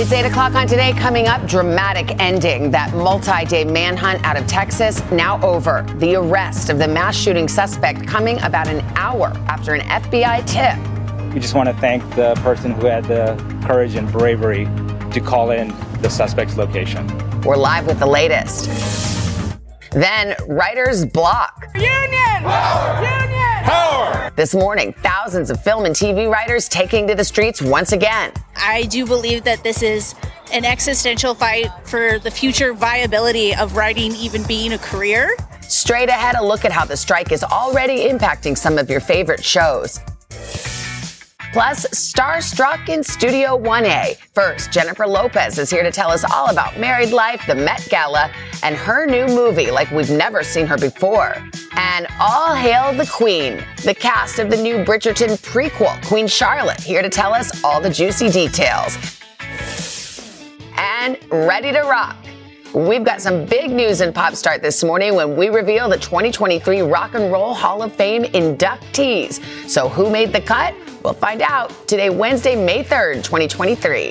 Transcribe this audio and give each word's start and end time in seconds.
It's 0.00 0.12
8 0.12 0.26
o'clock 0.26 0.54
on 0.54 0.68
today. 0.68 0.92
Coming 0.92 1.26
up, 1.26 1.44
dramatic 1.48 2.20
ending. 2.20 2.70
That 2.70 2.94
multi 2.94 3.44
day 3.46 3.64
manhunt 3.64 4.24
out 4.24 4.36
of 4.36 4.46
Texas 4.46 5.02
now 5.10 5.44
over. 5.44 5.84
The 5.96 6.14
arrest 6.14 6.70
of 6.70 6.78
the 6.78 6.86
mass 6.86 7.16
shooting 7.16 7.48
suspect 7.48 8.06
coming 8.06 8.40
about 8.42 8.68
an 8.68 8.80
hour 8.96 9.32
after 9.48 9.74
an 9.74 9.80
FBI 9.80 10.46
tip. 10.46 11.34
We 11.34 11.40
just 11.40 11.54
want 11.54 11.68
to 11.68 11.74
thank 11.80 12.08
the 12.14 12.34
person 12.44 12.70
who 12.74 12.86
had 12.86 13.06
the 13.06 13.34
courage 13.66 13.96
and 13.96 14.08
bravery 14.12 14.66
to 15.10 15.20
call 15.20 15.50
in 15.50 15.74
the 16.00 16.08
suspect's 16.08 16.56
location. 16.56 17.04
We're 17.40 17.56
live 17.56 17.88
with 17.88 17.98
the 17.98 18.06
latest. 18.06 18.70
Then, 19.90 20.36
writer's 20.46 21.06
block. 21.06 21.70
Union! 21.74 22.44
Power! 22.44 23.02
Union! 23.02 23.57
Power! 23.68 24.32
This 24.34 24.54
morning, 24.54 24.94
thousands 25.02 25.50
of 25.50 25.62
film 25.62 25.84
and 25.84 25.94
TV 25.94 26.26
writers 26.30 26.70
taking 26.70 27.06
to 27.06 27.14
the 27.14 27.22
streets 27.22 27.60
once 27.60 27.92
again. 27.92 28.32
I 28.56 28.84
do 28.84 29.04
believe 29.04 29.44
that 29.44 29.62
this 29.62 29.82
is 29.82 30.14
an 30.54 30.64
existential 30.64 31.34
fight 31.34 31.66
for 31.84 32.18
the 32.18 32.30
future 32.30 32.72
viability 32.72 33.54
of 33.54 33.76
writing 33.76 34.16
even 34.16 34.42
being 34.44 34.72
a 34.72 34.78
career. 34.78 35.36
Straight 35.60 36.08
ahead, 36.08 36.34
a 36.36 36.42
look 36.42 36.64
at 36.64 36.72
how 36.72 36.86
the 36.86 36.96
strike 36.96 37.30
is 37.30 37.44
already 37.44 38.08
impacting 38.08 38.56
some 38.56 38.78
of 38.78 38.88
your 38.88 39.00
favorite 39.00 39.44
shows. 39.44 40.00
Plus, 41.58 41.86
starstruck 41.86 42.88
in 42.88 43.02
Studio 43.02 43.58
1A. 43.58 44.16
First, 44.32 44.70
Jennifer 44.70 45.08
Lopez 45.08 45.58
is 45.58 45.68
here 45.68 45.82
to 45.82 45.90
tell 45.90 46.08
us 46.08 46.22
all 46.32 46.50
about 46.50 46.78
married 46.78 47.10
life, 47.10 47.44
the 47.48 47.54
Met 47.56 47.84
Gala, 47.90 48.30
and 48.62 48.76
her 48.76 49.06
new 49.06 49.26
movie 49.26 49.72
like 49.72 49.90
we've 49.90 50.08
never 50.08 50.44
seen 50.44 50.68
her 50.68 50.78
before. 50.78 51.34
And 51.72 52.06
all 52.20 52.54
hail 52.54 52.92
the 52.92 53.10
Queen, 53.12 53.64
the 53.82 53.92
cast 53.92 54.38
of 54.38 54.50
the 54.50 54.56
new 54.56 54.84
Bridgerton 54.84 55.30
prequel, 55.30 56.00
Queen 56.06 56.28
Charlotte, 56.28 56.80
here 56.80 57.02
to 57.02 57.08
tell 57.08 57.34
us 57.34 57.64
all 57.64 57.80
the 57.80 57.90
juicy 57.90 58.30
details. 58.30 58.96
And 60.76 61.18
ready 61.28 61.72
to 61.72 61.80
rock. 61.80 62.16
We've 62.72 63.04
got 63.04 63.20
some 63.20 63.46
big 63.46 63.72
news 63.72 64.00
in 64.00 64.12
Pop 64.12 64.36
Start 64.36 64.62
this 64.62 64.84
morning 64.84 65.16
when 65.16 65.36
we 65.36 65.48
reveal 65.48 65.88
the 65.88 65.98
2023 65.98 66.82
Rock 66.82 67.14
and 67.14 67.32
Roll 67.32 67.52
Hall 67.52 67.82
of 67.82 67.92
Fame 67.92 68.22
inductees. 68.26 69.42
So, 69.68 69.88
who 69.88 70.08
made 70.08 70.32
the 70.32 70.40
cut? 70.40 70.72
We'll 71.04 71.14
find 71.14 71.42
out 71.42 71.70
today, 71.86 72.10
Wednesday, 72.10 72.56
May 72.56 72.82
3rd, 72.82 73.22
2023. 73.22 74.10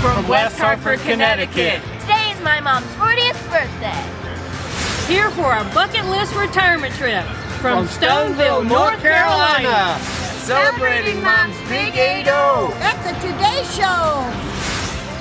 From 0.00 0.28
West 0.28 0.58
Hartford, 0.58 0.98
Connecticut. 1.00 1.82
Today 2.00 2.32
is 2.32 2.40
my 2.40 2.60
mom's 2.60 2.86
40th 2.96 3.38
birthday. 3.50 5.12
Here 5.12 5.30
for 5.30 5.44
our 5.44 5.64
bucket 5.74 6.04
list 6.06 6.34
retirement 6.34 6.94
trip 6.94 7.24
from, 7.60 7.86
from 7.86 7.88
Stoneville, 7.88 8.66
North 8.66 9.00
Carolina. 9.00 9.98
Celebrating 10.40 11.22
Mom's 11.22 11.56
Big 11.68 11.94
8 11.94 12.24
0 12.24 12.72
at 12.80 12.96
the 13.04 13.12
Today 13.20 13.62
Show. 13.76 14.24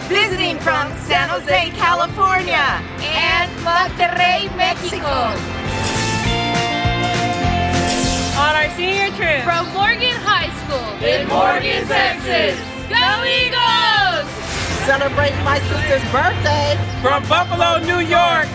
Visiting 0.07 0.57
from 0.59 0.91
San 1.05 1.29
Jose, 1.29 1.69
California 1.71 2.81
and 3.01 3.51
Monterrey, 3.63 4.55
Mexico. 4.55 5.60
On 8.51 8.57
our 8.57 8.69
senior 8.75 9.07
trip 9.15 9.45
from 9.45 9.63
Morgan 9.71 10.11
High 10.27 10.51
School 10.67 11.07
in 11.07 11.25
Morgan, 11.29 11.87
Texas. 11.87 12.59
Go 12.91 13.23
Eagles! 13.23 14.27
Celebrate 14.83 15.31
my 15.47 15.55
sister's 15.71 16.03
birthday 16.11 16.75
from 17.01 17.23
Buffalo, 17.31 17.79
New 17.79 18.03
York. 18.03 18.51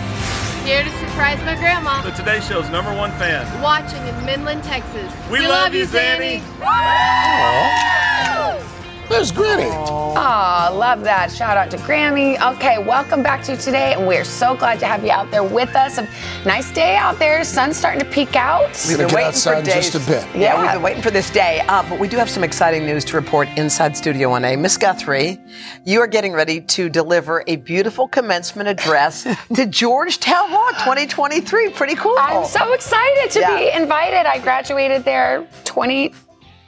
Here 0.61 0.83
to 0.83 0.91
surprise 1.01 1.39
my 1.41 1.55
grandma. 1.55 2.03
The 2.03 2.11
Today 2.11 2.41
Show's 2.41 2.69
number 2.69 2.93
one 2.93 3.09
fan. 3.13 3.49
Watching 3.63 4.05
in 4.05 4.13
Midland, 4.23 4.63
Texas. 4.63 5.11
We, 5.31 5.39
we 5.39 5.47
love, 5.47 5.73
love, 5.73 5.73
you, 5.73 5.87
Zanny. 5.87 6.43
There's 9.09 9.31
Granny. 9.31 9.69
Aw, 9.69 10.69
love 10.73 11.01
that. 11.03 11.31
Shout 11.31 11.55
out 11.55 11.71
to 11.71 11.77
Grammy. 11.77 12.39
Okay, 12.55 12.77
welcome 12.77 13.23
back 13.23 13.41
to 13.43 13.55
today, 13.55 13.93
and 13.93 14.05
we're 14.05 14.25
so 14.25 14.55
glad 14.57 14.79
to 14.81 14.85
have 14.85 15.01
you 15.03 15.11
out 15.11 15.31
there 15.31 15.45
with 15.45 15.75
us. 15.77 15.97
A 15.97 16.07
nice 16.45 16.69
day 16.73 16.97
out 16.97 17.17
there. 17.17 17.41
Sun's 17.45 17.77
starting 17.77 18.01
to 18.01 18.05
peek 18.05 18.35
out. 18.35 18.69
We've 18.87 18.97
been 18.97 19.07
waiting 19.13 19.31
for 19.31 19.61
days. 19.61 19.91
just 19.91 19.95
a 19.95 19.99
bit. 19.99 20.27
Yeah, 20.35 20.41
yeah, 20.41 20.61
we've 20.61 20.71
been 20.73 20.81
waiting 20.81 21.01
for 21.01 21.09
this 21.09 21.29
day. 21.29 21.61
Uh, 21.69 21.87
but 21.89 21.99
we 21.99 22.09
do 22.09 22.17
have 22.17 22.29
some 22.29 22.43
exciting 22.43 22.85
news 22.85 23.05
to 23.05 23.15
report 23.15 23.47
inside 23.57 23.95
Studio 23.95 24.29
1A. 24.29 24.59
Miss 24.59 24.75
Guthrie, 24.75 25.39
you 25.85 26.01
are 26.01 26.07
getting 26.07 26.33
ready 26.33 26.59
to 26.59 26.89
deliver 26.89 27.45
a 27.47 27.55
beautiful 27.55 28.09
commencement 28.09 28.67
address 28.67 29.23
to 29.55 29.65
Georgetown 29.65 30.51
Law 30.51 30.69
2023. 30.71 31.69
Pretty 31.69 31.95
cool. 31.95 32.15
I'm 32.19 32.45
so 32.45 32.73
excited 32.73 33.31
to 33.31 33.39
yeah. 33.39 33.57
be 33.57 33.71
invited. 33.71 34.27
I 34.27 34.39
graduated 34.39 35.05
there 35.05 35.47
20- 35.63 36.13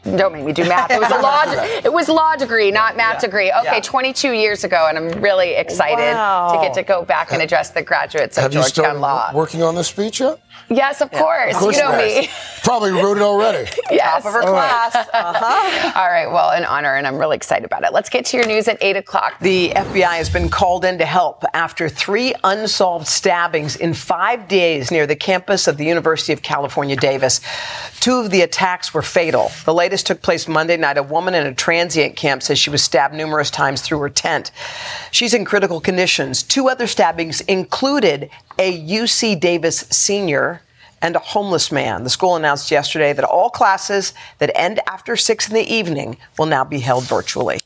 don't 0.03 0.33
make 0.33 0.45
me 0.45 0.53
do 0.53 0.63
math. 0.63 0.91
It 0.91 0.99
was 0.99 1.11
a 1.11 1.17
law. 1.21 1.43
it 1.45 1.91
was 1.91 2.07
law 2.07 2.35
degree, 2.35 2.71
not 2.71 2.95
math 2.95 3.15
yeah. 3.15 3.19
degree. 3.19 3.51
Okay, 3.51 3.75
yeah. 3.75 3.81
22 3.81 4.31
years 4.31 4.63
ago, 4.63 4.87
and 4.87 4.97
I'm 4.97 5.21
really 5.21 5.55
excited 5.55 6.13
wow. 6.13 6.53
to 6.53 6.61
get 6.65 6.73
to 6.75 6.83
go 6.83 7.03
back 7.03 7.31
and 7.31 7.41
address 7.41 7.71
the 7.71 7.83
graduates 7.83 8.37
of 8.37 8.43
Have 8.43 8.51
Georgetown 8.51 9.01
Law. 9.01 9.31
Working 9.33 9.61
on 9.61 9.75
the 9.75 9.83
speech 9.83 10.19
yet? 10.19 10.39
Yes, 10.69 11.01
of, 11.01 11.09
yeah. 11.11 11.19
course. 11.19 11.55
of 11.55 11.61
course. 11.61 11.77
You 11.77 11.83
know 11.83 11.97
me. 11.97 12.29
Probably 12.63 12.91
wrote 12.91 13.17
it 13.17 13.23
already. 13.23 13.69
yes. 13.91 14.23
Top 14.23 14.25
of 14.25 14.33
her 14.33 14.43
All 14.43 14.53
class. 14.53 14.95
Right. 14.95 15.07
Uh-huh. 15.13 15.99
All 15.99 16.07
right. 16.07 16.27
Well, 16.27 16.51
an 16.51 16.65
honor, 16.65 16.95
and 16.95 17.07
I'm 17.07 17.17
really 17.17 17.35
excited 17.35 17.65
about 17.65 17.83
it. 17.83 17.93
Let's 17.93 18.09
get 18.09 18.25
to 18.25 18.37
your 18.37 18.45
news 18.45 18.67
at 18.67 18.77
8 18.81 18.97
o'clock. 18.97 19.39
The 19.39 19.69
FBI 19.69 20.17
has 20.17 20.29
been 20.29 20.49
called 20.49 20.85
in 20.85 20.97
to 20.99 21.05
help 21.05 21.43
after 21.53 21.89
three 21.89 22.33
unsolved 22.43 23.07
stabbings 23.07 23.75
in 23.75 23.93
five 23.93 24.47
days 24.47 24.91
near 24.91 25.07
the 25.07 25.15
campus 25.15 25.67
of 25.67 25.77
the 25.77 25.85
University 25.85 26.33
of 26.33 26.41
California, 26.41 26.95
Davis. 26.95 27.41
Two 27.99 28.15
of 28.15 28.29
the 28.29 28.41
attacks 28.41 28.93
were 28.93 29.01
fatal. 29.01 29.51
The 29.65 29.73
latest 29.73 30.07
took 30.07 30.21
place 30.21 30.47
Monday 30.47 30.77
night. 30.77 30.97
A 30.97 31.03
woman 31.03 31.33
in 31.33 31.47
a 31.47 31.53
transient 31.53 32.15
camp 32.15 32.43
says 32.43 32.59
she 32.59 32.69
was 32.69 32.83
stabbed 32.83 33.13
numerous 33.13 33.49
times 33.49 33.81
through 33.81 33.99
her 33.99 34.09
tent. 34.09 34.51
She's 35.11 35.33
in 35.33 35.45
critical 35.45 35.81
conditions. 35.81 36.43
Two 36.43 36.69
other 36.69 36.87
stabbings 36.87 37.41
included 37.41 38.29
a 38.59 38.77
UC 38.77 39.39
Davis 39.39 39.79
senior 39.89 40.61
and 41.01 41.15
a 41.15 41.19
homeless 41.19 41.71
man. 41.71 42.03
The 42.03 42.09
school 42.09 42.35
announced 42.35 42.69
yesterday 42.71 43.13
that 43.13 43.23
all 43.23 43.49
classes 43.49 44.13
that 44.39 44.51
end 44.53 44.81
after 44.85 45.15
6 45.15 45.47
in 45.47 45.55
the 45.55 45.73
evening 45.73 46.17
will 46.37 46.45
now 46.45 46.65
be 46.65 46.79
held 46.79 47.05
virtually. 47.05 47.61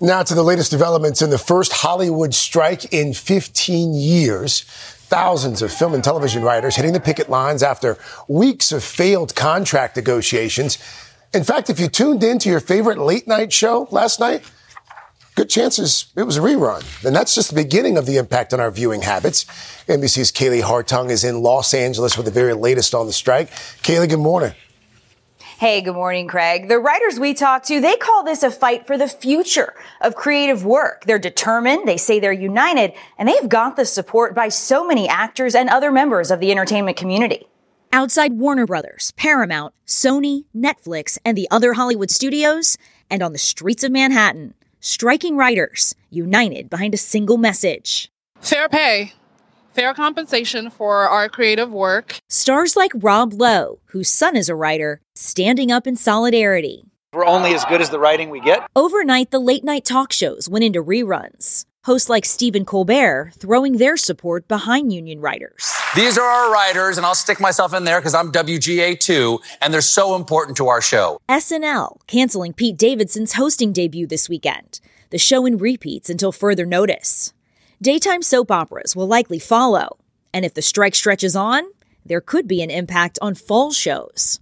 Now 0.00 0.22
to 0.22 0.34
the 0.34 0.44
latest 0.44 0.70
developments 0.70 1.20
in 1.20 1.30
the 1.30 1.38
first 1.38 1.72
Hollywood 1.72 2.32
strike 2.32 2.92
in 2.92 3.12
15 3.12 3.94
years. 3.94 4.60
Thousands 4.60 5.62
of 5.62 5.72
film 5.72 5.94
and 5.94 6.04
television 6.04 6.42
writers 6.42 6.76
hitting 6.76 6.92
the 6.92 7.00
picket 7.00 7.28
lines 7.28 7.64
after 7.64 7.98
weeks 8.28 8.70
of 8.70 8.84
failed 8.84 9.34
contract 9.34 9.96
negotiations. 9.96 10.78
In 11.34 11.42
fact, 11.42 11.70
if 11.70 11.80
you 11.80 11.88
tuned 11.88 12.22
in 12.22 12.38
to 12.40 12.48
your 12.48 12.60
favorite 12.60 12.98
late 12.98 13.26
night 13.26 13.52
show 13.52 13.88
last 13.90 14.20
night, 14.20 14.48
good 15.36 15.48
chances 15.48 16.06
it 16.16 16.24
was 16.24 16.36
a 16.36 16.40
rerun. 16.40 16.82
And 17.06 17.14
that's 17.14 17.34
just 17.34 17.50
the 17.50 17.62
beginning 17.62 17.96
of 17.96 18.06
the 18.06 18.16
impact 18.16 18.52
on 18.52 18.58
our 18.58 18.70
viewing 18.72 19.02
habits. 19.02 19.44
NBC's 19.86 20.32
Kaylee 20.32 20.62
Hartung 20.62 21.10
is 21.10 21.22
in 21.22 21.42
Los 21.42 21.72
Angeles 21.72 22.16
with 22.16 22.26
the 22.26 22.32
very 22.32 22.54
latest 22.54 22.94
on 22.94 23.06
the 23.06 23.12
strike. 23.12 23.50
Kaylee, 23.82 24.08
good 24.08 24.18
morning. 24.18 24.52
Hey, 25.58 25.80
good 25.80 25.94
morning, 25.94 26.28
Craig. 26.28 26.68
The 26.68 26.78
writers 26.78 27.18
we 27.18 27.32
talked 27.32 27.68
to, 27.68 27.80
they 27.80 27.96
call 27.96 28.24
this 28.24 28.42
a 28.42 28.50
fight 28.50 28.86
for 28.86 28.98
the 28.98 29.08
future 29.08 29.74
of 30.02 30.14
creative 30.14 30.66
work. 30.66 31.04
They're 31.04 31.18
determined, 31.18 31.88
they 31.88 31.96
say 31.96 32.20
they're 32.20 32.32
united, 32.32 32.92
and 33.16 33.26
they've 33.26 33.48
got 33.48 33.76
the 33.76 33.86
support 33.86 34.34
by 34.34 34.50
so 34.50 34.86
many 34.86 35.08
actors 35.08 35.54
and 35.54 35.70
other 35.70 35.90
members 35.90 36.30
of 36.30 36.40
the 36.40 36.50
entertainment 36.50 36.98
community. 36.98 37.46
Outside 37.90 38.34
Warner 38.34 38.66
Brothers, 38.66 39.12
Paramount, 39.16 39.72
Sony, 39.86 40.44
Netflix, 40.54 41.16
and 41.24 41.38
the 41.38 41.48
other 41.50 41.72
Hollywood 41.72 42.10
studios, 42.10 42.76
and 43.08 43.22
on 43.22 43.32
the 43.32 43.38
streets 43.38 43.82
of 43.82 43.92
Manhattan, 43.92 44.52
striking 44.86 45.36
writers 45.36 45.96
united 46.10 46.70
behind 46.70 46.94
a 46.94 46.96
single 46.96 47.36
message 47.36 48.08
fair 48.40 48.68
pay, 48.68 49.12
fair 49.74 49.92
compensation 49.92 50.70
for 50.70 51.08
our 51.08 51.28
creative 51.28 51.72
work. 51.72 52.18
Stars 52.28 52.76
like 52.76 52.92
Rob 52.94 53.32
Lowe, 53.32 53.80
whose 53.86 54.08
son 54.08 54.36
is 54.36 54.48
a 54.48 54.54
writer, 54.54 55.00
standing 55.14 55.72
up 55.72 55.86
in 55.86 55.96
solidarity. 55.96 56.84
We're 57.12 57.26
only 57.26 57.54
as 57.54 57.64
good 57.64 57.80
as 57.80 57.90
the 57.90 57.98
writing 57.98 58.30
we 58.30 58.40
get. 58.40 58.68
Overnight, 58.76 59.30
the 59.30 59.38
late 59.40 59.64
night 59.64 59.84
talk 59.84 60.12
shows 60.12 60.48
went 60.48 60.64
into 60.64 60.82
reruns. 60.84 61.64
Hosts 61.86 62.08
like 62.08 62.24
Stephen 62.24 62.64
Colbert 62.64 63.30
throwing 63.38 63.76
their 63.76 63.96
support 63.96 64.48
behind 64.48 64.92
union 64.92 65.20
writers. 65.20 65.72
These 65.94 66.18
are 66.18 66.24
our 66.24 66.52
writers, 66.52 66.96
and 66.96 67.06
I'll 67.06 67.14
stick 67.14 67.38
myself 67.38 67.72
in 67.72 67.84
there 67.84 68.00
because 68.00 68.12
I'm 68.12 68.32
WGA 68.32 68.98
too, 68.98 69.38
and 69.62 69.72
they're 69.72 69.80
so 69.80 70.16
important 70.16 70.56
to 70.56 70.66
our 70.66 70.82
show. 70.82 71.20
SNL 71.28 72.04
canceling 72.08 72.54
Pete 72.54 72.76
Davidson's 72.76 73.34
hosting 73.34 73.72
debut 73.72 74.08
this 74.08 74.28
weekend. 74.28 74.80
The 75.10 75.18
show 75.18 75.46
in 75.46 75.58
repeats 75.58 76.10
until 76.10 76.32
further 76.32 76.66
notice. 76.66 77.32
Daytime 77.80 78.22
soap 78.22 78.50
operas 78.50 78.96
will 78.96 79.06
likely 79.06 79.38
follow, 79.38 79.96
and 80.34 80.44
if 80.44 80.54
the 80.54 80.62
strike 80.62 80.96
stretches 80.96 81.36
on, 81.36 81.62
there 82.04 82.20
could 82.20 82.48
be 82.48 82.62
an 82.62 82.70
impact 82.70 83.16
on 83.22 83.36
fall 83.36 83.70
shows. 83.70 84.40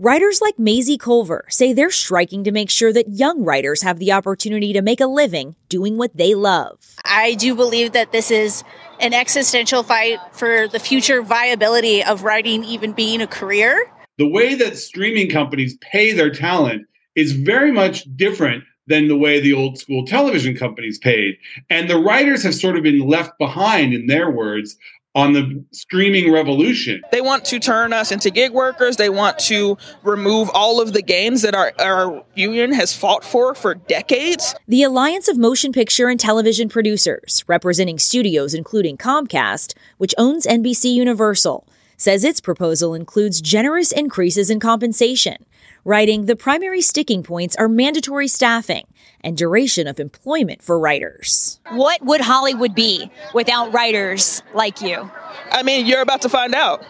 Writers 0.00 0.40
like 0.40 0.58
Maisie 0.58 0.98
Culver 0.98 1.44
say 1.48 1.72
they're 1.72 1.88
striking 1.88 2.42
to 2.42 2.50
make 2.50 2.68
sure 2.68 2.92
that 2.92 3.10
young 3.10 3.44
writers 3.44 3.82
have 3.82 4.00
the 4.00 4.10
opportunity 4.10 4.72
to 4.72 4.82
make 4.82 5.00
a 5.00 5.06
living 5.06 5.54
doing 5.68 5.96
what 5.96 6.16
they 6.16 6.34
love. 6.34 6.80
I 7.04 7.34
do 7.34 7.54
believe 7.54 7.92
that 7.92 8.10
this 8.10 8.32
is 8.32 8.64
an 8.98 9.14
existential 9.14 9.84
fight 9.84 10.18
for 10.32 10.66
the 10.66 10.80
future 10.80 11.22
viability 11.22 12.02
of 12.02 12.24
writing 12.24 12.64
even 12.64 12.90
being 12.90 13.22
a 13.22 13.28
career. 13.28 13.88
The 14.18 14.28
way 14.28 14.56
that 14.56 14.78
streaming 14.78 15.30
companies 15.30 15.78
pay 15.80 16.12
their 16.12 16.30
talent 16.30 16.88
is 17.14 17.30
very 17.30 17.70
much 17.70 18.02
different 18.16 18.64
than 18.86 19.06
the 19.06 19.16
way 19.16 19.40
the 19.40 19.54
old 19.54 19.78
school 19.78 20.04
television 20.04 20.56
companies 20.56 20.98
paid. 20.98 21.36
And 21.70 21.88
the 21.88 21.98
writers 21.98 22.42
have 22.42 22.54
sort 22.54 22.76
of 22.76 22.82
been 22.82 22.98
left 22.98 23.38
behind, 23.38 23.94
in 23.94 24.08
their 24.08 24.30
words, 24.30 24.76
on 25.14 25.32
the 25.32 25.64
streaming 25.70 26.32
revolution. 26.32 27.00
They 27.12 27.20
want 27.20 27.44
to 27.46 27.60
turn 27.60 27.92
us 27.92 28.10
into 28.10 28.30
gig 28.30 28.52
workers. 28.52 28.96
They 28.96 29.08
want 29.08 29.38
to 29.40 29.78
remove 30.02 30.50
all 30.52 30.80
of 30.80 30.92
the 30.92 31.02
gains 31.02 31.42
that 31.42 31.54
our, 31.54 31.72
our 31.78 32.24
union 32.34 32.72
has 32.72 32.94
fought 32.94 33.24
for 33.24 33.54
for 33.54 33.74
decades. 33.74 34.54
The 34.66 34.82
Alliance 34.82 35.28
of 35.28 35.38
Motion 35.38 35.72
Picture 35.72 36.08
and 36.08 36.18
Television 36.18 36.68
Producers, 36.68 37.44
representing 37.46 37.98
studios 37.98 38.54
including 38.54 38.96
Comcast, 38.96 39.74
which 39.98 40.14
owns 40.18 40.46
NBC 40.46 40.92
Universal, 40.92 41.66
says 41.96 42.24
its 42.24 42.40
proposal 42.40 42.94
includes 42.94 43.40
generous 43.40 43.92
increases 43.92 44.50
in 44.50 44.58
compensation, 44.58 45.36
writing 45.84 46.26
the 46.26 46.34
primary 46.34 46.80
sticking 46.80 47.22
points 47.22 47.54
are 47.56 47.68
mandatory 47.68 48.26
staffing 48.26 48.84
and 49.24 49.36
duration 49.36 49.88
of 49.88 49.98
employment 49.98 50.62
for 50.62 50.78
writers. 50.78 51.58
What 51.70 52.02
would 52.02 52.20
Hollywood 52.20 52.74
be 52.74 53.10
without 53.32 53.72
writers 53.72 54.42
like 54.54 54.82
you? 54.82 55.10
I 55.50 55.64
mean, 55.64 55.86
you're 55.86 56.02
about 56.02 56.22
to 56.22 56.28
find 56.28 56.54
out. 56.54 56.84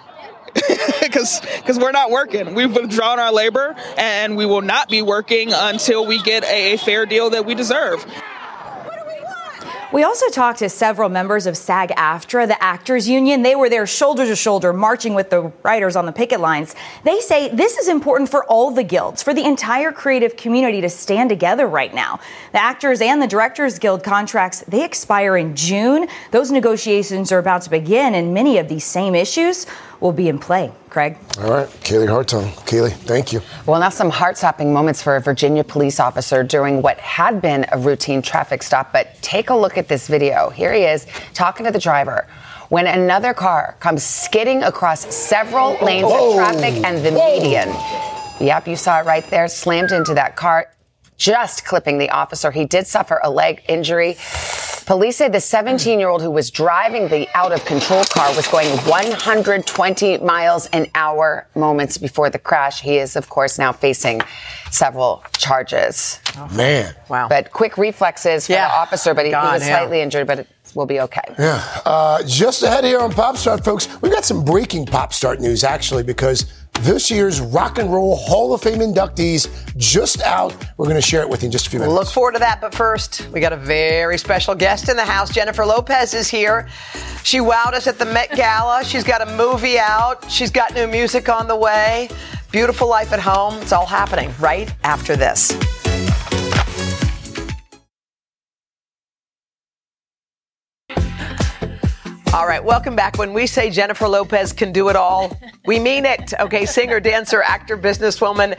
Because 1.00 1.40
because 1.40 1.78
we're 1.78 1.92
not 1.92 2.10
working. 2.10 2.54
We've 2.54 2.74
withdrawn 2.74 3.18
our 3.18 3.32
labor, 3.32 3.74
and 3.96 4.36
we 4.36 4.46
will 4.46 4.62
not 4.62 4.88
be 4.88 5.02
working 5.02 5.52
until 5.52 6.06
we 6.06 6.20
get 6.22 6.44
a, 6.44 6.74
a 6.74 6.78
fair 6.78 7.04
deal 7.06 7.30
that 7.30 7.44
we 7.44 7.54
deserve. 7.54 8.04
We 9.92 10.02
also 10.02 10.28
talked 10.28 10.58
to 10.60 10.68
several 10.68 11.08
members 11.08 11.46
of 11.46 11.56
SAG 11.56 11.90
AFTRA, 11.90 12.48
the 12.48 12.60
actors 12.62 13.08
union. 13.08 13.42
They 13.42 13.54
were 13.54 13.68
there 13.68 13.86
shoulder 13.86 14.24
to 14.26 14.34
shoulder 14.34 14.72
marching 14.72 15.14
with 15.14 15.30
the 15.30 15.52
writers 15.62 15.94
on 15.94 16.06
the 16.06 16.12
picket 16.12 16.40
lines. 16.40 16.74
They 17.04 17.20
say 17.20 17.48
this 17.50 17.76
is 17.76 17.88
important 17.88 18.30
for 18.30 18.44
all 18.46 18.70
the 18.70 18.82
guilds, 18.82 19.22
for 19.22 19.34
the 19.34 19.44
entire 19.44 19.92
creative 19.92 20.36
community 20.36 20.80
to 20.80 20.88
stand 20.88 21.30
together 21.30 21.66
right 21.66 21.94
now. 21.94 22.18
The 22.52 22.62
actors 22.62 23.00
and 23.00 23.22
the 23.22 23.26
directors 23.26 23.78
guild 23.78 24.02
contracts, 24.02 24.64
they 24.66 24.84
expire 24.84 25.36
in 25.36 25.54
June. 25.54 26.08
Those 26.30 26.50
negotiations 26.50 27.30
are 27.30 27.38
about 27.38 27.62
to 27.62 27.70
begin 27.70 28.14
and 28.14 28.34
many 28.34 28.58
of 28.58 28.68
these 28.68 28.84
same 28.84 29.14
issues 29.14 29.66
will 30.00 30.12
be 30.12 30.28
in 30.28 30.38
play. 30.38 30.72
Craig. 30.90 31.18
All 31.38 31.50
right, 31.50 31.68
Kaylee 31.82 32.06
Hartung. 32.06 32.50
Kaylee, 32.66 32.92
thank 32.92 33.32
you. 33.32 33.40
Well, 33.66 33.80
now 33.80 33.88
some 33.88 34.10
heart-stopping 34.10 34.72
moments 34.72 35.02
for 35.02 35.16
a 35.16 35.20
Virginia 35.20 35.64
police 35.64 35.98
officer 35.98 36.44
during 36.44 36.82
what 36.82 36.98
had 36.98 37.42
been 37.42 37.66
a 37.72 37.78
routine 37.78 38.22
traffic 38.22 38.62
stop. 38.62 38.92
But 38.92 39.20
take 39.20 39.50
a 39.50 39.56
look 39.56 39.76
at 39.76 39.88
this 39.88 40.06
video. 40.06 40.50
Here 40.50 40.72
he 40.72 40.84
is 40.84 41.06
talking 41.32 41.66
to 41.66 41.72
the 41.72 41.80
driver 41.80 42.28
when 42.68 42.86
another 42.86 43.34
car 43.34 43.76
comes 43.80 44.04
skidding 44.04 44.62
across 44.62 45.12
several 45.14 45.76
lanes 45.82 46.06
Whoa. 46.06 46.30
of 46.30 46.36
traffic 46.36 46.84
and 46.84 47.04
the 47.04 47.12
Whoa. 47.12 47.40
median. 47.40 47.68
Yep, 48.40 48.68
you 48.68 48.76
saw 48.76 49.00
it 49.00 49.06
right 49.06 49.24
there. 49.30 49.48
Slammed 49.48 49.92
into 49.92 50.14
that 50.14 50.36
car 50.36 50.68
just 51.16 51.64
clipping 51.64 51.98
the 51.98 52.10
officer. 52.10 52.50
He 52.50 52.64
did 52.64 52.86
suffer 52.86 53.20
a 53.22 53.30
leg 53.30 53.62
injury. 53.68 54.16
Police 54.86 55.16
say 55.16 55.28
the 55.28 55.40
17 55.40 55.98
year 55.98 56.08
old 56.08 56.20
who 56.20 56.30
was 56.30 56.50
driving 56.50 57.08
the 57.08 57.26
out 57.34 57.52
of 57.52 57.64
control 57.64 58.04
car 58.04 58.34
was 58.36 58.46
going 58.48 58.68
120 58.68 60.18
miles 60.18 60.66
an 60.68 60.86
hour 60.94 61.46
moments 61.54 61.96
before 61.96 62.28
the 62.28 62.38
crash. 62.38 62.82
He 62.82 62.98
is, 62.98 63.16
of 63.16 63.30
course, 63.30 63.58
now 63.58 63.72
facing 63.72 64.20
several 64.70 65.24
charges. 65.38 66.20
Oh, 66.36 66.48
man. 66.48 66.94
Wow. 67.08 67.28
But 67.28 67.52
quick 67.52 67.78
reflexes 67.78 68.46
for 68.46 68.52
yeah. 68.52 68.68
the 68.68 68.74
officer, 68.74 69.14
but 69.14 69.24
he, 69.24 69.30
God, 69.30 69.46
he 69.46 69.52
was 69.54 69.66
yeah. 69.66 69.78
slightly 69.78 70.00
injured, 70.02 70.26
but 70.26 70.40
it 70.40 70.48
will 70.74 70.86
be 70.86 71.00
okay. 71.00 71.34
Yeah. 71.38 71.64
Uh, 71.86 72.22
just 72.26 72.62
ahead 72.62 72.84
here 72.84 73.00
on 73.00 73.10
Pop 73.10 73.38
Start, 73.38 73.64
folks, 73.64 73.88
we've 74.02 74.12
got 74.12 74.24
some 74.26 74.44
breaking 74.44 74.84
Pop 74.84 75.14
Start 75.14 75.40
news, 75.40 75.64
actually, 75.64 76.02
because 76.02 76.44
this 76.80 77.10
year's 77.10 77.40
Rock 77.40 77.78
and 77.78 77.92
Roll 77.92 78.16
Hall 78.16 78.52
of 78.54 78.62
Fame 78.62 78.80
inductees 78.80 79.48
just 79.76 80.20
out. 80.22 80.54
We're 80.76 80.86
going 80.86 80.96
to 80.96 81.02
share 81.02 81.22
it 81.22 81.28
with 81.28 81.42
you 81.42 81.46
in 81.46 81.52
just 81.52 81.66
a 81.66 81.70
few 81.70 81.78
minutes. 81.78 81.94
Look 81.94 82.08
forward 82.08 82.32
to 82.32 82.38
that. 82.40 82.60
But 82.60 82.74
first, 82.74 83.28
we 83.32 83.40
got 83.40 83.52
a 83.52 83.56
very 83.56 84.18
special 84.18 84.54
guest 84.54 84.88
in 84.88 84.96
the 84.96 85.04
house. 85.04 85.30
Jennifer 85.32 85.64
Lopez 85.64 86.14
is 86.14 86.28
here. 86.28 86.68
She 87.22 87.38
wowed 87.38 87.72
us 87.72 87.86
at 87.86 87.98
the 87.98 88.04
Met 88.04 88.32
Gala. 88.32 88.84
She's 88.84 89.04
got 89.04 89.26
a 89.26 89.36
movie 89.36 89.78
out. 89.78 90.30
She's 90.30 90.50
got 90.50 90.74
new 90.74 90.86
music 90.86 91.28
on 91.28 91.48
the 91.48 91.56
way. 91.56 92.10
Beautiful 92.50 92.88
life 92.88 93.12
at 93.12 93.20
home. 93.20 93.60
It's 93.62 93.72
all 93.72 93.86
happening 93.86 94.32
right 94.38 94.72
after 94.84 95.16
this. 95.16 95.52
All 102.34 102.48
right, 102.48 102.64
welcome 102.64 102.96
back. 102.96 103.16
When 103.16 103.32
we 103.32 103.46
say 103.46 103.70
Jennifer 103.70 104.08
Lopez 104.08 104.52
can 104.52 104.72
do 104.72 104.88
it 104.88 104.96
all, 104.96 105.38
we 105.66 105.78
mean 105.78 106.04
it. 106.04 106.34
Okay, 106.40 106.66
singer, 106.66 106.98
dancer, 106.98 107.40
actor, 107.40 107.78
businesswoman. 107.78 108.58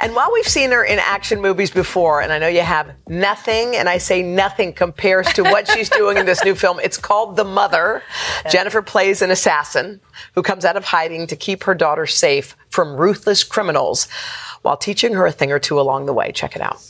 And 0.00 0.16
while 0.16 0.32
we've 0.32 0.48
seen 0.48 0.72
her 0.72 0.82
in 0.82 0.98
action 0.98 1.40
movies 1.40 1.70
before, 1.70 2.22
and 2.22 2.32
I 2.32 2.40
know 2.40 2.48
you 2.48 2.62
have, 2.62 2.92
nothing, 3.06 3.76
and 3.76 3.88
I 3.88 3.98
say 3.98 4.20
nothing 4.20 4.72
compares 4.72 5.32
to 5.34 5.44
what 5.44 5.68
she's 5.70 5.88
doing 5.88 6.16
in 6.16 6.26
this 6.26 6.42
new 6.44 6.56
film. 6.56 6.80
It's 6.80 6.96
called 6.96 7.36
The 7.36 7.44
Mother. 7.44 8.02
Jennifer 8.50 8.82
plays 8.82 9.22
an 9.22 9.30
assassin 9.30 10.00
who 10.34 10.42
comes 10.42 10.64
out 10.64 10.76
of 10.76 10.82
hiding 10.82 11.28
to 11.28 11.36
keep 11.36 11.62
her 11.62 11.74
daughter 11.76 12.06
safe 12.06 12.56
from 12.68 12.96
ruthless 12.96 13.44
criminals 13.44 14.08
while 14.62 14.76
teaching 14.76 15.14
her 15.14 15.24
a 15.24 15.30
thing 15.30 15.52
or 15.52 15.60
two 15.60 15.78
along 15.78 16.06
the 16.06 16.12
way. 16.12 16.32
Check 16.32 16.56
it 16.56 16.62
out. 16.62 16.82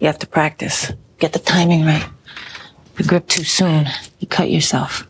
You 0.00 0.08
have 0.08 0.18
to 0.18 0.26
practice, 0.26 0.90
get 1.20 1.32
the 1.32 1.38
timing 1.38 1.84
right. 1.84 2.08
You 3.00 3.06
grip 3.06 3.28
too 3.28 3.44
soon, 3.44 3.88
you 4.18 4.28
cut 4.28 4.50
yourself. 4.50 5.06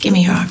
Give 0.00 0.10
me 0.10 0.24
your 0.24 0.32
arm. 0.32 0.48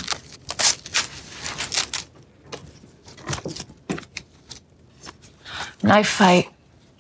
Knife 5.82 6.08
fight 6.08 6.48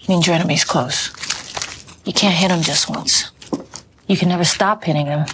means 0.09 0.25
your 0.25 0.35
enemy's 0.35 0.65
close. 0.65 1.11
You 2.03 2.13
can't 2.13 2.33
hit 2.33 2.49
him 2.49 2.63
just 2.63 2.89
once. 2.89 3.29
You 4.07 4.17
can 4.17 4.27
never 4.27 4.43
stop 4.43 4.83
hitting 4.83 5.05
him 5.05 5.27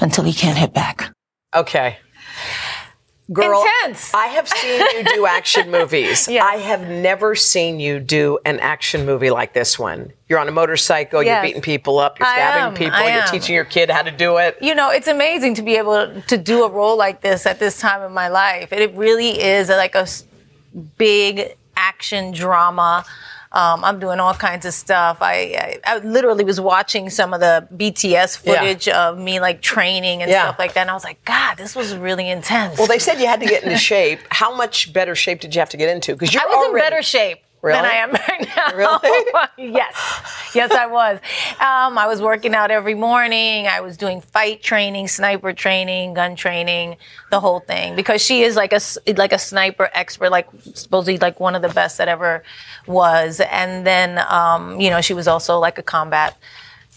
until 0.00 0.24
he 0.24 0.32
can't 0.32 0.56
hit 0.56 0.72
back. 0.72 1.12
Okay. 1.54 1.98
Girl, 3.32 3.64
Intense. 3.82 4.12
I 4.12 4.26
have 4.26 4.48
seen 4.48 4.80
you 4.80 5.04
do 5.04 5.26
action 5.26 5.70
movies. 5.78 6.26
yes. 6.26 6.44
I 6.44 6.56
have 6.56 6.88
never 6.88 7.36
seen 7.36 7.78
you 7.78 8.00
do 8.00 8.40
an 8.44 8.58
action 8.58 9.06
movie 9.06 9.30
like 9.30 9.52
this 9.52 9.78
one. 9.78 10.12
You're 10.28 10.40
on 10.40 10.48
a 10.48 10.52
motorcycle, 10.52 11.22
yes. 11.22 11.36
you're 11.36 11.48
beating 11.48 11.62
people 11.62 12.00
up, 12.00 12.18
you're 12.18 12.26
stabbing 12.26 12.76
people, 12.76 13.08
you're 13.08 13.26
teaching 13.26 13.54
your 13.54 13.64
kid 13.64 13.88
how 13.88 14.02
to 14.02 14.10
do 14.10 14.38
it. 14.38 14.58
You 14.60 14.74
know, 14.74 14.90
it's 14.90 15.06
amazing 15.06 15.54
to 15.54 15.62
be 15.62 15.76
able 15.76 16.22
to 16.22 16.36
do 16.36 16.64
a 16.64 16.70
role 16.70 16.96
like 16.96 17.20
this 17.20 17.46
at 17.46 17.60
this 17.60 17.78
time 17.78 18.02
in 18.02 18.12
my 18.12 18.28
life. 18.28 18.72
It 18.72 18.94
really 18.94 19.40
is 19.40 19.68
like 19.68 19.94
a 19.94 20.06
big 20.98 21.56
action 21.76 22.32
drama 22.32 23.04
um, 23.52 23.84
I'm 23.84 23.98
doing 23.98 24.20
all 24.20 24.34
kinds 24.34 24.64
of 24.64 24.72
stuff. 24.72 25.18
I, 25.20 25.80
I, 25.84 25.96
I, 25.96 25.98
literally 25.98 26.44
was 26.44 26.60
watching 26.60 27.10
some 27.10 27.34
of 27.34 27.40
the 27.40 27.66
BTS 27.74 28.38
footage 28.38 28.86
yeah. 28.86 29.08
of 29.08 29.18
me 29.18 29.40
like 29.40 29.60
training 29.60 30.22
and 30.22 30.30
yeah. 30.30 30.44
stuff 30.44 30.58
like 30.60 30.74
that. 30.74 30.82
And 30.82 30.90
I 30.90 30.94
was 30.94 31.02
like, 31.02 31.24
God, 31.24 31.56
this 31.56 31.74
was 31.74 31.96
really 31.96 32.30
intense. 32.30 32.78
Well, 32.78 32.86
they 32.86 33.00
said 33.00 33.18
you 33.18 33.26
had 33.26 33.40
to 33.40 33.46
get 33.46 33.64
into 33.64 33.76
shape. 33.92 34.20
How 34.30 34.54
much 34.54 34.92
better 34.92 35.16
shape 35.16 35.40
did 35.40 35.52
you 35.52 35.58
have 35.58 35.70
to 35.70 35.76
get 35.76 35.88
into? 35.88 36.14
Because 36.14 36.34
I 36.36 36.44
was 36.44 36.54
already- 36.54 36.84
in 36.84 36.90
better 36.90 37.02
shape. 37.02 37.38
Really? 37.62 37.76
than 37.76 37.84
I 37.84 37.94
am 37.94 38.12
right 38.28 38.48
now. 38.56 38.76
Really? 38.76 39.26
yes. 39.74 40.50
Yes, 40.54 40.70
I 40.72 40.86
was. 40.86 41.18
Um, 41.60 41.98
I 41.98 42.06
was 42.06 42.22
working 42.22 42.54
out 42.54 42.70
every 42.70 42.94
morning. 42.94 43.66
I 43.66 43.80
was 43.80 43.96
doing 43.96 44.20
fight 44.20 44.62
training, 44.62 45.08
sniper 45.08 45.52
training, 45.52 46.14
gun 46.14 46.36
training, 46.36 46.96
the 47.30 47.40
whole 47.40 47.60
thing. 47.60 47.96
Because 47.96 48.22
she 48.22 48.42
is 48.42 48.56
like 48.56 48.72
a 48.72 48.80
like 49.16 49.32
a 49.32 49.38
sniper 49.38 49.90
expert, 49.94 50.30
like 50.30 50.48
supposedly 50.74 51.18
like 51.18 51.38
one 51.38 51.54
of 51.54 51.62
the 51.62 51.68
best 51.68 51.98
that 51.98 52.08
ever 52.08 52.42
was. 52.86 53.40
And 53.40 53.86
then, 53.86 54.18
um, 54.28 54.80
you 54.80 54.90
know, 54.90 55.00
she 55.00 55.14
was 55.14 55.28
also 55.28 55.58
like 55.58 55.78
a 55.78 55.82
combat 55.82 56.36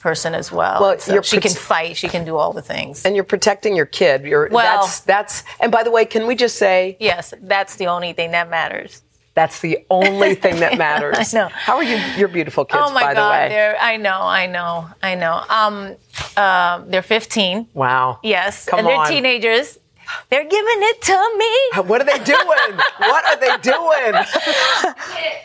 person 0.03 0.35
as 0.35 0.51
well. 0.51 0.81
Well, 0.81 0.99
so 0.99 1.21
she 1.21 1.39
can 1.39 1.53
fight. 1.53 1.95
She 1.95 2.09
can 2.09 2.25
do 2.25 2.35
all 2.35 2.53
the 2.53 2.61
things. 2.61 3.05
And 3.05 3.15
you're 3.15 3.23
protecting 3.23 3.75
your 3.75 3.85
kid. 3.85 4.23
You're, 4.23 4.49
well, 4.49 4.81
that's 4.81 4.99
that's. 5.01 5.43
And 5.59 5.71
by 5.71 5.83
the 5.83 5.91
way, 5.91 6.05
can 6.05 6.27
we 6.27 6.35
just 6.35 6.57
say? 6.57 6.97
Yes, 6.99 7.33
that's 7.41 7.77
the 7.77 7.87
only 7.87 8.13
thing 8.13 8.31
that 8.31 8.49
matters. 8.49 9.01
That's 9.35 9.61
the 9.61 9.79
only 9.89 10.35
thing 10.35 10.59
that 10.59 10.77
matters. 10.77 11.33
I 11.33 11.37
know. 11.37 11.47
How 11.47 11.77
are 11.77 11.83
you? 11.83 11.95
Your 12.17 12.27
beautiful 12.27 12.65
kids, 12.65 12.83
oh 12.85 12.93
my 12.93 13.01
by 13.01 13.13
God, 13.15 13.49
the 13.49 13.55
way. 13.55 13.75
I 13.79 13.97
know, 13.97 14.21
I 14.21 14.45
know, 14.45 14.87
I 15.01 15.15
know. 15.15 15.43
Um, 15.49 15.95
uh, 16.37 16.83
they're 16.85 17.01
15. 17.01 17.69
Wow. 17.73 18.19
Yes. 18.23 18.65
Come 18.65 18.79
and 18.79 18.87
they're 18.87 18.97
on. 18.97 19.07
teenagers. 19.07 19.79
They're 20.29 20.43
giving 20.43 20.79
it 20.91 21.01
to 21.01 21.31
me. 21.37 21.87
What 21.87 22.01
are 22.01 22.05
they 22.05 22.23
doing? 22.23 22.77
what 22.99 23.25
are 23.25 23.37
they 23.37 23.57
doing? 23.61 24.13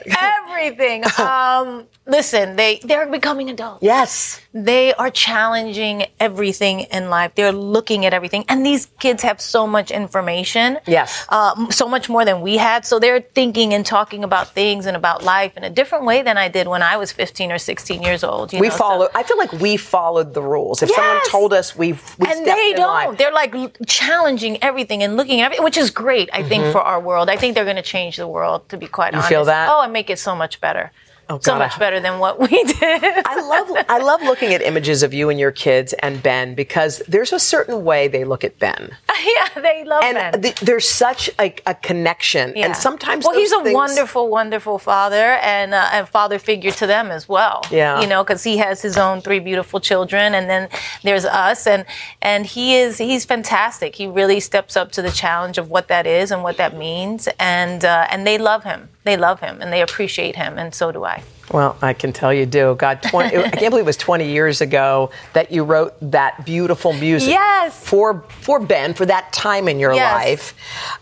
Everything. 0.07 1.05
Um, 1.19 1.87
listen, 2.07 2.57
they 2.57 2.81
they're 2.83 3.07
becoming 3.07 3.51
adults. 3.51 3.83
Yes. 3.83 4.41
They 4.55 4.95
are 4.95 5.11
challenging 5.11 6.07
everything 6.19 6.81
in 6.81 7.11
life. 7.11 7.33
They're 7.35 7.53
looking 7.53 8.07
at 8.07 8.15
everything, 8.15 8.45
and 8.49 8.65
these 8.65 8.87
kids 8.99 9.23
have 9.23 9.41
so 9.41 9.67
much 9.67 9.91
information. 9.91 10.79
Yes. 10.87 11.27
Uh, 11.29 11.71
so 11.71 11.89
much 11.89 12.09
more 12.09 12.25
than 12.25 12.41
we 12.41 12.57
had. 12.57 12.87
So 12.87 12.99
they're 12.99 13.21
thinking 13.21 13.75
and 13.75 13.85
talking 13.85 14.25
about 14.25 14.49
things 14.49 14.87
and 14.87 14.97
about 14.97 15.23
life 15.23 15.57
in 15.57 15.65
a 15.65 15.71
different 15.71 16.07
way 16.07 16.23
than 16.23 16.39
I 16.39 16.49
did 16.49 16.67
when 16.67 16.83
I 16.83 16.97
was 16.97 17.13
15 17.13 17.53
or 17.53 17.59
16 17.59 18.03
years 18.03 18.25
old. 18.25 18.53
we 18.53 18.61
know? 18.61 18.71
follow. 18.71 19.07
So, 19.07 19.13
I 19.15 19.23
feel 19.23 19.39
like 19.39 19.53
we 19.53 19.77
followed 19.77 20.35
the 20.35 20.43
rules. 20.43 20.83
If 20.83 20.89
yes. 20.89 20.97
someone 20.97 21.29
told 21.29 21.53
us 21.53 21.77
we, 21.77 21.93
we 21.93 22.27
and 22.27 22.47
they 22.47 22.73
don't. 22.75 23.19
They're 23.19 23.33
like 23.33 23.55
challenging 23.87 24.48
changing 24.49 24.63
everything 24.69 25.03
and 25.03 25.17
looking 25.17 25.41
at 25.41 25.47
everything, 25.47 25.65
which 25.65 25.77
is 25.77 25.91
great, 25.91 26.29
I 26.33 26.43
think, 26.43 26.65
Mhm. 26.65 26.73
for 26.73 26.81
our 26.81 27.01
world. 27.01 27.29
I 27.31 27.37
think 27.37 27.55
they're 27.55 27.65
going 27.65 27.77
to 27.77 27.83
change 27.83 28.17
the 28.17 28.27
world, 28.27 28.69
to 28.71 28.77
be 28.77 28.87
quite 28.87 29.13
You 29.13 29.19
honest. 29.19 29.29
feel 29.29 29.45
that? 29.45 29.69
Oh, 29.71 29.81
and 29.83 29.93
make 29.93 30.11
it 30.11 30.19
so 30.19 30.35
much 30.35 30.61
better. 30.61 30.91
Oh, 31.31 31.39
so 31.39 31.53
God, 31.53 31.59
much 31.59 31.77
I- 31.77 31.79
better 31.79 32.01
than 32.01 32.19
what 32.19 32.41
we 32.41 32.49
did. 32.65 33.03
I 33.27 33.41
love 33.43 33.85
I 33.89 33.99
love 33.99 34.23
looking 34.23 34.55
at 34.55 34.63
images 34.63 35.03
of 35.03 35.13
you 35.13 35.29
and 35.31 35.39
your 35.39 35.53
kids 35.53 35.93
and 35.95 36.23
Ben 36.23 36.55
because 36.55 37.03
there's 37.09 37.33
a 37.33 37.39
certain 37.39 37.85
way 37.85 38.09
they 38.09 38.25
look 38.25 38.45
at 38.45 38.59
Ben. 38.59 38.97
yeah, 39.25 39.49
they 39.61 39.85
love 39.85 40.03
and 40.05 40.15
Ben. 40.17 40.43
th- 40.43 40.61
there's 40.61 40.89
such 40.89 41.29
a, 41.39 41.55
a 41.67 41.75
connection. 41.75 42.53
Yeah. 42.57 42.67
And 42.67 42.77
sometimes 42.77 43.25
well, 43.27 43.35
he's 43.37 43.53
a 43.53 43.63
things- 43.63 43.75
wonderful, 43.75 44.29
wonderful 44.29 44.79
father 44.79 45.33
and 45.43 45.75
uh, 45.75 45.89
and 45.93 46.09
father 46.09 46.39
figure 46.39 46.71
to 46.73 46.87
them 46.87 47.11
as 47.11 47.29
well. 47.29 47.63
Yeah. 47.71 48.01
you 48.01 48.07
know, 48.07 48.25
because 48.25 48.43
he 48.45 48.57
has 48.59 48.81
his 48.81 48.97
own 48.97 49.21
three 49.21 49.41
beautiful 49.41 49.81
children, 49.81 50.35
and 50.35 50.49
then 50.49 50.69
there's 51.03 51.25
us, 51.27 51.67
and 51.67 51.85
and 52.23 52.47
he 52.47 52.77
is 52.77 52.97
he's 52.99 53.25
fantastic. 53.25 53.95
He 53.95 54.07
really 54.07 54.41
steps 54.41 54.77
up 54.77 54.93
to 54.93 55.03
the 55.03 55.11
challenge 55.11 55.59
of 55.59 55.71
what 55.71 55.89
that 55.89 56.07
is 56.07 56.31
and 56.31 56.43
what 56.43 56.57
that 56.57 56.77
means, 56.77 57.29
and 57.39 57.85
uh, 57.85 58.07
and 58.11 58.27
they 58.27 58.39
love 58.39 58.65
him. 58.65 58.89
They 59.09 59.17
love 59.17 59.41
him 59.41 59.63
and 59.63 59.73
they 59.73 59.81
appreciate 59.81 60.37
him, 60.37 60.59
and 60.59 60.75
so 60.75 60.93
do 60.93 61.03
I. 61.07 61.23
Well, 61.53 61.77
I 61.81 61.93
can 61.95 62.13
tell 62.13 62.33
you 62.33 62.47
do. 62.47 62.75
God, 62.79 63.03
20, 63.03 63.37
I 63.37 63.51
can't 63.51 63.59
believe 63.71 63.83
it 63.83 63.87
was 63.87 63.97
20 63.97 64.29
years 64.31 64.61
ago 64.61 65.11
that 65.33 65.51
you 65.51 65.65
wrote 65.65 65.95
that 66.11 66.45
beautiful 66.45 66.93
music. 66.93 67.31
Yes. 67.31 67.79
For 67.89 68.23
for 68.29 68.61
Ben 68.61 68.95
for 68.95 69.07
that 69.07 69.33
time 69.33 69.69
in 69.69 69.79
your 69.79 69.93
Yes. 69.95 70.13
life. 70.15 70.55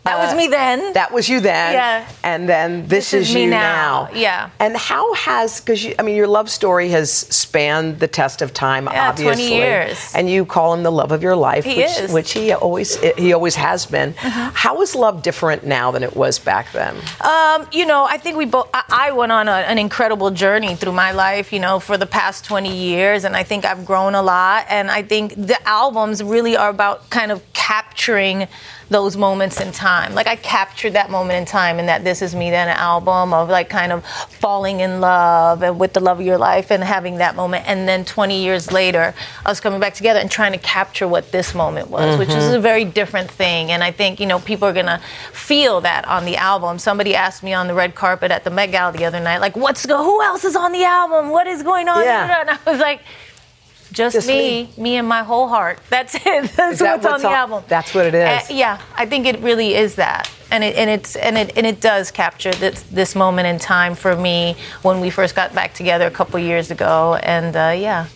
That 0.05 0.19
was 0.19 0.35
me 0.37 0.47
then. 0.49 0.93
That 0.93 1.13
was 1.13 1.29
you 1.29 1.41
then. 1.41 1.73
Yeah. 1.73 2.09
And 2.23 2.49
then 2.49 2.83
this, 2.87 3.11
This 3.11 3.29
is 3.29 3.35
me 3.35 3.45
you 3.45 3.51
now. 3.51 4.09
Yeah. 4.15 4.51
And 4.61 4.77
how 4.77 5.13
has 5.15 5.61
because 5.61 5.85
I 5.99 6.03
mean 6.03 6.17
your 6.17 6.29
love 6.29 6.49
story 6.51 6.89
has 6.91 7.11
spanned 7.11 7.99
the 7.99 8.09
test 8.09 8.43
of 8.43 8.55
time. 8.55 8.85
Yeah, 8.85 9.13
20 9.13 9.29
obviously. 9.29 9.57
years. 9.57 10.13
And 10.15 10.31
you 10.31 10.45
call 10.47 10.73
him 10.75 10.83
the 10.83 10.93
love 10.93 11.11
of 11.13 11.23
your 11.23 11.37
life, 11.37 11.65
He 11.65 11.77
which, 11.79 11.87
is. 11.87 11.97
Mm-hmm. 11.97 12.13
which 12.15 12.33
he 12.33 12.53
always 12.53 12.97
he 13.19 13.33
always 13.33 13.57
has 13.57 13.87
been. 13.87 14.15
How 14.17 14.81
is 14.83 14.95
love 14.95 15.23
different 15.23 15.65
now 15.67 15.91
than 15.91 16.03
it 16.03 16.15
was 16.17 16.39
back 16.39 16.71
then? 16.73 16.95
Um, 17.21 17.67
you 17.73 17.85
know, 17.87 18.05
I 18.05 18.19
think 18.19 18.37
we 18.37 18.45
both. 18.47 18.69
I, 18.73 18.83
I 19.09 19.13
went 19.13 19.33
on 19.33 19.49
a, 19.49 19.53
an 19.73 19.79
incredible 19.79 20.31
journey 20.37 20.77
through 20.77 20.93
my 20.93 21.13
life. 21.13 21.53
You 21.53 21.61
know, 21.61 21.81
for 21.81 21.97
the 21.99 22.07
past 22.07 22.45
20 22.45 22.75
years, 22.75 23.25
and 23.25 23.35
I 23.35 23.43
think 23.43 23.65
I've 23.65 23.85
grown 23.85 24.15
a 24.15 24.23
lot. 24.23 24.67
And 24.69 24.91
I 24.91 25.03
think 25.03 25.35
the 25.35 25.59
albums 25.67 26.23
really 26.23 26.57
are 26.57 26.71
about 26.71 27.11
kind 27.11 27.33
of 27.33 27.43
capturing 27.53 28.47
those 28.89 29.17
moments 29.17 29.61
in 29.61 29.73
time. 29.73 30.15
Like 30.15 30.27
I 30.27 30.37
captured 30.37 30.93
that 30.93 31.11
moment 31.11 31.39
in 31.39 31.45
time, 31.45 31.79
and 31.79 31.89
that 31.89 32.05
"This 32.05 32.23
Is 32.23 32.35
Me" 32.35 32.51
then 32.51 32.69
an 32.69 32.77
album 32.77 33.33
of 33.33 33.49
like 33.49 33.69
kind 33.69 33.93
of 33.93 34.05
falling 34.07 34.81
in 34.81 35.01
love 35.01 35.63
and 35.63 35.79
with 35.79 35.93
the 35.93 36.01
love 36.01 36.21
of 36.21 36.27
your 36.27 36.39
life 36.39 36.71
and 36.71 36.83
having 36.83 37.19
that 37.19 37.37
moment, 37.37 37.65
and 37.67 37.89
then 37.89 38.05
20 38.05 38.43
years 38.43 38.73
later, 38.73 39.15
us 39.45 39.61
coming 39.61 39.81
back 39.81 39.95
together 39.95 40.21
and 40.21 40.31
trying 40.31 40.53
to 40.53 40.59
capture 40.59 41.09
what 41.09 41.33
this 41.33 41.55
moment 41.55 41.91
was, 41.91 42.19
which 42.19 42.29
is 42.29 42.49
a 42.49 42.53
mm-hmm. 42.53 42.63
very 42.63 42.85
different 42.85 43.31
thing. 43.31 43.71
And 43.71 43.83
I 43.83 43.91
think, 43.91 44.21
you 44.21 44.27
know, 44.27 44.39
people 44.39 44.69
are 44.69 44.73
going 44.73 44.87
to 44.87 45.01
feel 45.33 45.81
that 45.83 46.07
on 46.07 46.25
the 46.25 46.37
album. 46.37 46.79
Somebody 46.79 47.15
asked 47.15 47.43
me 47.43 47.53
on 47.53 47.67
the 47.67 47.75
red 47.75 47.95
carpet 47.95 48.31
at 48.31 48.45
the 48.45 48.51
Met 48.51 48.71
Gala 48.71 48.93
the 48.93 49.05
other 49.05 49.21
night, 49.21 49.39
like, 49.41 49.57
what's 49.57 49.87
go, 49.87 50.03
who 50.03 50.23
else 50.23 50.45
is 50.45 50.57
on 50.57 50.73
the 50.73 50.85
album? 50.85 51.31
What 51.31 51.47
is 51.47 51.63
going 51.63 51.89
on? 51.89 52.03
Yeah. 52.03 52.27
And 52.37 52.51
I 52.51 52.71
was 52.71 52.81
like, 52.81 53.01
just, 53.97 54.15
Just 54.15 54.29
me, 54.29 54.69
me, 54.77 54.97
and 54.97 55.09
my 55.09 55.23
whole 55.23 55.49
heart. 55.49 55.79
That's 55.91 56.15
it. 56.15 56.23
That's 56.57 56.79
that 56.81 57.03
what's, 57.03 57.07
on 57.15 57.21
the 57.23 57.29
all- 57.29 57.35
album. 57.35 57.65
That's 57.67 57.95
what 57.95 58.07
it 58.07 58.15
is. 58.15 58.51
Uh, 58.51 58.55
yeah, 58.55 58.81
I 58.95 59.07
think 59.07 59.27
it 59.27 59.41
really 59.41 59.75
is 59.75 59.95
that, 59.97 60.31
and 60.51 60.63
it 60.63 60.77
and 60.77 60.89
it's 60.91 61.17
and 61.17 61.37
it 61.39 61.57
and 61.57 61.67
it 61.67 61.81
does 61.81 62.11
capture 62.11 62.53
this 62.53 62.83
this 62.93 63.15
moment 63.15 63.47
in 63.49 63.59
time 63.59 63.95
for 63.95 64.15
me 64.15 64.55
when 64.83 65.01
we 65.01 65.11
first 65.11 65.35
got 65.35 65.55
back 65.55 65.73
together 65.75 66.07
a 66.07 66.11
couple 66.11 66.39
years 66.39 66.71
ago, 66.71 67.19
and 67.23 67.57
uh, 67.57 67.75
yeah, 67.77 68.07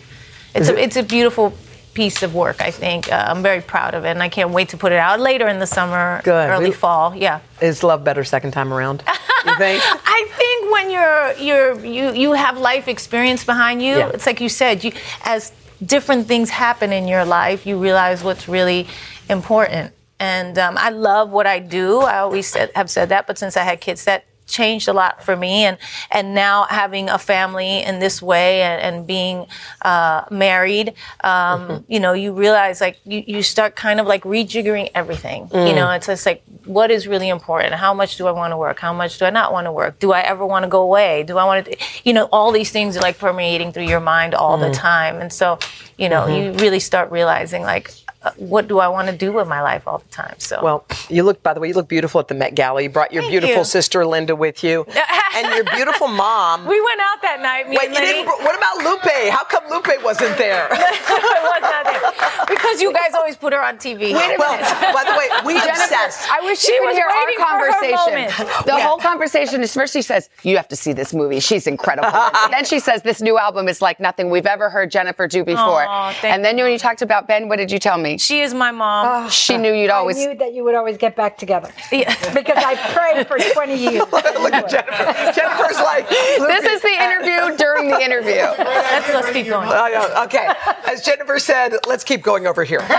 it's 0.55 0.69
Is 0.69 0.69
a 0.69 0.75
it- 0.79 0.85
it's 0.85 0.97
a 0.97 1.03
beautiful 1.03 1.53
piece 1.95 2.23
of 2.23 2.35
work. 2.35 2.61
I 2.61 2.71
think 2.71 3.11
uh, 3.11 3.25
I'm 3.31 3.43
very 3.43 3.61
proud 3.63 3.95
of 3.95 4.05
it, 4.05 4.11
and 4.11 4.23
I 4.23 4.29
can't 4.29 4.51
wait 4.51 4.69
to 4.69 4.77
put 4.77 4.93
it 4.93 4.99
out 4.99 5.19
later 5.19 5.49
in 5.49 5.59
the 5.59 5.67
summer, 5.67 6.21
Good. 6.23 6.49
early 6.51 6.67
We- 6.71 6.73
fall. 6.85 7.17
Yeah. 7.17 7.41
Is 7.61 7.83
love 7.83 8.05
better 8.05 8.23
second 8.25 8.53
time 8.53 8.73
around? 8.73 9.03
You 9.47 9.57
think? 9.57 9.83
I 10.19 10.27
think 10.37 10.71
when 10.71 10.91
you're 10.91 11.33
you're 11.47 11.73
you 11.97 12.13
you 12.13 12.33
have 12.35 12.59
life 12.59 12.89
experience 12.89 13.43
behind 13.43 13.81
you, 13.83 13.97
Yeah. 13.97 14.11
it's 14.15 14.27
like 14.27 14.39
you 14.43 14.51
said, 14.51 14.85
you 14.85 14.93
as 15.25 15.51
different 15.85 16.27
things 16.27 16.51
happen 16.51 16.93
in 16.93 17.09
your 17.09 17.25
life, 17.25 17.67
you 17.67 17.79
realize 17.79 18.23
what's 18.23 18.49
really 18.49 18.87
important. 19.29 19.93
And 20.19 20.59
um, 20.59 20.77
I 20.79 20.91
love 20.91 21.31
what 21.31 21.47
I 21.47 21.59
do. 21.59 22.01
I 22.01 22.19
always 22.19 22.47
said, 22.47 22.71
have 22.75 22.91
said 22.91 23.09
that, 23.09 23.27
but 23.27 23.39
since 23.39 23.57
I 23.57 23.63
had 23.63 23.81
kids, 23.81 24.05
that 24.05 24.25
changed 24.51 24.89
a 24.89 24.93
lot 24.93 25.23
for 25.25 25.37
me. 25.37 25.65
And 25.65 25.79
and 26.11 26.35
now 26.35 26.65
having 26.69 27.09
a 27.09 27.19
family 27.19 27.83
in 27.83 27.99
this 28.01 28.21
way 28.21 28.63
and, 28.63 28.83
and 28.83 29.07
being 29.07 29.47
uh, 29.83 30.25
married, 30.31 30.95
um, 31.25 31.85
you 31.89 32.01
know, 32.01 32.13
you 32.13 32.33
realize 32.33 32.81
like 32.81 32.99
you, 33.05 33.23
you 33.27 33.43
start 33.43 33.77
kind 33.77 34.01
of 34.01 34.07
like 34.07 34.23
rejiggering 34.25 34.91
everything. 34.95 35.49
You 35.53 35.59
Mm. 35.73 35.75
know, 35.77 35.91
it's 35.93 36.07
just 36.07 36.27
like 36.27 36.43
what 36.65 36.91
is 36.91 37.07
really 37.07 37.29
important. 37.29 37.75
How 37.75 37.95
much 37.95 38.17
do 38.17 38.27
I 38.27 38.33
want 38.33 38.53
to 38.53 38.57
work? 38.57 38.79
How 38.81 38.93
much 38.93 39.19
do 39.19 39.25
I 39.25 39.31
not 39.31 39.53
want 39.53 39.67
to 39.67 39.73
work? 39.73 39.99
Do 39.99 40.13
I 40.13 40.21
ever 40.21 40.45
want 40.45 40.65
to 40.65 40.69
go 40.69 40.83
away? 40.83 41.23
Do 41.23 41.39
I 41.39 41.45
want 41.45 41.67
to? 41.67 41.77
You 42.05 42.13
know, 42.13 42.29
all 42.33 42.53
these 42.53 42.71
things 42.71 42.97
are 42.97 43.01
like 43.01 43.19
permeating 43.19 43.73
through 43.73 43.85
your 43.95 44.01
mind 44.01 44.35
all 44.35 44.57
the 44.59 44.69
Mm. 44.71 44.75
time. 44.91 45.21
And 45.21 45.33
so, 45.33 45.59
you 45.97 46.09
know, 46.09 46.23
Mhm. 46.23 46.37
you 46.37 46.53
really 46.65 46.81
start 46.81 47.11
realizing 47.11 47.63
like. 47.63 47.91
What 48.37 48.69
do 48.69 48.79
I 48.81 48.89
want 48.89 49.09
to 49.09 49.17
do 49.17 49.33
with 49.33 49.49
my 49.49 49.63
life 49.63 49.89
all 49.89 49.99
the 49.99 50.09
time? 50.11 50.35
So, 50.39 50.61
Well, 50.63 50.85
you 51.09 51.23
look, 51.23 51.43
by 51.43 51.55
the 51.55 51.61
way, 51.61 51.69
you 51.69 51.75
look 51.75 51.89
beautiful 51.89 52.21
at 52.21 52.29
the 52.29 52.35
Met 52.35 52.55
Gala. 52.55 52.83
You 52.83 52.91
brought 52.91 53.13
your 53.13 53.23
Thank 53.23 53.33
beautiful 53.33 53.59
you. 53.59 53.65
sister 53.65 54.05
Linda 54.05 54.37
with 54.37 54.63
you, 54.63 54.85
and 55.37 55.55
your 55.55 55.65
beautiful 55.65 56.07
mom. 56.09 56.67
we 56.67 56.79
went 56.83 57.01
out 57.01 57.23
that 57.23 57.41
night. 57.41 57.69
Wait, 57.69 57.79
and 57.87 57.95
you 57.95 58.01
didn't, 58.01 58.27
what 58.27 58.55
about 58.57 58.85
Lupe? 58.85 59.31
How 59.33 59.45
come 59.45 59.65
Lupe 59.71 59.89
wasn't 60.05 60.37
there? 60.37 60.69
Was 60.71 61.63
not 61.63 61.85
there. 61.85 62.30
Because 62.51 62.83
you 62.83 62.93
guys 62.93 63.15
always 63.15 63.37
put 63.37 63.53
her 63.53 63.63
on 63.63 63.79
TV. 63.79 64.13
Wait 64.13 64.35
a 64.35 64.37
Well, 64.39 64.53
minute. 64.57 64.95
by 64.95 65.05
the 65.05 65.17
way, 65.19 65.29
we 65.47 65.55
Jennifer, 65.55 65.83
obsessed. 65.83 66.31
I 66.31 66.41
wish 66.43 66.59
She 66.59 66.75
you 66.75 66.85
was 66.85 66.97
hear 66.97 67.07
our 67.07 67.17
waiting 67.17 67.37
for 67.39 67.45
her 67.45 67.71
conversation. 67.71 68.65
The 68.67 68.77
Yeah. 68.77 68.81
whole 68.87 68.99
conversation 68.99 69.63
is 69.63 69.73
first 69.73 69.93
she 69.93 70.03
says, 70.03 70.29
You 70.43 70.57
have 70.57 70.69
to 70.69 70.77
see 70.77 70.93
this 70.93 71.15
movie. 71.15 71.41
She's 71.41 71.67
incredible. 71.67 72.11
then 72.51 72.65
she 72.65 72.79
says, 72.81 73.03
This 73.03 73.21
new 73.23 73.39
album 73.39 73.69
is 73.69 73.81
like 73.81 74.01
nothing 74.01 74.31
we've 74.31 74.47
ever 74.47 74.69
heard 74.71 74.91
Jennifer 74.91 75.27
do 75.29 75.45
before. 75.45 75.85
Aw, 75.87 76.13
thank 76.21 76.35
and 76.35 76.45
then 76.45 76.57
when 76.57 76.73
you 76.73 76.79
talked 76.79 77.03
about 77.03 77.27
Ben, 77.29 77.49
what 77.49 77.57
did 77.57 77.71
you 77.71 77.79
tell 77.79 77.97
me? 77.99 78.19
She 78.19 78.41
is 78.41 78.53
my 78.55 78.71
mom. 78.71 79.27
Oh, 79.27 79.29
she 79.31 79.57
knew 79.57 79.73
you'd 79.73 79.91
always. 79.91 80.17
I 80.19 80.27
knew 80.27 80.35
that 80.39 80.53
you 80.53 80.65
would 80.65 80.75
always 80.75 80.97
get 80.97 81.17
back 81.17 81.39
together. 81.39 81.71
Yeah. 81.93 82.15
Because 82.33 82.63
I 82.65 82.77
prayed 82.95 83.27
for 83.27 83.37
20 83.53 83.77
years. 83.77 84.05
Look 84.13 84.25
at 84.55 84.69
Jennifer. 84.71 85.33
Jennifer's 85.39 85.79
like, 85.79 86.09
this 86.09 86.65
is 86.65 86.81
the 86.83 86.97
interview 87.03 87.57
during 87.57 87.89
the 87.89 88.01
interview. 88.01 88.43
Let's, 88.59 89.13
let's 89.13 89.31
keep 89.33 89.47
going. 89.49 89.69
Oh, 89.69 89.73
I. 89.73 90.25
Okay. 90.25 90.49
As 90.91 91.03
Jennifer 91.05 91.39
said, 91.39 91.75
let's 91.87 92.05
keep 92.05 92.23
going 92.23 92.40
over 92.47 92.65
here. 92.65 92.81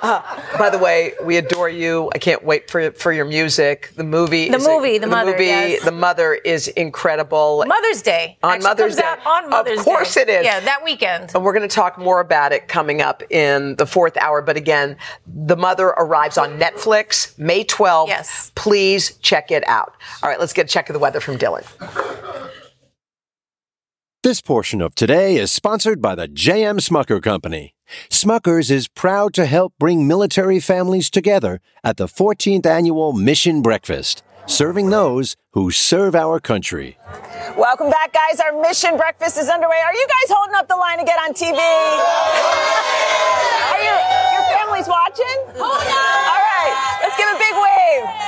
Uh, 0.00 0.22
by 0.56 0.70
the 0.70 0.78
way, 0.78 1.12
we 1.24 1.36
adore 1.38 1.68
you. 1.68 2.08
I 2.14 2.18
can't 2.18 2.44
wait 2.44 2.70
for 2.70 2.92
for 2.92 3.10
your 3.12 3.24
music. 3.24 3.90
The 3.96 4.04
movie. 4.04 4.48
The 4.48 4.58
is- 4.58 4.64
movie, 4.68 4.98
The 4.98 5.08
Mother, 5.08 5.32
movie, 5.32 5.46
yes. 5.46 5.84
The 5.84 5.90
mother 5.90 6.34
is 6.34 6.68
incredible. 6.68 7.64
Mother's 7.66 8.00
Day. 8.02 8.38
On 8.44 8.52
Actually 8.52 8.68
Mother's 8.68 8.94
comes 8.94 8.96
Day. 8.96 9.08
out 9.08 9.26
on 9.44 9.50
Mother's 9.50 9.74
Day. 9.74 9.80
of 9.80 9.84
course 9.84 10.14
Day. 10.14 10.20
it 10.22 10.28
is. 10.28 10.44
Yeah, 10.44 10.60
that 10.60 10.84
weekend. 10.84 11.32
And 11.34 11.42
we're 11.44 11.52
going 11.52 11.68
to 11.68 11.74
talk 11.74 11.98
more 11.98 12.20
about 12.20 12.52
it 12.52 12.68
coming 12.68 13.02
up 13.02 13.24
in 13.28 13.74
the 13.74 13.86
fourth 13.86 14.16
hour. 14.18 14.40
But 14.40 14.56
again, 14.56 14.96
The 15.26 15.56
Mother 15.56 15.88
arrives 15.88 16.38
on 16.38 16.60
Netflix 16.60 17.36
May 17.36 17.64
12th. 17.64 18.06
Yes. 18.06 18.52
Please 18.54 19.16
check 19.16 19.50
it 19.50 19.66
out. 19.66 19.94
All 20.22 20.28
right, 20.30 20.38
let's 20.38 20.52
get 20.52 20.66
a 20.66 20.68
check 20.68 20.88
of 20.88 20.92
the 20.92 21.00
weather 21.00 21.18
from 21.18 21.38
Dylan. 21.38 21.66
This 24.22 24.40
portion 24.40 24.80
of 24.80 24.94
today 24.94 25.34
is 25.38 25.50
sponsored 25.50 26.00
by 26.00 26.14
the 26.14 26.28
J.M. 26.28 26.78
Smucker 26.78 27.20
Company. 27.20 27.74
Smuckers 28.10 28.70
is 28.70 28.88
proud 28.88 29.34
to 29.34 29.46
help 29.46 29.72
bring 29.78 30.06
military 30.06 30.60
families 30.60 31.10
together 31.10 31.60
at 31.82 31.96
the 31.96 32.06
14th 32.06 32.66
annual 32.66 33.12
Mission 33.12 33.62
Breakfast, 33.62 34.22
serving 34.46 34.90
those 34.90 35.36
who 35.52 35.70
serve 35.70 36.14
our 36.14 36.38
country. 36.40 36.98
Welcome 37.56 37.90
back, 37.90 38.12
guys. 38.12 38.40
Our 38.40 38.60
mission 38.60 38.96
breakfast 38.96 39.38
is 39.38 39.48
underway. 39.48 39.80
Are 39.84 39.94
you 39.94 40.06
guys 40.06 40.36
holding 40.36 40.54
up 40.54 40.68
the 40.68 40.76
line 40.76 40.98
to 40.98 41.04
get 41.04 41.18
on 41.18 41.32
TV? 41.32 41.56
Are 43.72 43.80
you, 43.82 43.94
your 44.36 44.44
family's 44.58 44.88
watching? 44.88 45.38
All 45.56 46.42
right, 46.44 46.98
let's 47.02 47.16
give 47.16 47.28
a 47.28 47.38
big 47.38 47.54
wave. 47.54 48.27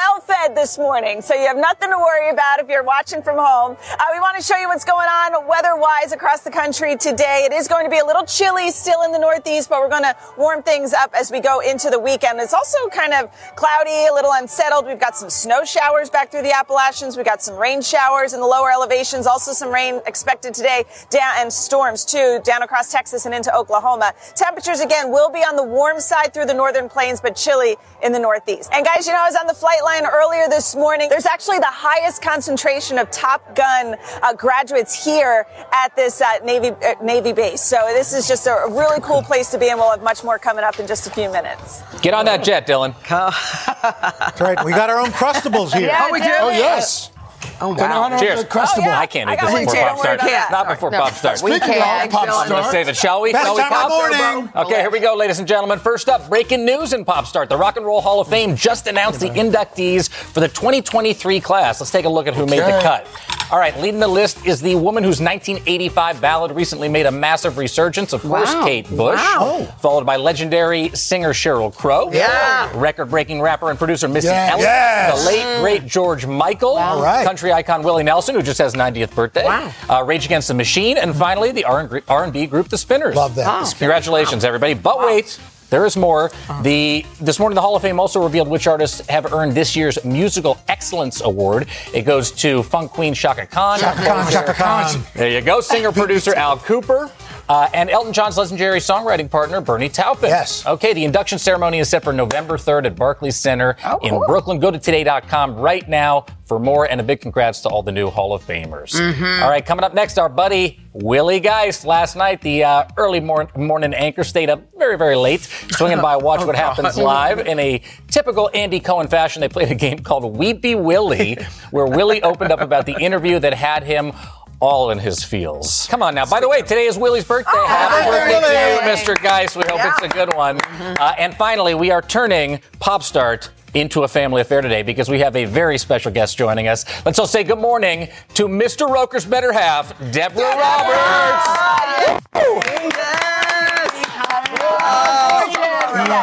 Well 0.00 0.20
fed 0.20 0.56
this 0.56 0.78
morning, 0.78 1.20
so 1.20 1.34
you 1.34 1.46
have 1.46 1.58
nothing 1.58 1.90
to 1.90 1.98
worry 1.98 2.30
about 2.30 2.58
if 2.58 2.70
you're 2.70 2.82
watching 2.82 3.20
from 3.22 3.36
home. 3.36 3.76
Uh, 3.82 4.04
we 4.14 4.18
want 4.18 4.34
to 4.34 4.42
show 4.42 4.56
you 4.56 4.66
what's 4.66 4.86
going 4.86 5.06
on 5.06 5.46
weather-wise 5.46 6.12
across 6.12 6.40
the 6.40 6.50
country 6.50 6.96
today. 6.96 7.42
It 7.44 7.52
is 7.52 7.68
going 7.68 7.84
to 7.84 7.90
be 7.90 7.98
a 7.98 8.04
little 8.06 8.24
chilly 8.24 8.70
still 8.70 9.02
in 9.02 9.12
the 9.12 9.18
Northeast, 9.18 9.68
but 9.68 9.78
we're 9.78 9.90
going 9.90 10.04
to 10.04 10.16
warm 10.38 10.62
things 10.62 10.94
up 10.94 11.12
as 11.12 11.30
we 11.30 11.40
go 11.40 11.60
into 11.60 11.90
the 11.90 11.98
weekend. 11.98 12.40
It's 12.40 12.54
also 12.54 12.78
kind 12.88 13.12
of 13.12 13.30
cloudy, 13.56 14.06
a 14.08 14.14
little 14.14 14.30
unsettled. 14.32 14.86
We've 14.86 14.98
got 14.98 15.18
some 15.18 15.28
snow 15.28 15.66
showers 15.66 16.08
back 16.08 16.30
through 16.30 16.44
the 16.44 16.56
Appalachians. 16.56 17.18
We've 17.18 17.26
got 17.26 17.42
some 17.42 17.58
rain 17.58 17.82
showers 17.82 18.32
in 18.32 18.40
the 18.40 18.46
lower 18.46 18.72
elevations. 18.72 19.26
Also 19.26 19.52
some 19.52 19.70
rain 19.70 20.00
expected 20.06 20.54
today 20.54 20.86
down 21.10 21.34
and 21.40 21.52
storms 21.52 22.06
too 22.06 22.40
down 22.42 22.62
across 22.62 22.90
Texas 22.90 23.26
and 23.26 23.34
into 23.34 23.54
Oklahoma. 23.54 24.14
Temperatures 24.34 24.80
again 24.80 25.12
will 25.12 25.30
be 25.30 25.40
on 25.40 25.56
the 25.56 25.64
warm 25.64 26.00
side 26.00 26.32
through 26.32 26.46
the 26.46 26.54
northern 26.54 26.88
plains, 26.88 27.20
but 27.20 27.36
chilly 27.36 27.76
in 28.02 28.12
the 28.12 28.18
northeast. 28.18 28.70
And 28.72 28.82
guys, 28.82 29.06
you 29.06 29.12
know, 29.12 29.20
I 29.20 29.26
was 29.26 29.36
on 29.36 29.46
the 29.46 29.52
flight 29.52 29.84
line 29.90 30.06
earlier 30.06 30.48
this 30.48 30.76
morning. 30.76 31.08
There's 31.08 31.26
actually 31.26 31.58
the 31.58 31.66
highest 31.66 32.22
concentration 32.22 32.96
of 32.98 33.10
Top 33.10 33.56
Gun 33.56 33.96
uh, 34.22 34.32
graduates 34.34 35.04
here 35.04 35.46
at 35.72 35.96
this 35.96 36.20
uh, 36.20 36.38
Navy 36.44 36.68
uh, 36.68 36.94
Navy 37.02 37.32
base. 37.32 37.60
So 37.60 37.76
this 37.88 38.12
is 38.12 38.28
just 38.28 38.46
a 38.46 38.66
really 38.68 39.00
cool 39.00 39.22
place 39.22 39.50
to 39.50 39.58
be, 39.58 39.68
and 39.68 39.78
we'll 39.80 39.90
have 39.90 40.02
much 40.02 40.22
more 40.22 40.38
coming 40.38 40.64
up 40.64 40.78
in 40.78 40.86
just 40.86 41.08
a 41.08 41.10
few 41.10 41.28
minutes. 41.32 41.82
Get 42.02 42.14
on 42.14 42.24
that 42.26 42.44
jet, 42.44 42.66
Dylan. 42.68 42.94
That's 43.08 44.40
right. 44.40 44.64
We 44.64 44.70
got 44.72 44.90
our 44.90 45.00
own 45.00 45.08
Crustables 45.10 45.72
here. 45.72 45.88
Yeah, 45.88 46.06
Oh, 46.08 46.12
we 46.12 46.20
do? 46.20 46.30
Oh, 46.38 46.50
yes. 46.50 47.10
Oh, 47.60 47.74
In 47.74 47.80
honor 47.80 48.14
of 48.16 48.20
Cheers. 48.20 48.42
the 48.42 48.48
Crustable. 48.48 48.88
I 48.88 49.06
can't 49.06 49.28
eat 49.30 49.38
got 49.38 49.50
this 49.50 49.60
before 49.60 49.74
too. 49.74 49.80
Pop 49.80 49.88
Don't 49.88 49.96
worry 49.96 50.02
Start. 50.04 50.14
about 50.20 50.26
that. 50.30 50.48
Not 50.50 50.68
before 50.68 50.90
No. 50.90 50.98
Pop 51.00 51.12
Start. 51.14 51.42
We 51.42 51.58
can. 51.60 52.06
of 52.06 52.10
Pop 52.10 52.28
Dylan. 52.28 52.50
Let's 52.50 52.70
save 52.70 52.88
it, 52.88 52.96
shall 52.96 53.20
we? 53.20 53.32
Best 53.32 53.44
shall 53.44 53.54
we, 53.54 53.60
time 53.62 53.70
Pop? 53.70 53.88
the 53.88 54.18
morning. 54.18 54.52
Okay, 54.56 54.80
here 54.80 54.90
we 54.90 54.98
go, 55.00 55.14
ladies 55.14 55.38
and 55.38 55.46
gentlemen. 55.48 55.78
First 55.78 56.08
up, 56.08 56.28
breaking 56.28 56.64
news 56.64 56.92
in 56.92 57.04
Pop 57.04 57.26
Start. 57.26 57.48
The 57.48 57.56
Rock 57.56 57.76
and 57.76 57.84
Roll 57.84 58.00
Hall 58.00 58.20
of 58.20 58.28
Fame 58.28 58.56
just 58.56 58.86
announced 58.86 59.20
the 59.20 59.28
inductees 59.30 60.08
for 60.08 60.40
the 60.40 60.48
2023 60.48 61.40
class. 61.40 61.80
Let's 61.80 61.90
take 61.90 62.04
a 62.06 62.08
look 62.08 62.26
at 62.26 62.34
who 62.34 62.46
made 62.46 62.60
the 62.60 62.80
cut. 62.82 63.06
All 63.52 63.58
right, 63.58 63.76
leading 63.80 63.98
the 63.98 64.06
list 64.06 64.46
is 64.46 64.60
the 64.60 64.76
woman 64.76 65.02
whose 65.02 65.20
1985 65.20 66.20
ballad 66.20 66.52
recently 66.52 66.88
made 66.88 67.06
a 67.06 67.10
massive 67.10 67.58
resurgence. 67.58 68.12
Of 68.12 68.22
course, 68.22 68.52
Wow. 68.54 68.64
Kate 68.64 68.88
Bush. 68.88 69.18
Wow. 69.18 69.66
Followed 69.80 70.06
by 70.06 70.16
legendary 70.16 70.90
singer 70.90 71.32
Sheryl 71.32 71.74
Crow. 71.74 72.12
Yeah. 72.12 72.70
Record-breaking 72.74 73.40
rapper 73.40 73.70
and 73.70 73.76
producer 73.78 74.06
Missy 74.06 74.28
Yes. 74.28 74.52
Elliott. 74.52 74.68
Yes. 74.68 75.24
The 75.24 75.26
late, 75.30 75.60
great 75.62 75.86
George 75.86 76.26
Michael. 76.26 76.76
All 76.76 77.02
right. 77.02 77.26
Country 77.26 77.52
icon 77.52 77.82
Willie 77.82 78.04
Nelson, 78.04 78.36
who 78.36 78.42
just 78.42 78.58
has 78.58 78.74
90th 78.74 79.14
birthday. 79.16 79.44
Wow. 79.44 79.72
Uh, 79.88 80.04
Rage 80.04 80.26
Against 80.26 80.46
the 80.46 80.54
Machine. 80.54 80.96
And 80.96 81.14
finally, 81.16 81.50
the 81.50 81.64
R&B 81.64 82.46
group 82.46 82.68
The 82.68 82.78
Spinners. 82.78 83.16
Love 83.16 83.34
that. 83.34 83.46
Oh. 83.48 83.68
Congratulations, 83.78 84.44
everybody. 84.44 84.74
But 84.74 85.00
wait. 85.00 85.40
There 85.70 85.86
is 85.86 85.96
more. 85.96 86.30
The 86.62 87.06
this 87.20 87.38
morning, 87.38 87.54
the 87.54 87.60
Hall 87.60 87.76
of 87.76 87.82
Fame 87.82 88.00
also 88.00 88.22
revealed 88.22 88.48
which 88.48 88.66
artists 88.66 89.06
have 89.08 89.32
earned 89.32 89.52
this 89.52 89.76
year's 89.76 90.04
Musical 90.04 90.58
Excellence 90.68 91.20
Award. 91.22 91.68
It 91.94 92.02
goes 92.02 92.32
to 92.32 92.62
funk 92.64 92.90
queen 92.90 93.14
Chaka 93.14 93.46
Khan. 93.46 93.78
Chaka 93.78 94.02
Khan, 94.04 94.32
Chaka 94.32 94.52
Khan. 94.54 95.02
There 95.14 95.28
you 95.30 95.40
go. 95.40 95.60
Singer 95.60 95.92
producer 95.92 96.34
Al 96.36 96.58
Kooper. 96.58 97.10
Uh, 97.50 97.68
and 97.74 97.90
Elton 97.90 98.12
John's 98.12 98.38
legendary 98.38 98.78
songwriting 98.78 99.28
partner, 99.28 99.60
Bernie 99.60 99.88
Taupin. 99.88 100.28
Yes. 100.28 100.64
Okay, 100.64 100.92
the 100.92 101.04
induction 101.04 101.36
ceremony 101.36 101.80
is 101.80 101.88
set 101.88 102.04
for 102.04 102.12
November 102.12 102.56
3rd 102.56 102.86
at 102.86 102.94
Barclays 102.94 103.34
Center 103.34 103.76
in 104.02 104.16
Brooklyn. 104.20 104.60
Go 104.60 104.70
to 104.70 104.78
today.com 104.78 105.56
right 105.56 105.88
now 105.88 106.26
for 106.44 106.60
more. 106.60 106.88
And 106.88 107.00
a 107.00 107.04
big 107.04 107.20
congrats 107.20 107.60
to 107.62 107.68
all 107.68 107.82
the 107.82 107.90
new 107.90 108.08
Hall 108.08 108.32
of 108.34 108.44
Famers. 108.46 108.94
All 109.42 109.50
right, 109.50 109.66
coming 109.66 109.82
up 109.84 109.94
next, 109.94 110.16
our 110.16 110.28
buddy 110.28 110.78
Willie 110.92 111.40
Geist. 111.40 111.84
Last 111.84 112.14
night, 112.14 112.40
the 112.40 112.62
uh, 112.62 112.84
early 112.96 113.18
mor- 113.18 113.50
morning 113.56 113.94
anchor 113.94 114.22
stayed 114.22 114.48
up 114.48 114.62
very, 114.78 114.96
very 114.96 115.16
late, 115.16 115.40
swinging 115.72 116.00
by 116.00 116.16
Watch 116.18 116.46
What 116.46 116.54
Happens 116.54 116.96
Live. 116.96 117.40
In 117.48 117.58
a 117.58 117.82
typical 118.08 118.48
Andy 118.54 118.78
Cohen 118.78 119.08
fashion, 119.08 119.40
they 119.40 119.48
played 119.48 119.72
a 119.72 119.74
game 119.74 119.98
called 119.98 120.36
Weepy 120.36 120.76
Willie, 120.76 121.36
where 121.72 121.86
Willie 121.86 122.22
opened 122.22 122.52
up 122.52 122.60
about 122.60 122.86
the 122.86 122.96
interview 123.00 123.40
that 123.40 123.54
had 123.54 123.82
him 123.82 124.12
all 124.60 124.90
in 124.90 124.98
his 124.98 125.24
feels. 125.24 125.86
Come 125.90 126.02
on 126.02 126.14
now. 126.14 126.26
By 126.26 126.40
the 126.40 126.48
way, 126.48 126.60
today 126.60 126.86
is 126.86 126.98
Willie's 126.98 127.24
birthday. 127.24 127.50
Happy 127.66 128.10
birthday 128.10 128.40
to 128.40 128.86
you, 128.86 129.14
Mr. 129.16 129.22
Geist. 129.22 129.56
We 129.56 129.64
hope 129.64 129.80
it's 129.82 130.02
a 130.02 130.08
good 130.08 130.34
one. 130.34 130.60
Uh, 130.60 131.14
and 131.18 131.34
finally, 131.34 131.74
we 131.74 131.90
are 131.90 132.02
turning 132.02 132.60
Pop 132.78 133.02
Start 133.02 133.50
into 133.74 134.02
a 134.02 134.08
family 134.08 134.42
affair 134.42 134.60
today 134.60 134.82
because 134.82 135.08
we 135.08 135.20
have 135.20 135.36
a 135.36 135.44
very 135.44 135.78
special 135.78 136.12
guest 136.12 136.36
joining 136.36 136.68
us. 136.68 136.84
Let's 137.06 137.18
all 137.18 137.26
say 137.26 137.44
good 137.44 137.58
morning 137.58 138.08
to 138.34 138.48
Mr. 138.48 138.88
Roker's 138.90 139.24
better 139.24 139.52
half, 139.52 139.96
Deborah 140.12 140.42
Roberts. 140.42 142.20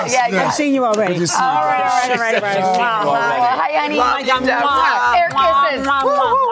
Yeah, 0.10 0.28
yeah. 0.30 0.48
I've 0.48 0.54
seen 0.54 0.74
you 0.74 0.86
already. 0.86 1.14
Good 1.14 1.20
to 1.22 1.28
see 1.28 1.38
you. 1.38 1.44
All 1.44 1.56
right, 1.56 2.12
all 2.12 2.18
right, 2.18 2.36
all 2.36 2.42
right, 2.42 2.64
all 2.64 3.14
right. 3.14 3.40
Hi, 3.60 3.72
honey. 3.80 3.98
Mwah, 3.98 5.18
Air 5.18 5.30
kisses. 5.30 5.88
Mwah. 5.88 6.47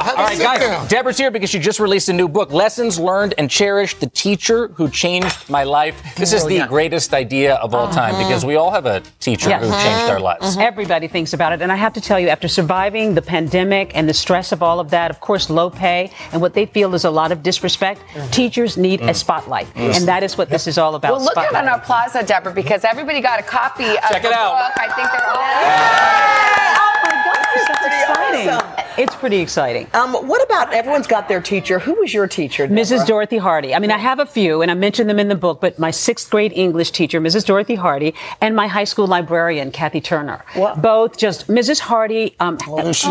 All 0.00 0.14
right, 0.16 0.38
guys. 0.38 0.60
down. 0.60 0.88
Deborah's 0.88 1.18
here 1.18 1.30
because 1.30 1.50
she 1.50 1.58
just 1.58 1.80
released 1.80 2.08
a 2.08 2.12
new 2.12 2.28
book, 2.28 2.52
Lessons 2.52 2.98
Learned 2.98 3.34
and 3.38 3.50
Cherished: 3.50 4.00
The 4.00 4.06
Teacher 4.08 4.68
Who 4.68 4.88
Changed 4.88 5.48
My 5.50 5.64
Life. 5.64 6.02
This 6.16 6.32
is 6.32 6.44
oh, 6.44 6.48
the 6.48 6.66
greatest 6.66 7.12
idea 7.14 7.56
of 7.56 7.74
all 7.74 7.86
uh-huh. 7.86 7.94
time 7.94 8.26
because 8.26 8.44
we 8.44 8.56
all 8.56 8.70
have 8.70 8.86
a 8.86 9.02
teacher 9.20 9.50
Yes. 9.50 9.62
who 9.62 9.68
uh-huh. 9.68 9.82
changed 9.82 10.10
our 10.10 10.20
lives. 10.20 10.56
Uh-huh. 10.56 10.66
Everybody 10.66 11.08
thinks 11.08 11.32
about 11.32 11.52
it. 11.52 11.62
And 11.62 11.70
I 11.70 11.76
have 11.76 11.92
to 11.94 12.00
tell 12.00 12.18
you, 12.18 12.28
after 12.28 12.48
surviving 12.48 13.14
the 13.14 13.22
pandemic 13.22 13.92
and 13.94 14.08
the 14.08 14.14
stress 14.14 14.52
of 14.52 14.62
all 14.62 14.80
of 14.80 14.90
that, 14.90 15.10
of 15.10 15.20
course, 15.20 15.50
low 15.50 15.70
pay 15.70 16.10
and 16.32 16.40
what 16.40 16.54
they 16.54 16.66
feel 16.66 16.94
is 16.94 17.04
a 17.04 17.10
lot 17.10 17.32
of 17.32 17.42
disrespect, 17.42 18.02
teachers 18.30 18.76
need 18.76 19.00
a 19.02 19.08
mm. 19.08 19.14
spotlight. 19.14 19.66
Mm. 19.74 19.96
And 19.96 20.08
that 20.08 20.22
is 20.22 20.38
what 20.38 20.48
this 20.48 20.66
is 20.66 20.78
all 20.78 20.94
about. 20.94 21.12
Well, 21.12 21.20
look 21.22 21.36
at 21.36 21.50
spotlight. 21.50 21.72
our 21.72 21.80
plaza, 21.80 22.22
Deborah, 22.22 22.52
because 22.52 22.84
everybody 22.84 23.20
got 23.20 23.40
a 23.40 23.42
copy 23.42 23.84
of 23.84 24.10
Check 24.10 24.22
the 24.22 24.28
it 24.28 24.34
out. 24.34 24.52
book. 24.52 24.78
I 24.78 24.88
think 24.94 25.10
they're 25.12 25.28
all. 25.28 26.62
Oh 26.78 26.94
my 27.04 27.14
gosh, 27.24 27.68
that's 27.68 27.86
exciting. 27.86 28.81
It's 28.98 29.14
pretty 29.14 29.38
exciting. 29.38 29.86
Um, 29.94 30.12
what 30.14 30.42
about 30.42 30.72
everyone's 30.72 31.06
got 31.06 31.28
their 31.28 31.40
teacher? 31.40 31.78
Who 31.78 31.94
was 31.94 32.12
your 32.12 32.26
teacher? 32.26 32.68
Mrs. 32.68 33.06
Dorothy 33.06 33.38
Hardy. 33.38 33.74
I 33.74 33.78
mean, 33.78 33.90
I 33.90 33.98
have 33.98 34.18
a 34.18 34.26
few, 34.26 34.62
and 34.62 34.70
I 34.70 34.74
mentioned 34.74 35.08
them 35.08 35.18
in 35.18 35.28
the 35.28 35.34
book, 35.34 35.60
but 35.60 35.78
my 35.78 35.90
sixth 35.90 36.30
grade 36.30 36.52
English 36.54 36.90
teacher, 36.90 37.20
Mrs. 37.20 37.46
Dorothy 37.46 37.74
Hardy, 37.74 38.14
and 38.40 38.54
my 38.54 38.66
high 38.66 38.84
school 38.84 39.06
librarian, 39.06 39.70
Kathy 39.70 40.00
Turner. 40.00 40.44
Both 40.76 41.16
just, 41.16 41.48
Mrs. 41.48 41.80
Hardy 41.80 42.34
um, 42.40 42.58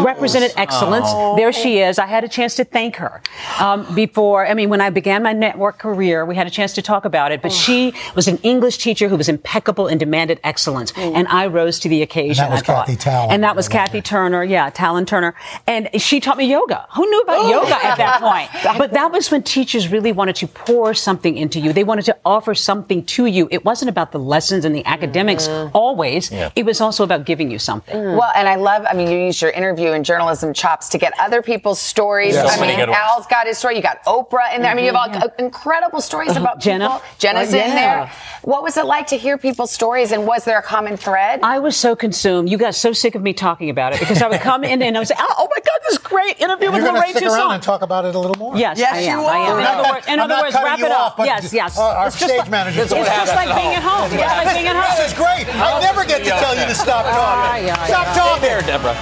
represented 0.04 0.54
excellence. 0.58 1.12
There 1.38 1.52
she 1.52 1.80
is. 1.80 1.98
I 2.00 2.06
had 2.06 2.24
a 2.24 2.30
chance 2.30 2.56
to 2.56 2.64
thank 2.64 2.98
her 2.98 3.22
um, 3.60 3.94
before. 3.96 4.46
I 4.46 4.54
mean, 4.54 4.70
when 4.70 4.82
I 4.82 4.90
began 4.90 5.24
my 5.24 5.34
network 5.34 5.80
career, 5.80 6.26
we 6.26 6.36
had 6.36 6.48
a 6.48 6.52
chance 6.52 6.74
to 6.74 6.82
talk 6.82 7.06
about 7.06 7.32
it, 7.32 7.42
but 7.42 7.52
she 7.52 7.94
was 8.16 8.28
an 8.28 8.38
English 8.44 8.78
teacher 8.78 9.08
who 9.10 9.16
was 9.18 9.30
impeccable 9.30 9.88
and 9.88 10.00
demanded 10.00 10.40
excellence. 10.44 10.92
And 10.98 11.28
I 11.28 11.48
rose 11.48 11.80
to 11.80 11.90
the 11.90 12.02
occasion. 12.02 12.44
that 12.44 12.52
was 12.52 12.62
I. 12.62 12.66
Kathy 12.66 12.96
Talon. 12.96 13.32
And 13.32 13.44
that 13.44 13.56
was 13.56 13.68
Kathy 13.68 14.02
Turner. 14.02 14.44
Yeah, 14.44 14.70
Talon 14.70 15.06
Turner. 15.06 15.34
And 15.68 15.71
she 16.00 16.20
taught 16.20 16.38
me 16.38 16.46
yoga. 16.46 16.88
Who 16.96 17.10
knew 17.10 17.22
about 17.22 17.46
oh. 17.46 17.50
yoga 17.50 17.86
at 17.86 17.98
that 17.98 18.20
point? 18.20 18.50
But 18.82 18.94
that 18.94 19.12
was 19.12 19.30
when 19.30 19.44
teachers 19.44 19.90
really 19.90 20.12
wanted 20.12 20.36
to 20.38 20.48
pour 20.48 20.94
something 20.94 21.38
into 21.38 21.60
you. 21.60 21.72
They 21.74 21.84
wanted 21.84 22.06
to 22.06 22.18
offer 22.26 22.56
something 22.56 23.06
to 23.06 23.26
you. 23.26 23.48
It 23.52 23.64
wasn't 23.64 23.90
about 23.90 24.12
the 24.12 24.18
lessons 24.18 24.66
and 24.66 24.74
the 24.74 24.86
academics 24.86 25.48
mm-hmm. 25.48 25.76
always. 25.76 26.32
It 26.56 26.66
was 26.66 26.82
also 26.82 27.04
about 27.04 27.26
giving 27.26 27.52
you 27.52 27.60
something. 27.60 27.96
Mm. 27.96 28.18
Well, 28.18 28.32
and 28.36 28.48
I 28.48 28.56
love, 28.56 28.86
I 28.90 28.94
mean, 28.94 29.12
you 29.12 29.20
use 29.20 29.42
your 29.42 29.52
interview 29.52 29.92
and 29.92 30.04
journalism 30.04 30.54
chops 30.54 30.90
to 30.90 30.98
get 30.98 31.14
other 31.20 31.42
people's 31.42 31.80
stories. 31.80 32.34
Yes. 32.34 32.58
I 32.58 32.62
mean. 32.62 32.80
Al's 32.90 33.28
got 33.28 33.46
his 33.48 33.58
story. 33.58 33.76
You 33.76 33.84
got 33.84 34.04
Oprah 34.06 34.56
in 34.56 34.62
there. 34.62 34.72
I 34.72 34.74
mean, 34.74 34.86
you 34.86 34.94
have 34.94 35.02
all 35.02 35.10
mm-hmm. 35.10 35.44
incredible 35.46 36.02
stories 36.02 36.32
uh-huh. 36.32 36.42
about 36.42 36.60
Jenna. 36.60 36.88
people. 36.88 37.02
Jenna's 37.20 37.52
Oh, 37.54 37.58
in 37.58 37.76
there. 37.76 38.12
What 38.44 38.64
was 38.64 38.78
it 38.78 38.86
like 38.86 39.08
to 39.08 39.18
hear 39.18 39.38
people's 39.38 39.72
stories, 39.72 40.12
and 40.12 40.26
was 40.26 40.46
there 40.46 40.58
a 40.58 40.64
common 40.64 40.98
thread? 40.98 41.42
I 41.44 41.60
was 41.60 41.76
so 41.76 41.96
consumed. 41.96 42.50
You 42.50 42.58
got 42.58 42.76
so 42.76 42.94
sick 42.94 43.16
of 43.16 43.22
me 43.22 43.34
talking 43.34 43.70
about 43.70 43.94
it 43.94 44.00
because 44.00 44.22
I 44.22 44.28
would 44.28 44.42
come 44.42 44.64
in 44.64 44.82
and 44.82 44.98
I 44.98 45.00
would 45.00 45.08
say, 45.08 45.16
"Oh, 45.18 45.36
oh 45.38 45.48
my 45.56 45.61
God, 45.64 45.80
this 45.90 45.98
great 46.00 46.40
interview 46.42 46.72
with 46.72 46.78
You're 46.82 46.88
going 46.90 46.96
to 46.96 47.00
Lorraine 47.02 47.14
stick 47.16 47.24
around 47.24 47.38
Toussaint." 47.38 47.54
and 47.54 47.64
talk 47.64 47.82
about 47.82 48.06
it 48.06 48.16
a 48.16 48.20
little 48.20 48.38
more? 48.38 48.58
Yes, 48.58 48.78
Yes, 48.80 48.94
I 48.94 48.98
am. 49.00 49.20
you 49.20 49.26
I 49.26 49.38
am. 49.38 49.54
are. 49.54 49.60
In 49.60 49.66
other 49.66 49.90
words, 49.94 50.08
in 50.08 50.20
other 50.20 50.36
words 50.42 50.56
wrap 50.56 50.80
you 50.80 50.86
it 50.86 50.92
off, 50.92 51.12
up. 51.12 51.18
but 51.18 51.26
Yes, 51.28 51.54
yes. 51.54 51.78
Our, 51.78 51.96
our 51.96 52.08
It's 52.08 52.16
stage 52.18 52.38
like- 52.40 52.50
manager. 52.50 52.82
This 52.82 52.92
is 52.92 52.92
It's 52.92 53.00
what 53.00 53.06
just 53.08 53.32
happens 53.32 53.36
like 53.36 53.50
at 53.50 53.62
being 53.62 53.76
at 53.76 53.84
home. 53.84 54.10
home. 54.10 54.20
It's 54.20 54.46
like 54.46 54.56
being 54.56 54.68
at 54.68 54.76
home. 54.76 54.96
This 54.98 55.12
is 55.12 55.18
great. 55.18 55.46
I 55.56 55.80
never 55.82 56.04
get 56.06 56.24
to 56.24 56.30
tell 56.32 56.56
you 56.58 56.66
to 56.66 56.76
stop 56.76 57.06
talking. 57.06 57.68
yeah, 57.68 57.86
Stop 57.86 58.08
talking. 58.16 58.42
There, 58.42 58.62
Deborah. 58.62 58.98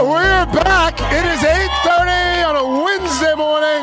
We're 0.00 0.46
back. 0.64 0.96
It 1.12 1.24
is 1.28 1.40
8.30 1.44 2.48
on 2.48 2.56
a 2.56 2.66
Wednesday 2.84 3.34
morning. 3.36 3.82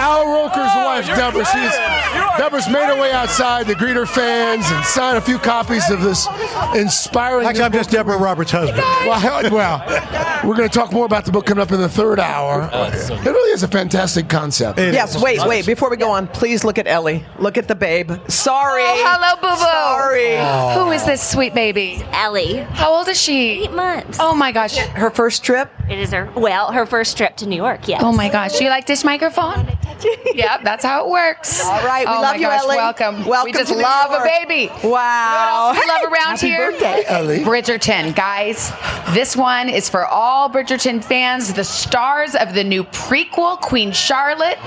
Al 0.00 0.24
Roker's 0.32 0.72
wife, 0.80 1.04
Deborah. 1.06 1.44
She's, 1.44 1.74
Deborah's 2.48 2.68
made 2.70 2.86
her 2.86 2.98
way 2.98 3.12
outside 3.12 3.66
to 3.66 3.74
greet 3.74 3.94
her 3.94 4.06
fans 4.06 4.64
and 4.70 4.82
sign 4.82 5.16
a 5.16 5.20
few 5.20 5.38
copies 5.38 5.90
of 5.90 6.00
this 6.00 6.26
inspiring 6.74 7.46
Actually, 7.46 7.64
I'm 7.64 7.72
just 7.72 7.90
Deborah 7.90 8.16
Roberts' 8.16 8.50
husband. 8.50 8.78
well, 8.78 9.52
well, 9.52 10.40
we're 10.48 10.56
going 10.56 10.66
to 10.66 10.74
talk 10.74 10.90
more 10.90 11.04
about 11.04 11.26
the 11.26 11.30
book 11.30 11.44
coming 11.44 11.60
up 11.60 11.72
in 11.72 11.78
the 11.78 11.90
third 11.90 12.18
hour. 12.18 12.70
It 12.72 13.26
really 13.26 13.50
is 13.52 13.64
a 13.64 13.68
fantastic 13.68 14.30
concept. 14.30 14.78
It 14.78 14.94
Yes, 14.94 15.14
is. 15.14 15.22
wait, 15.22 15.44
wait. 15.44 15.66
Before 15.66 15.90
we 15.90 15.98
go 15.98 16.10
on, 16.10 16.26
please 16.26 16.64
look 16.64 16.78
at 16.78 16.86
Ellie. 16.86 17.22
Look 17.38 17.58
at 17.58 17.68
the 17.68 17.74
babe. 17.74 18.12
Sorry. 18.28 18.82
Oh, 18.82 18.94
hello, 18.96 19.34
boo 19.42 19.54
boo. 19.54 19.62
Sorry. 19.62 20.82
Who 20.82 20.90
is 20.90 21.04
this 21.04 21.20
sweet 21.22 21.52
baby? 21.52 22.02
Ellie. 22.12 22.56
How 22.70 22.90
old 22.94 23.08
is 23.08 23.20
she? 23.20 23.64
Eight 23.64 23.72
months. 23.72 24.16
Oh 24.22 24.34
my 24.34 24.52
gosh. 24.52 24.78
Her 24.78 25.10
first 25.10 25.44
trip? 25.44 25.70
It 25.90 25.98
is 25.98 26.12
her, 26.12 26.30
well, 26.34 26.72
her 26.72 26.86
first 26.86 27.18
trip 27.18 27.36
to 27.38 27.46
New 27.46 27.56
York, 27.56 27.88
yes. 27.88 28.02
Oh 28.02 28.12
my 28.12 28.30
gosh. 28.30 28.56
Do 28.58 28.64
You 28.64 28.70
like 28.70 28.86
this 28.86 29.04
microphone? 29.04 29.66
yep, 30.34 30.60
that's 30.62 30.84
how 30.84 31.04
it 31.04 31.10
works. 31.10 31.64
All 31.64 31.84
right, 31.84 32.06
we 32.06 32.12
oh 32.12 32.20
love 32.20 32.36
my 32.36 32.37
you, 32.40 32.46
gosh, 32.46 32.62
Ellie. 32.62 32.76
Welcome. 32.76 33.24
Welcome 33.24 33.44
We 33.44 33.52
just 33.52 33.74
love 33.74 34.10
a 34.10 34.22
baby. 34.22 34.70
Wow. 34.84 35.72
We 35.72 35.86
love 35.86 36.12
around 36.12 36.40
here. 36.40 36.72
birthday, 36.72 37.04
Ellie. 37.06 37.40
Bridgerton, 37.40 38.14
guys. 38.14 38.72
This 39.14 39.36
one 39.36 39.68
is 39.68 39.88
for 39.88 40.04
all 40.06 40.50
Bridgerton 40.50 41.02
fans, 41.02 41.52
the 41.54 41.64
stars 41.64 42.34
of 42.34 42.54
the 42.54 42.62
new 42.62 42.84
prequel, 42.84 43.60
Queen 43.60 43.92
Charlotte. 43.92 44.58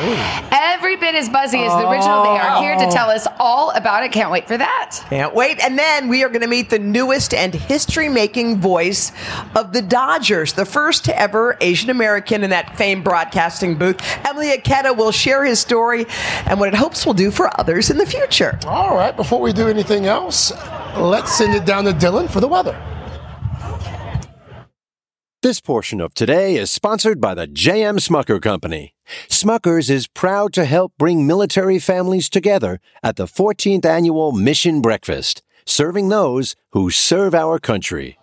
Every 0.52 0.96
bit 0.96 1.14
as 1.14 1.30
buzzy 1.30 1.60
as 1.60 1.72
the 1.72 1.90
original. 1.90 2.24
They 2.24 2.40
are 2.40 2.62
here 2.62 2.76
to 2.76 2.90
tell 2.92 3.10
us 3.10 3.28
all 3.40 3.70
about 3.72 4.04
it. 4.04 4.12
Can't 4.12 4.32
wait 4.32 4.48
for 4.48 4.58
that. 4.58 5.04
Can't 5.10 5.36
wait. 5.36 5.64
And 5.64 5.78
then 5.78 6.08
we 6.08 6.24
are 6.24 6.30
going 6.30 6.42
to 6.42 6.48
meet 6.48 6.70
the 6.70 6.80
newest 6.80 7.34
and 7.34 7.54
history 7.54 8.10
making 8.10 8.60
voice 8.60 9.12
of 9.56 9.72
the 9.72 9.82
Dodgers, 9.82 10.54
the 10.54 10.66
first 10.66 11.10
ever 11.10 11.58
Asian 11.62 11.92
American 11.92 12.44
in 12.44 12.50
that 12.50 12.76
famed 12.76 13.04
broadcasting 13.04 13.76
booth. 13.76 14.02
Emilie 14.26 14.58
Ikeda 14.58 14.98
will 14.98 15.12
will 15.12 15.18
share 15.18 15.44
his 15.44 15.60
story 15.60 16.06
and 16.46 16.58
what 16.60 16.70
it 16.70 16.76
hopes 16.76 17.06
will 17.06 17.14
do 17.14 17.32
for 17.32 17.50
others 17.62 17.92
in 17.92 17.98
the 17.98 18.06
future. 18.08 18.58
All 18.66 18.96
right, 18.96 19.16
before 19.16 19.40
we 19.40 19.54
do 19.54 19.68
anything 19.68 20.08
else, 20.08 20.52
let's 20.98 21.38
send 21.38 21.54
it 21.54 21.64
down 21.64 21.84
to 21.84 21.92
Dylan 21.92 22.28
for 22.28 22.40
the 22.40 22.48
weather. 22.48 22.76
This 25.44 25.62
portion 25.62 26.02
of 26.02 26.16
today 26.16 26.56
is 26.56 26.72
sponsored 26.72 27.22
by 27.22 27.36
the 27.36 27.46
J.M. 27.46 27.98
Smucker 27.98 28.42
Company. 28.42 28.96
Smuckers 29.28 29.92
is 29.92 30.08
proud 30.08 30.54
to 30.54 30.66
help 30.66 30.94
bring 30.98 31.28
military 31.28 31.78
families 31.78 32.30
together 32.30 32.80
at 33.04 33.16
the 33.16 33.26
14th 33.26 33.86
annual 33.86 34.32
Mission 34.32 34.82
Breakfast, 34.82 35.44
serving 35.66 36.10
those 36.10 36.56
who 36.72 36.90
serve 36.90 37.36
our 37.36 37.60
country. 37.60 38.18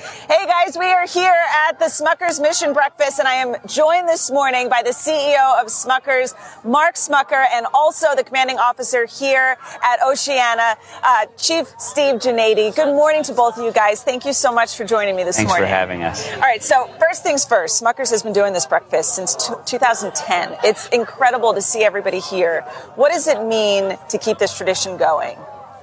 Hey 0.00 0.46
guys, 0.46 0.78
we 0.78 0.86
are 0.86 1.06
here 1.06 1.34
at 1.68 1.78
the 1.78 1.84
Smuckers 1.86 2.40
Mission 2.40 2.72
Breakfast, 2.72 3.18
and 3.18 3.28
I 3.28 3.34
am 3.34 3.56
joined 3.66 4.08
this 4.08 4.30
morning 4.30 4.70
by 4.70 4.82
the 4.82 4.90
CEO 4.90 5.60
of 5.60 5.66
Smuckers, 5.66 6.34
Mark 6.64 6.94
Smucker, 6.94 7.44
and 7.52 7.66
also 7.74 8.14
the 8.16 8.24
commanding 8.24 8.58
officer 8.58 9.04
here 9.04 9.58
at 9.82 10.02
Oceana, 10.02 10.76
uh, 11.02 11.26
Chief 11.36 11.66
Steve 11.78 12.14
Gennady. 12.16 12.74
Good 12.74 12.94
morning 12.94 13.22
to 13.24 13.34
both 13.34 13.58
of 13.58 13.64
you 13.64 13.72
guys. 13.72 14.02
Thank 14.02 14.24
you 14.24 14.32
so 14.32 14.50
much 14.50 14.74
for 14.74 14.84
joining 14.84 15.16
me 15.16 15.24
this 15.24 15.36
Thanks 15.36 15.50
morning. 15.50 15.68
Thanks 15.68 15.74
for 15.74 15.96
having 15.98 16.02
us. 16.02 16.32
All 16.34 16.40
right, 16.40 16.62
so 16.62 16.88
first 16.98 17.22
things 17.22 17.44
first, 17.44 17.82
Smuckers 17.82 18.10
has 18.10 18.22
been 18.22 18.32
doing 18.32 18.54
this 18.54 18.64
breakfast 18.64 19.14
since 19.14 19.34
t- 19.34 19.52
2010. 19.66 20.56
It's 20.64 20.88
incredible 20.88 21.52
to 21.52 21.60
see 21.60 21.84
everybody 21.84 22.20
here. 22.20 22.62
What 22.94 23.12
does 23.12 23.26
it 23.26 23.44
mean 23.44 23.98
to 24.08 24.16
keep 24.18 24.38
this 24.38 24.56
tradition 24.56 24.96
going? 24.96 25.36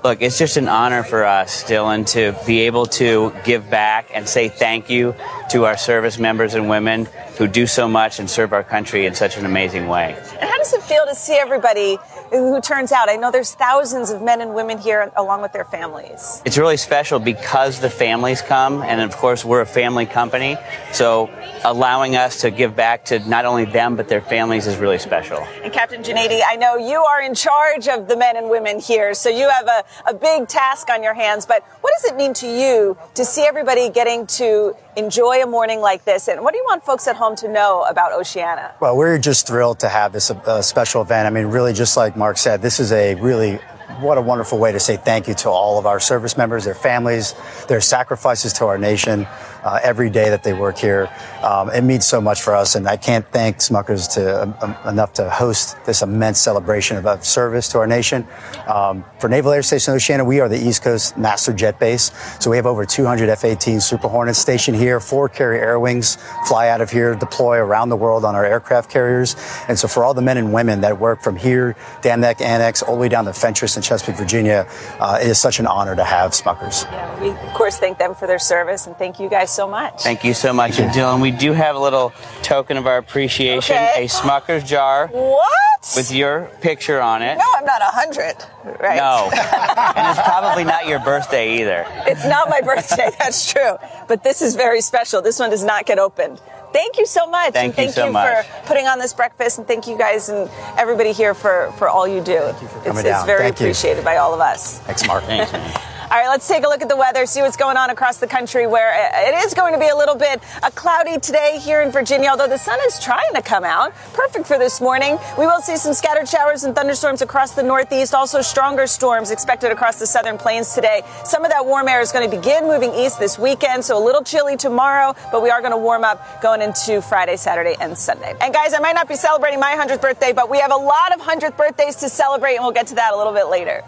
Look, 0.08 0.22
it's 0.22 0.38
just 0.38 0.56
an 0.56 0.70
honor 0.70 1.04
for 1.04 1.26
us, 1.26 1.66
Dylan, 1.66 2.10
to 2.14 2.34
be 2.48 2.62
able 2.62 2.86
to 2.86 3.34
give 3.44 3.70
back 3.70 4.10
and 4.14 4.26
say 4.26 4.48
thank 4.48 4.90
you 4.90 5.14
to 5.50 5.66
our 5.66 5.76
service 5.76 6.18
members 6.18 6.54
and 6.54 6.70
women 6.70 7.10
who 7.38 7.46
do 7.46 7.68
so 7.68 7.90
much 7.90 8.18
and 8.18 8.30
serve 8.30 8.54
our 8.54 8.64
country 8.64 9.06
in 9.06 9.16
such 9.16 9.36
an 9.36 9.46
amazing 9.46 9.90
way. 9.90 10.16
And 10.40 10.50
how 10.50 10.58
does 10.60 10.72
it 10.72 10.82
feel 10.84 11.06
to 11.08 11.14
see 11.14 11.36
everybody 11.36 11.98
who 12.30 12.62
turns 12.62 12.92
out? 12.92 13.10
I 13.10 13.16
know 13.16 13.32
there's 13.32 13.54
thousands 13.54 14.10
of 14.10 14.22
men 14.22 14.42
and 14.42 14.54
women 14.54 14.78
here 14.78 15.12
along 15.16 15.42
with 15.42 15.54
their 15.54 15.66
families. 15.66 16.42
It's 16.46 16.58
really 16.58 16.78
special 16.78 17.20
because 17.20 17.80
the 17.80 17.90
families 17.90 18.42
come, 18.42 18.82
and 18.84 19.02
of 19.02 19.16
course, 19.16 19.46
we're 19.46 19.62
a 19.62 19.66
family 19.66 20.06
company. 20.06 20.58
So, 20.92 21.30
allowing 21.64 22.16
us 22.16 22.42
to 22.42 22.52
give 22.52 22.76
back 22.76 23.06
to 23.06 23.20
not 23.20 23.46
only 23.46 23.66
them, 23.66 23.96
but 23.96 24.08
their 24.08 24.22
families 24.22 24.68
is 24.68 24.78
really 24.78 25.00
special. 25.00 25.40
And 25.64 25.72
Captain 25.72 26.02
Gennady, 26.04 26.42
I 26.46 26.56
know 26.56 26.76
you 26.76 27.02
are 27.02 27.22
in 27.22 27.34
charge 27.34 27.88
of 27.88 28.08
the 28.08 28.18
men 28.18 28.38
and 28.38 28.50
women 28.50 28.80
here, 28.80 29.14
so 29.14 29.30
you 29.30 29.50
have 29.50 29.68
a, 29.68 29.84
a 30.10 30.14
big 30.14 30.48
task 30.48 30.90
on 30.90 31.04
your 31.04 31.14
hands. 31.14 31.46
But 31.46 31.64
what 31.82 31.94
does 32.00 32.12
it 32.12 32.16
mean 32.16 32.34
to 32.36 32.48
you 32.48 32.98
to 33.16 33.26
see 33.26 33.44
everybody 33.44 33.90
getting 33.90 34.28
to 34.28 34.76
enjoy 34.98 35.44
a 35.44 35.46
morning 35.46 35.80
like 35.80 36.04
this? 36.04 36.28
And 36.28 36.42
what 36.42 36.54
do 36.54 36.58
you 36.58 36.66
want 36.66 36.84
folks 36.84 37.08
at 37.08 37.16
home 37.16 37.36
to 37.38 37.48
know 37.48 37.86
about 37.90 38.12
Oceana? 38.12 38.74
Well, 38.82 38.98
we're 38.98 39.20
just 39.20 39.48
thrilled 39.48 39.80
to 39.80 39.90
have 39.90 40.12
this 40.12 40.32
uh, 40.32 40.62
special 40.62 41.04
event. 41.04 41.28
I 41.28 41.30
mean, 41.30 41.48
really, 41.48 41.72
just 41.72 41.96
like 41.96 42.18
Mark 42.18 42.38
said, 42.38 42.62
this 42.62 42.80
is 42.80 42.92
a 42.92 43.16
really 43.16 43.60
what 44.02 44.18
a 44.18 44.22
wonderful 44.22 44.60
way 44.60 44.72
to 44.72 44.80
say 44.80 44.98
thank 44.98 45.28
you 45.28 45.34
to 45.34 45.50
all 45.50 45.80
of 45.80 45.86
our 45.86 46.00
service 46.00 46.38
members, 46.38 46.66
their 46.66 46.76
families, 46.76 47.34
their 47.68 47.80
sacrifices 47.80 48.54
to 48.54 48.66
our 48.66 48.78
nation 48.78 49.26
uh, 49.68 49.80
every 49.84 50.10
day 50.10 50.30
that 50.30 50.44
they 50.44 50.54
work 50.54 50.78
here. 50.78 51.10
Um, 51.44 51.70
it 51.70 51.82
means 51.82 52.06
so 52.06 52.22
much 52.22 52.42
for 52.42 52.56
us, 52.56 52.76
and 52.76 52.88
I 52.88 52.96
can't 52.96 53.28
thank 53.32 53.58
Smuckers 53.58 54.14
to, 54.14 54.44
um, 54.44 54.56
um, 54.62 54.78
enough 54.88 55.12
to 55.14 55.30
host 55.30 55.76
this 55.86 56.02
immense 56.02 56.40
celebration 56.40 56.96
of, 56.96 57.06
of 57.06 57.26
service 57.26 57.68
to 57.70 57.80
our 57.80 57.88
nation. 57.88 58.26
Um, 58.66 59.04
for 59.20 59.28
Naval 59.28 59.52
Air 59.52 59.62
Station 59.62 59.94
Oceana, 59.94 60.24
we 60.24 60.40
are 60.40 60.48
the 60.48 60.58
East 60.58 60.84
Coast 60.84 61.18
master 61.18 61.52
jet 61.52 61.80
base, 61.80 62.12
so 62.40 62.50
we 62.50 62.56
have 62.56 62.66
over 62.66 62.86
200 62.86 63.28
F-18 63.28 63.82
Super 63.82 64.08
Hornets 64.08 64.40
stationed 64.40 64.78
here. 64.78 65.02
Four 65.02 65.28
carrier 65.28 65.62
air 65.62 65.80
wings 65.80 66.18
fly 66.48 66.70
out 66.70 66.80
of 66.80 66.90
here, 66.90 67.14
deploy 67.16 67.58
around 67.58 67.90
the 67.90 67.98
world 67.98 68.24
on 68.24 68.36
our 68.36 68.46
aircraft 68.46 68.90
carriers, 68.90 69.36
and 69.68 69.78
so 69.78 69.90
for 69.90 70.06
all 70.06 70.14
the 70.14 70.22
men 70.22 70.38
and 70.38 70.54
women 70.54 70.80
that 70.82 70.98
work 70.98 71.22
from 71.22 71.36
here, 71.36 71.76
Dam 72.02 72.22
Neck 72.22 72.40
Annex, 72.40 72.82
all 72.82 72.96
the 72.96 73.02
way 73.02 73.10
down 73.10 73.26
to 73.26 73.34
Fentress 73.34 73.76
and 73.76 73.84
Chesapeake, 73.84 74.16
Virginia, 74.16 74.66
uh, 75.00 75.20
it 75.22 75.28
is 75.28 75.40
such 75.40 75.60
an 75.60 75.68
honor 75.68 75.96
to 75.96 76.06
have 76.06 76.32
Smuckers. 76.32 76.86
Yeah, 76.86 77.22
we 77.22 77.30
of 77.32 77.54
course 77.54 77.78
thank 77.78 77.98
them 77.98 78.16
for 78.16 78.28
their 78.28 78.40
service, 78.40 78.88
and 78.88 78.96
thank 78.96 79.20
you 79.20 79.30
guys 79.30 79.57
so 79.58 79.68
much. 79.68 80.04
Thank 80.04 80.24
you 80.24 80.34
so 80.36 80.54
much. 80.54 80.80
And 80.80 80.92
Dylan, 80.92 81.20
we 81.20 81.32
do 81.32 81.52
have 81.52 81.76
a 81.76 81.80
little 81.80 82.14
token 82.44 82.78
of 82.78 82.86
our 82.86 82.98
appreciation 82.98 83.76
Okay. 83.76 84.06
a 84.06 84.08
Smucker's 84.08 84.64
jar 84.64 85.08
What? 85.08 85.94
with 85.96 86.12
your 86.12 86.50
picture 86.62 87.02
on 87.02 87.22
it. 87.24 87.36
No, 87.38 87.44
I'm 87.58 87.66
not 87.66 87.82
a 87.82 87.92
hundred, 88.02 88.36
right? 88.80 88.98
No. 88.98 89.30
and 89.98 90.18
it's 90.18 90.22
probably 90.28 90.64
not 90.64 90.88
your 90.88 91.00
birthday 91.00 91.60
either. 91.62 91.86
It's 92.06 92.26
not 92.26 92.50
my 92.50 92.62
birthday, 92.62 93.10
that's 93.20 93.52
true. 93.52 93.78
But 94.08 94.24
this 94.24 94.42
is 94.44 94.56
very 94.56 94.82
special. 94.82 95.22
This 95.24 95.40
one 95.40 95.50
does 95.50 95.64
not 95.64 95.86
get 95.88 95.98
opened. 95.98 96.40
Thank 96.72 96.98
you 97.00 97.08
so 97.08 97.26
much. 97.26 97.54
Thank 97.54 97.80
and 97.80 97.88
you 97.88 97.92
so 97.94 98.06
you 98.08 98.12
much. 98.12 98.46
for 98.46 98.68
putting 98.68 98.86
on 98.88 99.00
this 99.00 99.14
breakfast 99.14 99.58
and 99.58 99.66
thank 99.66 99.88
you 99.88 99.98
guys 99.98 100.30
and 100.30 100.50
everybody 100.78 101.14
here 101.14 101.34
for, 101.34 101.74
for 101.80 101.90
all 101.90 102.08
you 102.08 102.22
do. 102.22 102.38
it's, 102.38 102.60
coming 102.60 102.98
it's 102.98 103.04
down. 103.04 103.26
very 103.26 103.40
Thank 103.40 103.60
you. 103.60 103.66
appreciated 103.68 104.04
by 104.06 104.18
all 104.18 104.34
of 104.36 104.40
us. 104.40 104.80
Thanks, 104.80 105.08
Mark. 105.08 105.24
Thanks, 105.24 105.52
man. 105.52 105.82
All 106.10 106.18
right, 106.18 106.30
let's 106.30 106.48
take 106.48 106.64
a 106.64 106.70
look 106.70 106.82
at 106.82 106.88
the 106.88 106.96
weather, 106.96 107.26
see 107.26 107.42
what's 107.42 107.58
going 107.58 107.76
on 107.76 107.90
across 107.90 108.16
the 108.16 108.28
country 108.28 108.66
where 108.66 108.94
it 109.28 109.46
is 109.46 109.54
going 109.54 109.74
to 109.74 109.80
be 109.80 109.90
a 109.90 109.96
little 109.96 110.16
bit 110.16 110.42
uh, 110.64 110.70
cloudy 110.70 111.20
today 111.20 111.60
here 111.60 111.82
in 111.82 111.92
Virginia, 111.92 112.30
although 112.30 112.48
the 112.48 112.58
sun 112.58 112.80
is 112.88 112.98
trying 113.04 113.34
to 113.34 113.42
come 113.42 113.66
out. 113.66 113.94
Perfect 114.14 114.48
for 114.48 114.58
this 114.58 114.80
morning. 114.80 115.18
We 115.38 115.46
will 115.46 115.60
see 115.60 115.76
some 115.76 115.94
scattered 115.94 116.30
showers 116.30 116.64
and 116.64 116.74
thunderstorms 116.74 117.22
across 117.22 117.56
the 117.56 117.64
northeast, 117.64 118.14
also 118.14 118.42
stronger 118.42 118.88
storms 118.88 119.32
expected 119.32 119.70
across 119.74 120.00
the 120.00 120.08
southern 120.08 120.38
plains 120.38 120.74
today. 120.74 121.02
Some 121.26 121.44
of 121.44 121.52
that 121.52 121.66
warm 121.66 121.90
air 121.90 122.00
is 122.00 122.14
going 122.14 122.32
to 122.32 122.34
begin 122.38 122.68
moving 122.68 122.94
east 122.94 123.20
this 123.20 123.38
weekend, 123.38 123.84
so 123.84 124.02
a 124.02 124.04
little 124.04 124.24
chilly 124.24 124.56
tomorrow, 124.56 125.14
but 125.34 125.44
we 125.44 125.50
are 125.50 125.60
going 125.60 125.74
to 125.74 125.78
warm 125.78 126.06
up 126.06 126.42
going 126.42 126.62
into 126.62 127.02
Friday, 127.02 127.36
Saturday, 127.36 127.76
and 127.82 127.98
Sunday. 127.98 128.34
And 128.40 128.54
guys, 128.54 128.74
I 128.74 128.80
might 128.80 128.96
not 128.96 129.10
be 129.10 129.16
celebrating 129.16 129.60
my 129.60 129.76
100th 129.78 130.02
birthday, 130.02 130.32
but 130.32 130.50
we 130.50 130.60
have 130.60 130.72
a 130.72 130.78
lot 130.78 131.14
of 131.14 131.20
100th 131.20 131.58
birthdays 131.58 131.98
to 131.98 132.08
celebrate, 132.08 132.56
and 132.56 132.64
we'll 132.64 132.72
get 132.72 132.88
to 132.88 132.96
that 132.96 133.12
a 133.12 133.18
little 133.18 133.34
bit 133.34 133.48
later. 133.48 133.84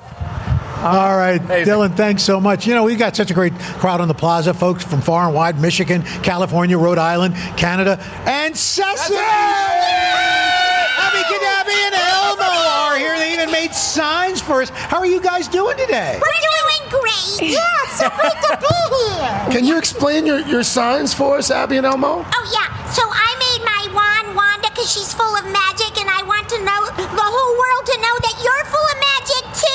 All 0.82 1.18
right, 1.18 1.42
Dylan, 1.42 1.94
thanks 1.98 2.24
so 2.24 2.40
much. 2.40 2.66
You 2.66 2.74
know, 2.74 2.86
we've 2.86 2.98
got 2.98 3.14
such 3.14 3.32
a 3.32 3.34
great 3.34 3.54
crowd 3.80 4.00
on 4.00 4.08
the 4.08 4.14
plaza, 4.14 4.54
folks 4.54 4.82
from 4.82 5.02
far 5.02 5.26
and 5.26 5.36
wide 5.36 5.60
Michigan, 5.60 6.04
California, 6.24 6.78
Rhode 6.78 6.98
Island, 6.98 7.36
Canada, 7.58 8.00
and 8.26 8.56
Sesame! 8.56 9.18
Abby 9.18 11.20
Cadabby 11.28 11.74
and 11.84 11.96
Elmo 11.96 12.44
are 12.44 12.98
here. 12.98 13.18
They 13.20 13.34
even 13.34 13.52
made 13.52 13.74
signs 13.74 14.40
for 14.42 14.62
us. 14.62 14.70
How 14.70 15.00
are 15.00 15.06
you 15.06 15.20
guys 15.22 15.50
doing 15.50 15.76
today? 15.76 16.18
We're 16.22 16.32
doing 16.32 16.90
great. 16.90 17.42
Yeah, 17.52 17.86
so 17.90 18.08
great 18.16 18.32
to 18.32 18.58
be 18.62 18.68
here. 18.96 19.46
Can 19.52 19.66
you 19.66 19.78
explain 19.78 20.26
your, 20.26 20.40
your 20.48 20.64
signs 20.64 21.14
for 21.14 21.40
us, 21.40 21.52
Abby 21.52 21.76
and 21.76 21.86
Elmo? 21.86 22.24
Oh 22.26 22.52
yeah, 22.56 22.86
so 22.88 23.02
I 23.04 23.36
made 23.36 23.66
my 23.66 23.90
wand 23.94 24.34
Wanda 24.34 24.70
because 24.70 24.90
she's 24.90 25.14
full 25.14 25.36
of 25.36 25.44
magic, 25.44 26.00
and 26.00 26.10
I 26.10 26.24
want 26.24 26.48
to 26.50 26.58
know 26.64 26.86
the 26.96 27.28
whole 27.28 27.58
world 27.60 27.86
to 27.86 27.98
know 28.00 28.16
that 28.32 28.40
you're 28.42 28.64
full 28.72 28.80
of 28.80 28.96
magic 28.96 29.44
too. 29.60 29.69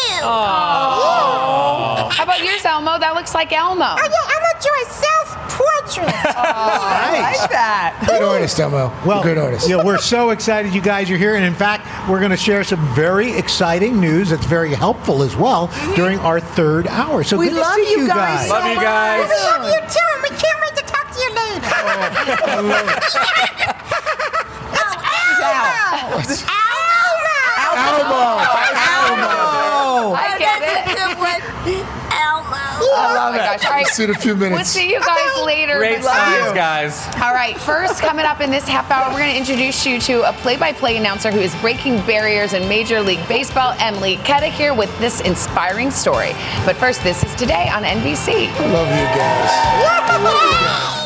How 2.11 2.23
about 2.23 2.43
yours, 2.45 2.65
Elmo? 2.65 2.99
That 2.99 3.15
looks 3.15 3.35
like 3.35 3.53
Elmo. 3.53 3.85
Oh 3.85 3.97
yeah, 3.97 4.35
Elmo 4.35 4.51
drew 4.61 4.73
a 4.83 4.87
self-portrait. 4.91 6.07
Nice. 6.07 6.35
Oh, 6.47 6.81
I 6.81 7.37
like 7.41 7.51
that. 7.51 8.05
Good 8.09 8.23
artist, 8.23 8.59
Elmo. 8.61 8.93
Well, 9.07 9.23
Good 9.23 9.39
artist. 9.39 9.69
Yeah, 9.69 9.83
we're 9.85 9.99
so 9.99 10.31
excited 10.31 10.73
you 10.75 10.81
guys 10.81 11.11
are 11.11 11.17
here. 11.17 11.35
And 11.37 11.45
in 11.45 11.55
fact, 11.55 11.87
we're 12.09 12.19
going 12.19 12.31
to 12.33 12.37
share 12.37 12.65
some 12.65 12.81
very 12.95 13.33
exciting 13.33 14.01
news 14.01 14.31
that's 14.31 14.45
very 14.47 14.73
helpful 14.75 15.23
as 15.23 15.37
well 15.37 15.71
during 15.95 16.19
our 16.21 16.41
third 16.41 16.87
hour. 16.89 17.23
So 17.25 17.37
We 17.39 17.47
good 17.49 17.55
to 17.57 17.61
love 17.61 17.75
see 17.77 17.91
you 17.93 18.01
you 18.03 18.09
guys 18.09 18.17
guys. 18.17 18.49
so 18.49 18.55
Love 18.55 18.67
you 18.67 18.81
guys. 18.81 19.29
We 19.29 19.35
love 19.37 19.65
you 19.73 19.81
too, 19.89 20.09
and 20.15 20.23
we 20.23 20.31
can't 20.31 20.61
wait 20.61 20.75
to 20.77 20.83
talk 20.85 21.11
to 21.13 21.19
you 21.21 21.31
later. 21.35 21.71
Oh, 25.47 26.19
it's 26.21 26.43
Elmo. 27.75 28.23
Elmo. 28.85 29.34
I 30.13 30.39
get 30.39 30.63
it. 30.63 32.05
Elmo. 32.15 32.57
I 32.57 33.15
love 33.15 33.35
oh, 33.35 33.37
it. 33.37 33.39
Gosh. 33.39 33.65
All 33.65 33.71
right. 33.73 33.87
See 33.87 34.03
you 34.03 34.11
in 34.11 34.15
a 34.15 34.19
few 34.19 34.35
minutes. 34.35 34.57
We'll 34.57 34.65
see 34.65 34.91
you 34.91 35.01
guys 35.01 35.45
later. 35.45 35.79
Great 35.79 35.99
We 35.99 36.05
love 36.05 36.49
you. 36.49 36.55
guys. 36.55 37.07
All 37.17 37.33
right, 37.33 37.59
first, 37.59 38.01
coming 38.01 38.25
up 38.25 38.41
in 38.41 38.51
this 38.51 38.67
half 38.69 38.91
hour, 38.91 39.11
we're 39.13 39.19
going 39.19 39.33
to 39.33 39.39
introduce 39.39 39.85
you 39.87 40.01
to 40.01 40.29
a 40.29 40.33
play 40.33 40.57
by 40.57 40.73
play 40.73 40.97
announcer 40.97 41.31
who 41.31 41.41
is 41.41 41.55
breaking 41.57 42.05
barriers 42.07 42.53
in 42.53 42.69
Major 42.69 43.01
League 43.01 43.27
Baseball, 43.29 43.75
Emilie 43.79 44.17
Ikeda, 44.17 44.51
here 44.51 44.75
with 44.75 44.97
this 44.99 45.21
inspiring 45.23 45.91
story. 45.91 46.33
But 46.65 46.77
first, 46.77 47.03
this 47.03 47.23
is 47.25 47.35
today 47.35 47.69
on 47.69 47.83
NBC. 47.83 48.49
Love 48.73 48.89
you 48.89 49.05
guys. 49.17 51.04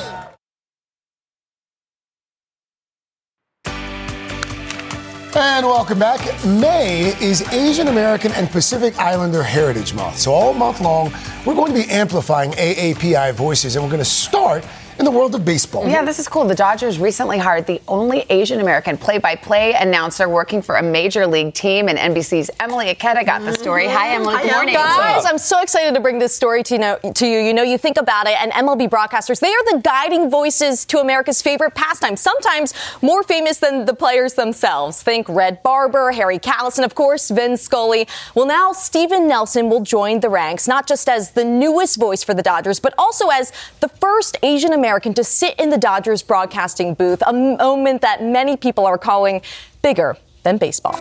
And 5.40 5.66
welcome 5.66 6.00
back. 6.00 6.20
May 6.44 7.16
is 7.22 7.42
Asian 7.52 7.86
American 7.86 8.32
and 8.32 8.50
Pacific 8.50 8.98
Islander 8.98 9.40
Heritage 9.40 9.94
Month. 9.94 10.18
So, 10.18 10.32
all 10.32 10.52
month 10.52 10.80
long, 10.80 11.12
we're 11.46 11.54
going 11.54 11.72
to 11.72 11.78
be 11.78 11.88
amplifying 11.88 12.50
AAPI 12.50 13.34
voices, 13.34 13.76
and 13.76 13.84
we're 13.84 13.90
going 13.90 14.00
to 14.00 14.04
start 14.04 14.66
in 14.98 15.04
the 15.04 15.10
world 15.10 15.34
of 15.34 15.44
baseball. 15.44 15.88
Yeah, 15.88 16.04
this 16.04 16.18
is 16.18 16.26
cool. 16.26 16.44
The 16.44 16.56
Dodgers 16.56 16.98
recently 16.98 17.38
hired 17.38 17.66
the 17.66 17.80
only 17.86 18.24
Asian 18.30 18.60
American 18.60 18.96
play 18.96 19.18
by 19.18 19.36
play 19.36 19.74
announcer 19.74 20.28
working 20.28 20.60
for 20.60 20.76
a 20.76 20.82
major 20.82 21.24
league 21.26 21.54
team, 21.54 21.88
and 21.88 21.96
NBC's 21.96 22.50
Emilie 22.58 22.86
Ikeda 22.86 23.24
got 23.24 23.42
the 23.42 23.52
story. 23.54 23.86
Hi, 23.86 24.14
Emilie. 24.14 24.42
Good 24.42 24.50
morning. 24.50 24.74
Guys, 24.74 25.24
I'm 25.24 25.38
so 25.38 25.62
excited 25.62 25.94
to 25.94 26.00
bring 26.00 26.18
this 26.18 26.34
story 26.34 26.64
to 26.64 26.74
you, 26.74 26.80
know, 26.80 26.98
to 27.14 27.26
you. 27.26 27.38
You 27.38 27.54
know, 27.54 27.62
you 27.62 27.78
think 27.78 27.96
about 27.96 28.26
it, 28.26 28.40
and 28.42 28.50
MLB 28.52 28.88
broadcasters, 28.88 29.38
they 29.38 29.52
are 29.52 29.72
the 29.72 29.80
guiding 29.84 30.30
voices 30.30 30.84
to 30.86 30.98
America's 30.98 31.42
favorite 31.42 31.74
pastime, 31.74 32.16
sometimes 32.16 32.74
more 33.00 33.22
famous 33.22 33.58
than 33.58 33.84
the 33.84 33.94
players 33.94 34.34
themselves. 34.34 35.00
Think 35.02 35.28
Red 35.28 35.62
Barber, 35.62 36.10
Harry 36.10 36.40
Kalas, 36.40 36.76
and 36.76 36.84
of 36.84 36.96
course, 36.96 37.30
Vin 37.30 37.56
Scully. 37.56 38.08
Well, 38.34 38.46
now 38.46 38.72
Stephen 38.72 39.28
Nelson 39.28 39.68
will 39.68 39.82
join 39.82 40.20
the 40.20 40.28
ranks, 40.28 40.66
not 40.66 40.88
just 40.88 41.08
as 41.08 41.30
the 41.30 41.44
newest 41.44 42.00
voice 42.00 42.24
for 42.24 42.34
the 42.34 42.42
Dodgers, 42.42 42.80
but 42.80 42.94
also 42.98 43.28
as 43.28 43.52
the 43.78 43.88
first 43.88 44.36
Asian 44.42 44.72
American 44.72 44.87
to 45.14 45.22
sit 45.22 45.58
in 45.60 45.68
the 45.68 45.76
Dodgers 45.76 46.22
broadcasting 46.22 46.94
booth, 46.94 47.22
a 47.26 47.32
moment 47.32 48.00
that 48.00 48.22
many 48.22 48.56
people 48.56 48.86
are 48.86 48.96
calling 48.96 49.42
bigger 49.82 50.16
than 50.44 50.56
baseball. 50.56 50.94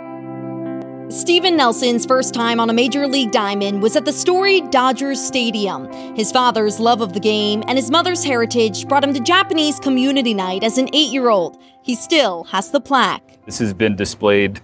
Stephen 1.10 1.56
Nelson's 1.56 2.06
first 2.06 2.34
time 2.34 2.60
on 2.60 2.69
a 2.69 2.73
major 2.73 3.08
league 3.08 3.32
diamond 3.32 3.82
was 3.82 3.95
at 3.95 4.04
the 4.04 4.12
storied 4.12 4.71
Dodgers 4.71 5.26
Stadium. 5.26 5.89
His 6.17 6.34
father's 6.34 6.82
love 6.82 7.00
of 7.00 7.13
the 7.13 7.19
game 7.21 7.63
and 7.65 7.78
his 7.78 7.89
mother's 7.89 8.26
heritage 8.26 8.86
brought 8.89 9.06
him 9.06 9.13
to 9.13 9.21
Japanese 9.21 9.80
community 9.80 10.34
night 10.34 10.65
as 10.65 10.78
an 10.78 10.89
eight 10.91 11.13
year 11.13 11.30
old. 11.30 11.58
He 11.82 11.95
still 11.95 12.43
has 12.45 12.71
the 12.71 12.82
plaque. 12.82 13.23
This 13.45 13.60
has 13.60 13.73
been 13.73 13.95
displayed 13.95 14.60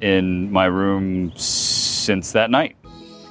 in 0.00 0.50
my 0.50 0.64
room 0.64 1.32
since 1.36 2.32
that 2.32 2.50
night. 2.50 2.74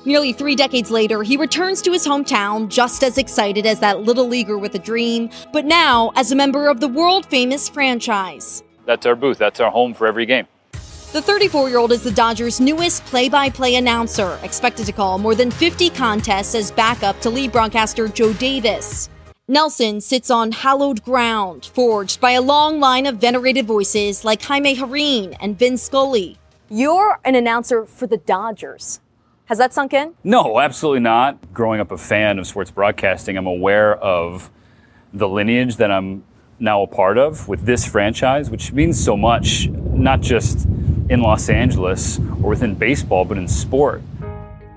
Nearly 0.07 0.31
three 0.31 0.55
decades 0.55 0.89
later, 0.89 1.21
he 1.21 1.35
returns 1.35 1.81
to 1.81 1.91
his 1.91 2.07
hometown 2.07 2.69
just 2.69 3.03
as 3.03 3.17
excited 3.17 3.65
as 3.65 3.81
that 3.81 4.03
little 4.03 4.25
leaguer 4.25 4.57
with 4.57 4.73
a 4.75 4.79
dream, 4.79 5.29
but 5.51 5.65
now 5.65 6.13
as 6.15 6.31
a 6.31 6.35
member 6.35 6.69
of 6.69 6.79
the 6.79 6.87
world 6.87 7.25
famous 7.25 7.67
franchise. 7.67 8.63
That's 8.85 9.05
our 9.05 9.17
booth, 9.17 9.37
that's 9.37 9.59
our 9.59 9.69
home 9.69 9.93
for 9.93 10.07
every 10.07 10.25
game. 10.25 10.47
The 11.11 11.21
34 11.21 11.67
year 11.67 11.77
old 11.77 11.91
is 11.91 12.03
the 12.03 12.11
Dodgers' 12.11 12.61
newest 12.61 13.03
play 13.03 13.27
by 13.27 13.49
play 13.49 13.75
announcer, 13.75 14.39
expected 14.43 14.85
to 14.85 14.93
call 14.93 15.17
more 15.17 15.35
than 15.35 15.51
50 15.51 15.89
contests 15.89 16.55
as 16.55 16.71
backup 16.71 17.19
to 17.19 17.29
lead 17.29 17.51
broadcaster 17.51 18.07
Joe 18.07 18.31
Davis. 18.31 19.09
Nelson 19.49 19.99
sits 19.99 20.31
on 20.31 20.53
hallowed 20.53 21.03
ground, 21.03 21.69
forged 21.73 22.21
by 22.21 22.31
a 22.31 22.41
long 22.41 22.79
line 22.79 23.07
of 23.07 23.17
venerated 23.17 23.65
voices 23.65 24.23
like 24.23 24.41
Jaime 24.43 24.73
Jarrín 24.73 25.35
and 25.41 25.59
Vin 25.59 25.77
Scully. 25.77 26.39
You're 26.69 27.19
an 27.25 27.35
announcer 27.35 27.85
for 27.85 28.07
the 28.07 28.19
Dodgers. 28.19 29.01
Has 29.47 29.59
that 29.59 29.73
sunk 29.73 29.93
in? 29.93 30.13
No, 30.25 30.59
absolutely 30.59 30.99
not. 30.99 31.53
Growing 31.53 31.79
up 31.79 31.91
a 31.91 31.97
fan 31.97 32.37
of 32.37 32.45
sports 32.45 32.69
broadcasting, 32.69 33.37
I'm 33.37 33.47
aware 33.47 33.95
of 33.95 34.51
the 35.13 35.29
lineage 35.29 35.77
that 35.77 35.89
I'm 35.89 36.25
now 36.59 36.81
a 36.81 36.87
part 36.87 37.17
of 37.17 37.47
with 37.47 37.61
this 37.61 37.85
franchise, 37.85 38.49
which 38.49 38.73
means 38.73 39.01
so 39.01 39.15
much, 39.15 39.69
not 39.69 40.19
just 40.19 40.65
in 41.09 41.21
Los 41.21 41.47
Angeles 41.47 42.19
or 42.19 42.49
within 42.49 42.75
baseball, 42.75 43.23
but 43.23 43.37
in 43.37 43.47
sport. 43.47 44.01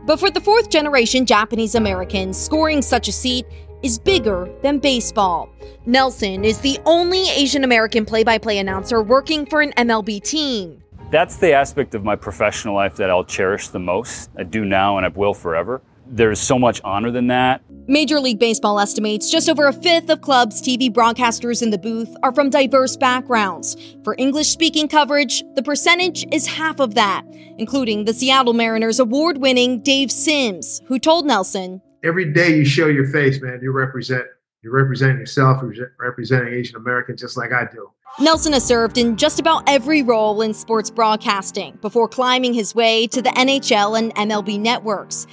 But 0.06 0.20
for 0.20 0.30
the 0.30 0.40
fourth 0.40 0.70
generation 0.70 1.26
Japanese 1.26 1.74
Americans, 1.74 2.40
scoring 2.40 2.80
such 2.80 3.08
a 3.08 3.12
seat 3.12 3.46
is 3.82 3.98
bigger 3.98 4.48
than 4.62 4.78
baseball. 4.78 5.48
Nelson 5.84 6.44
is 6.44 6.58
the 6.60 6.78
only 6.86 7.28
Asian 7.30 7.64
American 7.64 8.04
play 8.04 8.22
by 8.22 8.38
play 8.38 8.58
announcer 8.58 9.02
working 9.02 9.46
for 9.46 9.62
an 9.62 9.72
MLB 9.72 10.22
team. 10.22 10.80
That's 11.10 11.38
the 11.38 11.52
aspect 11.52 11.96
of 11.96 12.04
my 12.04 12.14
professional 12.14 12.76
life 12.76 12.94
that 12.96 13.10
I'll 13.10 13.24
cherish 13.24 13.68
the 13.68 13.80
most. 13.80 14.30
I 14.38 14.44
do 14.44 14.64
now 14.64 14.96
and 14.96 15.04
I 15.04 15.08
will 15.08 15.34
forever. 15.34 15.82
There's 16.06 16.38
so 16.38 16.56
much 16.56 16.80
honor 16.84 17.10
than 17.10 17.26
that. 17.28 17.62
Major 17.88 18.20
League 18.20 18.38
Baseball 18.38 18.78
estimates 18.78 19.28
just 19.28 19.48
over 19.48 19.66
a 19.66 19.72
fifth 19.72 20.08
of 20.08 20.20
clubs' 20.20 20.62
TV 20.62 20.88
broadcasters 20.88 21.62
in 21.62 21.70
the 21.70 21.78
booth 21.78 22.14
are 22.22 22.32
from 22.32 22.48
diverse 22.48 22.96
backgrounds. 22.96 23.76
For 24.04 24.14
English 24.18 24.50
speaking 24.50 24.86
coverage, 24.86 25.42
the 25.56 25.62
percentage 25.64 26.24
is 26.32 26.46
half 26.46 26.78
of 26.78 26.94
that, 26.94 27.24
including 27.58 28.04
the 28.04 28.14
Seattle 28.14 28.52
Mariners 28.52 29.00
award 29.00 29.38
winning 29.38 29.82
Dave 29.82 30.12
Sims, 30.12 30.80
who 30.86 31.00
told 31.00 31.26
Nelson 31.26 31.82
Every 32.04 32.32
day 32.32 32.56
you 32.56 32.64
show 32.64 32.86
your 32.86 33.06
face, 33.08 33.42
man, 33.42 33.58
you 33.62 33.72
represent. 33.72 34.26
You're 34.62 34.74
representing 34.74 35.18
yourself, 35.18 35.62
you're 35.62 35.94
representing 35.98 36.52
Asian 36.52 36.76
Americans 36.76 37.22
just 37.22 37.38
like 37.38 37.50
I 37.50 37.64
do. 37.72 37.90
Nelson 38.18 38.52
has 38.52 38.62
served 38.62 38.98
in 38.98 39.16
just 39.16 39.40
about 39.40 39.62
every 39.66 40.02
role 40.02 40.42
in 40.42 40.52
sports 40.52 40.90
broadcasting 40.90 41.78
before 41.80 42.06
climbing 42.08 42.52
his 42.52 42.74
way 42.74 43.06
to 43.06 43.22
the 43.22 43.30
NHL 43.30 43.98
and 43.98 44.14
MLB 44.16 44.60
networks. 44.60 45.26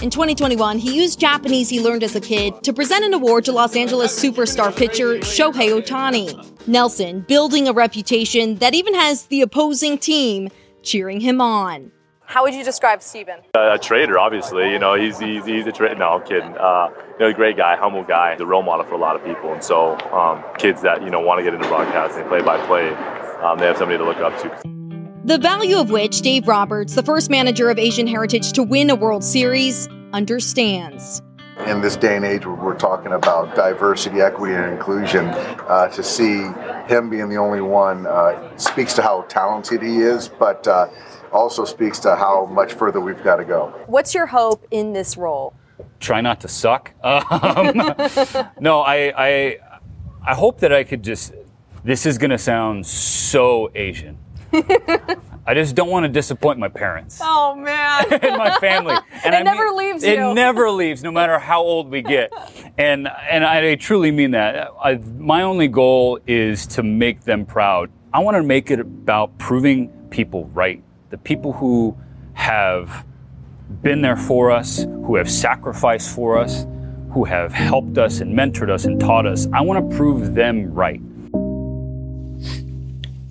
In 0.00 0.10
2021, 0.10 0.78
he 0.78 0.94
used 0.94 1.20
Japanese 1.20 1.68
he 1.68 1.82
learned 1.82 2.02
as 2.02 2.16
a 2.16 2.20
kid 2.20 2.62
to 2.62 2.72
present 2.72 3.04
an 3.04 3.12
award 3.12 3.44
to 3.44 3.52
Los 3.52 3.76
Angeles 3.76 4.18
superstar 4.18 4.74
pitcher 4.74 5.18
Shohei 5.18 5.78
Ohtani. 5.78 6.66
Nelson 6.66 7.20
building 7.20 7.68
a 7.68 7.74
reputation 7.74 8.54
that 8.56 8.72
even 8.72 8.94
has 8.94 9.26
the 9.26 9.42
opposing 9.42 9.98
team 9.98 10.48
cheering 10.82 11.20
him 11.20 11.42
on. 11.42 11.92
How 12.26 12.42
would 12.42 12.54
you 12.54 12.64
describe 12.64 13.02
Stephen? 13.02 13.40
a 13.54 13.78
trader, 13.78 14.18
obviously. 14.18 14.72
You 14.72 14.78
know, 14.78 14.94
he's 14.94 15.18
he's, 15.18 15.44
he's 15.44 15.66
a 15.66 15.72
trader. 15.72 15.94
No, 15.94 16.10
I'm 16.10 16.26
kidding. 16.26 16.56
Uh, 16.56 16.88
you 17.12 17.18
know, 17.20 17.26
a 17.28 17.34
great 17.34 17.56
guy, 17.56 17.76
humble 17.76 18.02
guy, 18.02 18.34
the 18.36 18.46
role 18.46 18.62
model 18.62 18.84
for 18.86 18.94
a 18.94 18.98
lot 18.98 19.14
of 19.14 19.24
people. 19.24 19.52
And 19.52 19.62
so, 19.62 19.98
um, 20.10 20.42
kids 20.58 20.82
that 20.82 21.02
you 21.02 21.10
know 21.10 21.20
want 21.20 21.38
to 21.38 21.44
get 21.44 21.54
into 21.54 21.68
broadcasting, 21.68 22.26
play 22.28 22.42
by 22.42 22.64
play, 22.66 22.88
um, 23.42 23.58
they 23.58 23.66
have 23.66 23.76
somebody 23.76 23.98
to 23.98 24.04
look 24.04 24.18
up 24.18 24.36
to. 24.42 24.74
The 25.24 25.38
value 25.38 25.78
of 25.78 25.90
which 25.90 26.20
Dave 26.20 26.48
Roberts, 26.48 26.94
the 26.94 27.02
first 27.02 27.30
manager 27.30 27.70
of 27.70 27.78
Asian 27.78 28.06
heritage 28.06 28.52
to 28.52 28.62
win 28.62 28.90
a 28.90 28.94
World 28.94 29.24
Series, 29.24 29.88
understands. 30.12 31.22
In 31.66 31.80
this 31.80 31.96
day 31.96 32.16
and 32.16 32.24
age 32.24 32.44
where 32.44 32.56
we're 32.56 32.76
talking 32.76 33.12
about 33.12 33.54
diversity, 33.54 34.20
equity, 34.20 34.54
and 34.54 34.72
inclusion, 34.72 35.26
uh, 35.28 35.88
to 35.88 36.02
see 36.02 36.42
him 36.88 37.08
being 37.08 37.28
the 37.28 37.36
only 37.36 37.60
one 37.60 38.06
uh, 38.06 38.56
speaks 38.56 38.92
to 38.94 39.02
how 39.02 39.22
talented 39.22 39.80
he 39.80 40.00
is, 40.00 40.28
but 40.28 40.66
uh, 40.66 40.88
also 41.34 41.64
speaks 41.64 41.98
to 42.00 42.14
how 42.16 42.46
much 42.46 42.72
further 42.74 43.00
we've 43.00 43.22
got 43.22 43.36
to 43.36 43.44
go. 43.44 43.66
What's 43.86 44.14
your 44.14 44.26
hope 44.26 44.66
in 44.70 44.92
this 44.92 45.16
role? 45.16 45.54
Try 46.00 46.20
not 46.20 46.40
to 46.40 46.48
suck. 46.48 46.92
Um, 47.04 47.76
no, 48.60 48.80
I, 48.80 49.12
I, 49.16 49.58
I 50.26 50.34
hope 50.34 50.60
that 50.60 50.72
I 50.72 50.84
could 50.84 51.02
just. 51.02 51.32
This 51.82 52.06
is 52.06 52.16
going 52.16 52.30
to 52.30 52.38
sound 52.38 52.86
so 52.86 53.70
Asian. 53.74 54.16
I 55.46 55.52
just 55.52 55.74
don't 55.74 55.90
want 55.90 56.04
to 56.04 56.08
disappoint 56.08 56.58
my 56.58 56.68
parents 56.68 57.18
Oh 57.22 57.54
man. 57.54 58.06
and 58.22 58.36
my 58.38 58.56
family. 58.60 58.94
And 59.24 59.34
it 59.34 59.38
I 59.38 59.42
never 59.42 59.66
mean- 59.68 59.76
leaves 59.76 60.02
It 60.04 60.18
you. 60.18 60.32
never 60.32 60.70
leaves, 60.70 61.02
no 61.02 61.10
matter 61.10 61.38
how 61.38 61.60
old 61.62 61.90
we 61.90 62.00
get. 62.00 62.32
And 62.78 63.08
and 63.30 63.44
I 63.44 63.74
truly 63.74 64.10
mean 64.10 64.30
that. 64.30 64.68
I, 64.82 64.94
my 65.18 65.42
only 65.42 65.68
goal 65.68 66.18
is 66.26 66.66
to 66.68 66.82
make 66.82 67.22
them 67.24 67.44
proud. 67.44 67.90
I 68.12 68.20
want 68.20 68.36
to 68.36 68.42
make 68.42 68.70
it 68.70 68.80
about 68.80 69.36
proving 69.38 69.88
people 70.10 70.46
right. 70.54 70.82
The 71.14 71.18
people 71.18 71.52
who 71.52 71.96
have 72.32 73.06
been 73.82 74.02
there 74.02 74.16
for 74.16 74.50
us, 74.50 74.82
who 74.82 75.14
have 75.14 75.30
sacrificed 75.30 76.12
for 76.12 76.36
us, 76.36 76.66
who 77.12 77.22
have 77.22 77.52
helped 77.52 77.98
us 77.98 78.18
and 78.18 78.36
mentored 78.36 78.68
us 78.68 78.84
and 78.84 78.98
taught 79.00 79.24
us. 79.24 79.46
I 79.52 79.60
want 79.60 79.88
to 79.88 79.96
prove 79.96 80.34
them 80.34 80.74
right. 80.74 81.00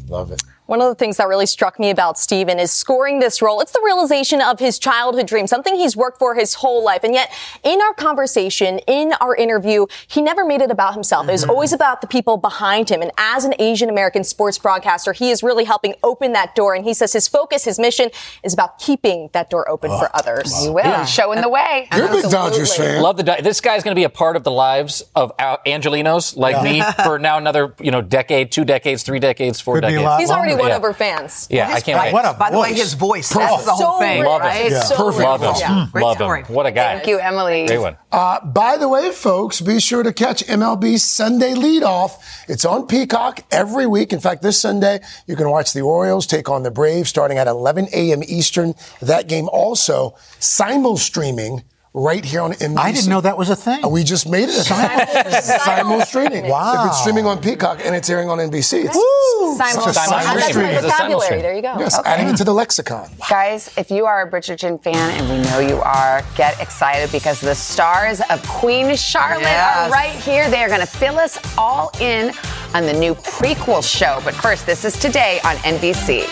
Love 0.07 0.31
it. 0.31 0.41
One 0.73 0.81
of 0.81 0.87
the 0.87 0.95
things 0.95 1.17
that 1.17 1.27
really 1.27 1.45
struck 1.45 1.77
me 1.77 1.91
about 1.91 2.17
Stephen 2.17 2.57
is 2.57 2.71
scoring 2.71 3.19
this 3.19 3.43
role. 3.43 3.61
It's 3.61 3.73
the 3.73 3.81
realization 3.85 4.41
of 4.41 4.57
his 4.57 4.79
childhood 4.79 5.27
dream, 5.27 5.45
something 5.45 5.75
he's 5.75 5.95
worked 5.95 6.17
for 6.17 6.33
his 6.33 6.55
whole 6.55 6.83
life. 6.83 7.03
And 7.03 7.13
yet, 7.13 7.31
in 7.63 7.79
our 7.79 7.93
conversation, 7.93 8.79
in 8.87 9.13
our 9.21 9.35
interview, 9.35 9.85
he 10.07 10.19
never 10.19 10.43
made 10.43 10.63
it 10.63 10.71
about 10.71 10.95
himself. 10.95 11.27
It 11.27 11.31
was 11.31 11.43
mm-hmm. 11.43 11.51
always 11.51 11.73
about 11.73 12.01
the 12.01 12.07
people 12.07 12.37
behind 12.37 12.89
him. 12.89 13.03
And 13.03 13.11
as 13.19 13.45
an 13.45 13.53
Asian 13.59 13.87
American 13.87 14.23
sports 14.23 14.57
broadcaster, 14.57 15.13
he 15.13 15.29
is 15.29 15.43
really 15.43 15.63
helping 15.63 15.93
open 16.01 16.33
that 16.33 16.55
door. 16.55 16.73
And 16.73 16.83
he 16.83 16.95
says 16.95 17.13
his 17.13 17.27
focus, 17.27 17.65
his 17.65 17.77
mission 17.77 18.09
is 18.43 18.51
about 18.51 18.79
keeping 18.79 19.29
that 19.33 19.51
door 19.51 19.69
open 19.69 19.91
for 19.91 20.07
oh, 20.07 20.15
others. 20.15 20.65
You 20.65 20.73
will. 20.73 20.91
He's 21.01 21.07
showing 21.07 21.41
the 21.41 21.49
way. 21.49 21.87
You're 21.95 22.07
a 22.07 22.13
big 22.13 22.31
Dodgers 22.31 22.75
fan. 22.75 22.99
Love 22.99 23.17
the. 23.17 23.23
Di- 23.23 23.41
This 23.41 23.61
guy's 23.61 23.83
going 23.83 23.93
to 23.93 23.99
be 23.99 24.05
a 24.05 24.09
part 24.09 24.35
of 24.35 24.43
the 24.43 24.49
lives 24.49 25.03
of 25.15 25.37
Angelinos 25.37 26.35
like 26.35 26.63
me 26.63 26.81
for 27.03 27.19
now 27.19 27.37
another 27.37 27.75
you 27.79 27.91
know 27.91 28.01
decade, 28.01 28.51
two 28.51 28.65
decades, 28.65 29.03
three 29.03 29.19
decades, 29.19 29.61
four 29.61 29.75
Could 29.75 29.81
be 29.81 29.87
a 29.87 29.89
decades. 29.91 30.03
lot 30.03 30.19
He's 30.19 30.31
already 30.31 30.62
won 30.63 30.69
Yeah. 30.71 30.77
over 30.77 30.93
fans. 30.93 31.47
Yeah, 31.49 31.69
I 31.71 31.79
can't 31.81 31.99
wait. 31.99 32.13
What 32.13 32.25
a 32.25 32.33
By 32.33 32.49
the 32.51 32.59
way, 32.59 32.73
his 32.73 32.93
voice, 32.93 33.31
Perfect. 33.31 33.51
that's 33.51 33.65
the 33.65 33.71
whole 33.73 33.93
So 33.95 33.99
thing, 33.99 34.21
rich, 34.21 34.29
right? 34.29 34.71
Yeah, 34.71 34.83
So 34.83 34.95
perfect. 34.95 35.23
Love 35.23 35.41
him. 35.41 35.49
rich. 35.49 35.59
Yeah, 35.61 35.87
great 35.91 36.03
Love 36.03 36.15
story. 36.17 36.43
him. 36.43 36.53
What 36.55 36.65
a 36.65 36.71
guy. 36.71 36.95
Thank 36.95 37.07
you, 37.07 37.19
Emilie. 37.19 37.65
Great 37.67 37.77
one. 37.79 37.97
Uh, 38.11 38.39
by 38.45 38.77
the 38.77 38.87
way, 38.87 39.11
folks, 39.11 39.61
be 39.61 39.79
sure 39.79 40.03
to 40.03 40.13
catch 40.13 40.43
MLB 40.47 40.97
Sunday 40.99 41.53
leadoff. 41.53 42.11
It's 42.47 42.65
on 42.65 42.87
Peacock 42.87 43.41
every 43.51 43.85
week. 43.85 44.13
In 44.13 44.19
fact, 44.19 44.41
this 44.41 44.59
Sunday, 44.59 44.99
you 45.27 45.35
can 45.35 45.49
watch 45.49 45.73
the 45.73 45.81
Orioles 45.81 46.25
take 46.27 46.49
on 46.49 46.63
the 46.63 46.71
Braves 46.71 47.09
starting 47.09 47.37
at 47.37 47.47
11 47.47 47.87
a.m. 47.93 48.21
Eastern. 48.27 48.75
That 49.01 49.27
game 49.27 49.49
also 49.51 50.15
simul 50.39 50.97
streaming 50.97 51.63
right 51.95 52.25
here 52.25 52.41
on 52.41 52.53
NBC. 52.53 52.77
I 52.77 52.91
didn't 52.91 53.09
know 53.09 53.21
that 53.21 53.37
was 53.37 53.49
a 53.49 53.55
thing. 53.55 53.87
We 53.89 54.03
just 54.03 54.27
made 54.27 54.49
it 54.49 54.57
a 54.57 54.63
thing. 55.31 55.41
Simul 55.41 56.01
streaming. 56.01 56.47
Wow. 56.49 56.85
If 56.85 56.91
it's 56.91 56.99
streaming 57.01 57.25
on 57.27 57.39
Peacock 57.39 57.81
and 57.85 57.95
it's 57.95 58.09
airing 58.09 58.29
on 58.29 58.39
NBC, 58.39 58.85
it's 58.85 58.95
Woo! 58.95 59.55
Simul- 59.57 59.93
Simul- 59.93 59.93
Simul- 59.93 60.19
That's 60.33 60.47
streaming. 60.47 60.73
my 60.75 60.81
vocabulary. 60.81 61.41
There 61.41 61.53
you 61.53 61.61
go. 61.61 61.75
Yes, 61.77 61.99
Okay. 61.99 62.09
adding 62.09 62.27
it 62.29 62.37
to 62.37 62.43
the 62.43 62.53
lexicon. 62.53 63.09
Guys, 63.29 63.69
if 63.77 63.91
you 63.91 64.05
are 64.07 64.23
a 64.27 64.31
Bridgerton 64.31 64.81
fan, 64.81 65.11
and 65.11 65.29
we 65.29 65.37
know 65.49 65.59
you 65.59 65.79
are, 65.81 66.23
get 66.35 66.59
excited 66.59 67.11
because 67.11 67.39
the 67.39 67.53
stars 67.53 68.21
of 68.31 68.41
Queen 68.47 68.95
Charlotte 68.95 69.41
Yes. 69.43 69.87
are 69.89 69.91
right 69.91 70.09
here. 70.09 70.49
They 70.49 70.63
are 70.63 70.69
going 70.69 70.79
to 70.81 70.87
fill 70.87 71.19
us 71.19 71.37
all 71.57 71.91
in 71.99 72.31
on 72.73 72.87
the 72.87 72.93
new 72.93 73.13
prequel 73.13 73.83
show. 73.87 74.19
But 74.25 74.33
first, 74.33 74.65
this 74.65 74.83
is 74.83 74.97
today 74.99 75.39
on 75.45 75.55
NBC. 75.57 76.23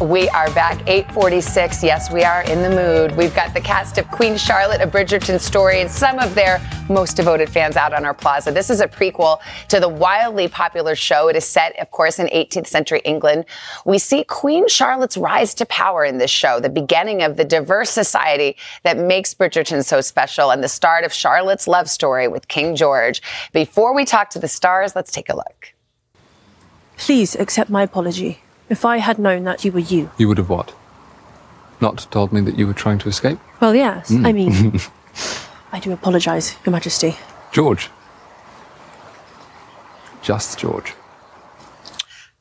We 0.00 0.30
are 0.30 0.50
back 0.54 0.80
846. 0.88 1.84
Yes, 1.84 2.10
we 2.10 2.24
are 2.24 2.40
in 2.44 2.62
the 2.62 2.70
mood. 2.70 3.14
We've 3.18 3.34
got 3.34 3.52
the 3.52 3.60
cast 3.60 3.98
of 3.98 4.10
Queen 4.10 4.38
Charlotte, 4.38 4.80
a 4.80 4.86
Bridgerton 4.86 5.38
story, 5.38 5.82
and 5.82 5.90
some 5.90 6.18
of 6.18 6.34
their 6.34 6.58
most 6.88 7.18
devoted 7.18 7.50
fans 7.50 7.76
out 7.76 7.92
on 7.92 8.06
our 8.06 8.14
plaza. 8.14 8.50
This 8.50 8.70
is 8.70 8.80
a 8.80 8.88
prequel 8.88 9.40
to 9.68 9.78
the 9.78 9.90
wildly 9.90 10.48
popular 10.48 10.94
show. 10.94 11.28
It 11.28 11.36
is 11.36 11.44
set, 11.44 11.78
of 11.78 11.90
course, 11.90 12.18
in 12.18 12.28
18th 12.28 12.66
century 12.66 13.02
England. 13.04 13.44
We 13.84 13.98
see 13.98 14.24
Queen 14.24 14.68
Charlotte's 14.68 15.18
rise 15.18 15.52
to 15.56 15.66
power 15.66 16.02
in 16.02 16.16
this 16.16 16.30
show, 16.30 16.60
the 16.60 16.70
beginning 16.70 17.22
of 17.22 17.36
the 17.36 17.44
diverse 17.44 17.90
society 17.90 18.56
that 18.84 18.96
makes 18.96 19.34
Bridgerton 19.34 19.84
so 19.84 20.00
special, 20.00 20.50
and 20.50 20.64
the 20.64 20.68
start 20.68 21.04
of 21.04 21.12
Charlotte's 21.12 21.68
love 21.68 21.90
story 21.90 22.26
with 22.26 22.48
King 22.48 22.74
George. 22.74 23.20
Before 23.52 23.94
we 23.94 24.06
talk 24.06 24.30
to 24.30 24.38
the 24.38 24.48
stars, 24.48 24.96
let's 24.96 25.12
take 25.12 25.28
a 25.28 25.36
look. 25.36 25.74
Please 26.96 27.34
accept 27.36 27.68
my 27.68 27.82
apology. 27.82 28.40
If 28.70 28.84
I 28.84 28.98
had 28.98 29.18
known 29.18 29.44
that 29.44 29.64
you 29.64 29.72
were 29.72 29.80
you. 29.80 30.10
You 30.16 30.28
would 30.28 30.38
have 30.38 30.48
what? 30.48 30.72
Not 31.80 32.06
told 32.10 32.32
me 32.32 32.40
that 32.42 32.56
you 32.56 32.66
were 32.66 32.72
trying 32.72 32.98
to 33.00 33.08
escape? 33.08 33.38
Well, 33.60 33.74
yes. 33.74 34.10
Mm. 34.10 34.26
I 34.26 34.32
mean, 34.32 34.80
I 35.72 35.80
do 35.80 35.92
apologise, 35.92 36.56
Your 36.64 36.72
Majesty. 36.72 37.16
George. 37.52 37.90
Just 40.22 40.58
George. 40.58 40.94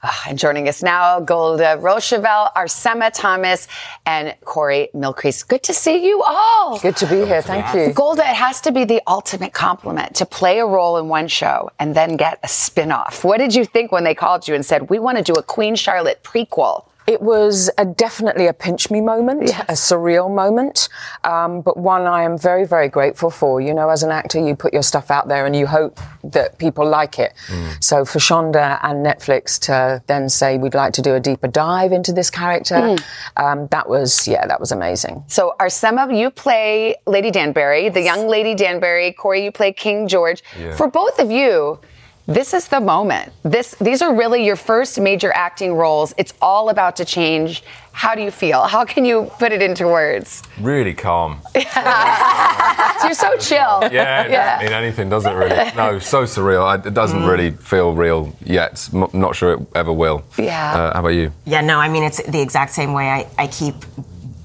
Ah, 0.01 0.23
And 0.29 0.39
joining 0.39 0.69
us 0.69 0.81
now, 0.81 1.19
Golda 1.19 1.75
Rosheuvel, 1.77 2.53
Arsema 2.53 3.11
Thomas, 3.13 3.67
and 4.05 4.33
Corey 4.45 4.87
Mylchreest. 4.95 5.47
Good 5.49 5.61
to 5.63 5.73
see 5.73 6.05
you 6.07 6.23
all. 6.25 6.79
Good 6.79 6.95
to 6.97 7.05
be 7.05 7.25
here. 7.25 7.41
Thank 7.41 7.75
you. 7.75 7.91
Golda, 7.93 8.21
it 8.21 8.35
has 8.35 8.61
to 8.61 8.71
be 8.71 8.85
the 8.85 9.01
ultimate 9.07 9.51
compliment 9.51 10.15
to 10.15 10.25
play 10.25 10.59
a 10.59 10.65
role 10.65 10.97
in 10.97 11.09
one 11.09 11.27
show 11.27 11.69
and 11.79 11.95
then 11.95 12.15
get 12.15 12.39
a 12.43 12.47
spin 12.47 12.93
off. 12.93 13.25
What 13.25 13.39
did 13.39 13.53
you 13.53 13.65
think 13.65 13.91
when 13.91 14.05
they 14.05 14.15
called 14.15 14.47
you 14.47 14.55
and 14.55 14.65
said, 14.65 14.89
we 14.89 14.99
want 14.99 15.17
to 15.17 15.23
do 15.23 15.33
a 15.33 15.43
Queen 15.43 15.75
Charlotte 15.75 16.23
prequel? 16.23 16.85
It 17.13 17.21
was 17.23 17.71
a, 17.79 17.85
definitely 17.85 18.45
a 18.45 18.53
pinch 18.53 18.91
me 18.91 19.01
moment, 19.01 19.49
a 19.67 19.73
surreal 19.73 20.29
moment, 20.43 20.89
um, 21.23 21.61
but 21.61 21.75
one 21.75 22.03
I 22.05 22.21
am 22.21 22.37
very, 22.37 22.65
very 22.67 22.87
grateful 22.87 23.31
for. 23.31 23.59
You 23.59 23.73
know, 23.73 23.89
as 23.89 24.03
an 24.03 24.11
actor, 24.11 24.39
you 24.47 24.55
put 24.55 24.73
your 24.73 24.83
stuff 24.83 25.09
out 25.09 25.27
there 25.27 25.47
and 25.47 25.55
you 25.55 25.65
hope 25.65 25.99
that 26.23 26.59
people 26.59 26.85
like 26.87 27.17
it. 27.17 27.33
So 27.79 28.05
for 28.05 28.19
Shonda 28.19 28.79
and 28.83 29.03
Netflix 29.03 29.59
to 29.61 30.03
then 30.05 30.29
say 30.29 30.59
we'd 30.59 30.75
like 30.75 30.93
to 30.93 31.01
do 31.01 31.15
a 31.15 31.19
deeper 31.19 31.47
dive 31.47 31.91
into 31.91 32.11
this 32.13 32.29
character, 32.29 32.75
Mm. 32.79 32.99
um, 33.37 33.67
that 33.75 33.89
was 33.89 34.27
yeah, 34.27 34.45
that 34.45 34.59
was 34.59 34.71
amazing. 34.71 35.23
So, 35.27 35.55
Arsema, 35.59 36.03
you 36.15 36.29
play 36.29 36.95
Lady 37.07 37.31
Danbury, 37.31 37.89
the 37.89 38.01
young 38.01 38.27
Lady 38.27 38.53
Danbury. 38.53 39.13
Corey, 39.13 39.43
you 39.45 39.51
play 39.51 39.71
King 39.73 40.07
George. 40.07 40.43
Yeah. 40.59 40.75
For 40.75 40.87
both 40.87 41.17
of 41.19 41.31
you, 41.31 41.79
this 42.29 42.53
is 42.53 42.67
the 42.67 42.79
moment. 42.79 43.31
This, 43.43 43.75
these 43.81 44.01
are 44.01 44.13
really 44.13 44.45
your 44.45 44.55
first 44.55 44.99
major 44.99 45.31
acting 45.33 45.73
roles. 45.73 46.13
It's 46.17 46.33
all 46.41 46.69
about 46.69 46.95
to 46.97 47.05
change. 47.05 47.63
How 47.91 48.13
do 48.15 48.21
you 48.21 48.31
feel? 48.31 48.63
How 48.63 48.85
can 48.85 49.03
you 49.03 49.29
put 49.39 49.51
it 49.51 49.61
into 49.61 49.85
words? 49.87 50.43
Really 50.61 50.93
calm. 50.93 51.41
You're 51.55 53.13
so 53.13 53.35
chill. 53.37 53.89
Yeah, 53.91 54.23
it 54.23 54.29
doesn't 54.31 54.63
mean 54.65 54.73
anything, 54.73 55.09
does 55.09 55.25
it 55.25 55.31
really? 55.31 55.71
No, 55.75 55.99
so 55.99 56.23
surreal. 56.23 56.63
I- 56.65 56.87
It 56.87 56.93
doesn't 56.93 57.19
Mm. 57.21 57.29
really 57.29 57.51
feel 57.51 57.93
real 57.93 58.31
yet. 58.45 58.87
M- 58.93 59.09
not 59.13 59.35
sure 59.35 59.53
it 59.53 59.59
ever 59.75 59.91
will. 59.91 60.23
Yeah. 60.37 60.73
Uh, 60.73 60.93
how 60.93 60.99
about 60.99 61.09
you? 61.09 61.31
Yeah, 61.45 61.61
no, 61.61 61.79
I 61.79 61.89
mean, 61.89 62.03
it's 62.03 62.21
the 62.23 62.39
exact 62.41 62.73
same 62.73 62.93
way 62.93 63.09
I, 63.09 63.27
I 63.37 63.47
keep, 63.47 63.75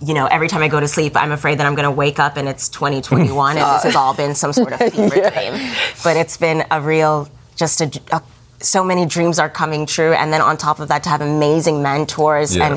you 0.01 0.15
know, 0.15 0.27
every 0.27 0.49
time 0.49 0.63
I 0.63 0.69
go 0.69 0.81
to 0.81 0.89
sleep, 0.89 1.17
I'm 1.17 1.33
afraid 1.33 1.59
that 1.59 1.67
I'm 1.67 1.75
going 1.75 1.85
to 1.85 1.91
wake 2.05 2.19
up 2.19 2.37
and 2.37 2.49
it's 2.49 2.69
2021 2.71 3.57
and 3.59 3.75
this 3.77 3.83
has 3.85 3.95
all 3.97 4.15
been 4.15 4.35
some 4.35 4.53
sort 4.53 4.73
of 4.73 4.79
fever 4.93 5.17
Yeah. 5.17 5.31
dream. 5.31 5.73
But 6.03 6.17
it's 6.17 6.37
been 6.37 6.65
a 6.71 6.81
real, 6.81 7.29
just 7.57 7.81
a, 7.81 8.01
a- 8.13 8.23
so 8.61 8.83
many 8.83 9.05
dreams 9.05 9.39
are 9.39 9.51
coming 9.51 9.85
true. 9.85 10.13
And 10.15 10.33
then 10.33 10.41
on 10.41 10.57
top 10.57 10.81
of 10.81 10.89
that, 10.89 11.03
to 11.03 11.09
have 11.11 11.21
amazing 11.21 11.83
mentors 11.83 12.57
Yeah. 12.57 12.73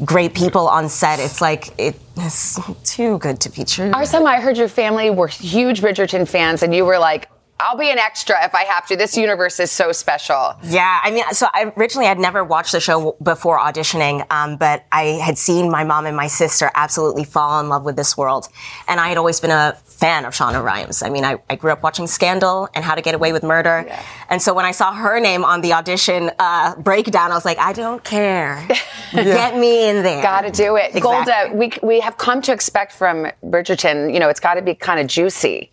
and 0.00 0.06
great 0.06 0.34
people 0.34 0.66
on 0.66 0.88
set, 0.88 1.20
it's 1.20 1.40
like, 1.40 1.68
it's 1.78 2.58
too 2.82 3.18
good 3.18 3.40
to 3.42 3.48
be 3.50 3.64
true. 3.64 3.90
Arsema, 3.92 4.26
I 4.26 4.40
heard 4.40 4.56
your 4.58 4.68
family 4.68 5.10
were 5.10 5.28
huge 5.28 5.80
Bridgerton 5.80 6.26
fans, 6.28 6.62
and 6.64 6.74
you 6.74 6.84
were 6.84 6.98
like, 6.98 7.28
I'll 7.60 7.76
be 7.76 7.90
an 7.90 7.98
extra 7.98 8.44
if 8.44 8.54
I 8.54 8.64
have 8.64 8.86
to. 8.86 8.96
This 8.96 9.16
universe 9.16 9.58
is 9.58 9.72
so 9.72 9.90
special. 9.90 10.54
Yeah, 10.62 11.00
I 11.02 11.10
mean, 11.10 11.24
so 11.32 11.48
I 11.52 11.72
originally 11.76 12.06
had 12.06 12.18
never 12.18 12.44
watched 12.44 12.70
the 12.70 12.80
show 12.80 13.16
before 13.20 13.58
auditioning, 13.58 14.24
um, 14.30 14.56
but 14.56 14.84
I 14.92 15.18
had 15.24 15.36
seen 15.38 15.68
my 15.68 15.82
mom 15.82 16.06
and 16.06 16.16
my 16.16 16.28
sister 16.28 16.70
absolutely 16.74 17.24
fall 17.24 17.58
in 17.60 17.68
love 17.68 17.84
with 17.84 17.96
this 17.96 18.16
world, 18.16 18.48
and 18.86 19.00
I 19.00 19.08
had 19.08 19.18
always 19.18 19.40
been 19.40 19.50
a 19.50 19.76
fan 19.84 20.24
of 20.24 20.34
Shonda 20.34 20.62
Rhimes. 20.62 21.02
I 21.02 21.10
mean, 21.10 21.24
I, 21.24 21.38
I 21.50 21.56
grew 21.56 21.72
up 21.72 21.82
watching 21.82 22.06
Scandal 22.06 22.68
and 22.74 22.84
How 22.84 22.94
to 22.94 23.02
Get 23.02 23.16
Away 23.16 23.32
with 23.32 23.42
Murder, 23.42 23.90
and 24.28 24.40
so 24.40 24.54
when 24.54 24.64
I 24.64 24.70
saw 24.70 24.94
her 24.94 25.18
name 25.18 25.44
on 25.44 25.60
the 25.60 25.72
audition 25.72 26.30
uh, 26.38 26.76
breakdown, 26.76 27.32
I 27.32 27.34
was 27.34 27.44
like, 27.44 27.58
I 27.58 27.72
don't 27.72 28.04
care, 28.04 28.64
get 29.12 29.56
me 29.56 29.88
in 29.88 30.04
there. 30.04 30.22
Got 30.22 30.42
to 30.42 30.50
do 30.50 30.76
it. 30.76 30.94
Exactly. 30.94 31.00
Golda, 31.00 31.56
we, 31.56 31.72
we 31.82 32.00
have 32.00 32.18
come 32.18 32.40
to 32.42 32.52
expect 32.52 32.92
from 32.92 33.26
Bridgerton, 33.42 34.14
you 34.14 34.20
know, 34.20 34.28
it's 34.28 34.40
got 34.40 34.54
to 34.54 34.62
be 34.62 34.76
kind 34.76 35.00
of 35.00 35.08
juicy. 35.08 35.72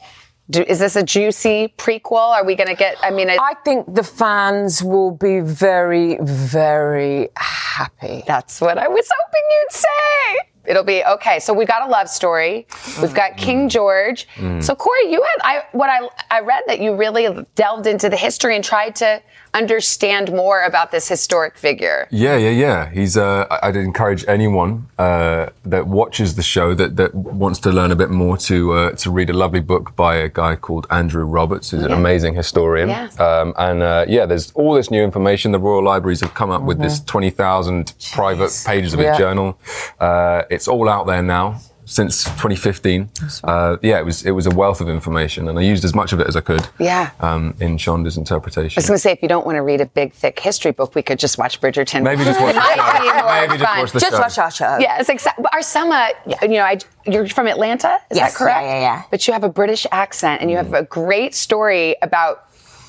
Do, 0.49 0.61
is 0.61 0.77
this 0.77 0.95
a 0.95 1.01
juicy 1.03 1.73
prequel? 1.77 2.31
Are 2.31 2.45
we 2.45 2.55
going 2.55 2.67
to 2.67 2.75
get, 2.75 2.97
I 3.01 3.09
mean, 3.09 3.29
I, 3.29 3.37
I 3.41 3.53
think 3.63 3.93
the 3.93 4.03
fans 4.03 4.83
will 4.83 5.11
be 5.11 5.39
very, 5.39 6.17
very 6.21 7.29
happy. 7.35 8.23
That's 8.27 8.61
what 8.61 8.77
I 8.77 8.87
was 8.87 9.09
hoping 9.11 9.41
you'd 9.49 9.71
say. 9.71 10.49
It'll 10.67 10.83
be 10.83 11.03
okay. 11.03 11.39
So 11.39 11.53
we've 11.53 11.67
got 11.67 11.87
a 11.87 11.91
love 11.91 12.09
story. 12.09 12.67
We've 13.01 13.13
got 13.13 13.37
King 13.37 13.69
George. 13.69 14.27
Mm. 14.35 14.63
So 14.63 14.75
Corey, 14.75 15.11
you 15.11 15.21
had 15.21 15.41
I 15.43 15.63
what 15.73 15.89
I 15.89 16.09
I 16.31 16.39
read 16.41 16.63
that 16.67 16.79
you 16.79 16.95
really 16.95 17.45
delved 17.53 17.85
into 17.85 18.09
the 18.09 18.17
history 18.17 18.55
and 18.55 18.63
tried 18.63 18.95
to 18.97 19.21
understand 19.55 20.31
more 20.31 20.61
about 20.63 20.91
this 20.91 21.07
historic 21.07 21.57
figure. 21.57 22.07
Yeah, 22.11 22.37
yeah, 22.37 22.49
yeah. 22.49 22.89
He's. 22.91 23.17
Uh, 23.17 23.45
I'd 23.63 23.75
encourage 23.75 24.23
anyone 24.27 24.87
uh, 24.99 25.47
that 25.63 25.87
watches 25.87 26.35
the 26.35 26.43
show 26.43 26.73
that, 26.75 26.95
that 26.97 27.15
wants 27.15 27.59
to 27.59 27.71
learn 27.71 27.91
a 27.91 27.95
bit 27.95 28.09
more 28.09 28.37
to 28.49 28.73
uh, 28.73 28.91
to 28.91 29.09
read 29.11 29.29
a 29.29 29.33
lovely 29.33 29.61
book 29.61 29.95
by 29.95 30.15
a 30.15 30.29
guy 30.29 30.55
called 30.55 30.85
Andrew 30.91 31.23
Roberts, 31.25 31.71
who's 31.71 31.83
an 31.83 31.91
amazing 31.93 32.35
historian. 32.35 32.89
Yes. 32.89 33.19
Um, 33.19 33.53
and 33.57 33.81
uh, 33.81 34.05
yeah, 34.07 34.25
there's 34.25 34.51
all 34.51 34.73
this 34.73 34.91
new 34.91 35.03
information. 35.03 35.51
The 35.51 35.59
Royal 35.59 35.83
Libraries 35.83 36.21
have 36.21 36.33
come 36.33 36.51
up 36.51 36.61
with 36.63 36.79
this 36.79 36.99
20,000 37.01 37.93
private 38.13 38.51
pages 38.65 38.93
of 38.93 38.99
Yeah. 38.99 39.09
his 39.11 39.17
journal. 39.17 39.57
Uh, 39.99 40.43
it's 40.49 40.67
all 40.67 40.89
out 40.89 41.07
there 41.07 41.21
now. 41.23 41.59
Since 41.87 42.23
2015, 42.23 43.09
uh, 43.43 43.77
yeah, 43.83 43.99
it 43.99 44.05
was 44.05 44.25
it 44.25 44.31
was 44.31 44.47
a 44.47 44.49
wealth 44.49 44.81
of 44.81 44.89
information, 44.89 45.47
and 45.47 45.59
I 45.59 45.61
used 45.61 45.85
as 45.85 45.93
much 45.93 46.13
of 46.13 46.19
it 46.19 46.25
as 46.27 46.35
I 46.35 46.41
could 46.41 46.67
Yeah. 46.79 47.11
um, 47.19 47.55
in 47.59 47.77
Shonda's 47.77 48.17
interpretation. 48.17 48.79
I 48.79 48.81
was 48.81 48.87
going 48.87 48.95
to 48.97 49.01
say, 49.01 49.11
if 49.11 49.21
you 49.21 49.27
don't 49.27 49.45
want 49.45 49.57
to 49.57 49.61
read 49.61 49.81
a 49.81 49.85
big, 49.85 50.11
thick 50.13 50.39
history 50.39 50.71
book, 50.71 50.95
we 50.95 51.03
could 51.03 51.19
just 51.19 51.37
watch 51.37 51.61
Bridgerton. 51.61 52.01
Maybe 52.01 52.23
just 52.23 52.41
watch 52.41 52.55
It 52.55 52.59
the 52.65 52.75
show. 52.75 53.27
Maybe 53.27 53.57
just 53.59 53.77
watch 53.77 53.91
the 53.91 53.99
Just 53.99 54.11
show. 54.13 54.19
watch 54.19 54.37
our 54.39 54.51
show. 54.51 54.77
Yes, 54.79 55.09
exactly. 55.09 55.43
But 55.43 55.51
Arsema, 55.51 56.09
you 56.41 56.47
know, 56.57 56.63
I, 56.63 56.79
you're 57.05 57.27
from 57.27 57.45
Atlanta, 57.47 57.97
is 58.09 58.17
Yes, 58.17 58.33
that 58.33 58.37
correct? 58.39 58.63
yeah, 58.63 58.73
yeah, 58.73 58.79
yeah. 58.81 59.03
But 59.11 59.27
you 59.27 59.33
have 59.33 59.43
a 59.43 59.49
British 59.49 59.85
accent, 59.91 60.41
and 60.41 60.49
you 60.49 60.57
have 60.57 60.73
a 60.73 60.83
great 60.83 61.35
story 61.35 61.95
about 62.01 62.44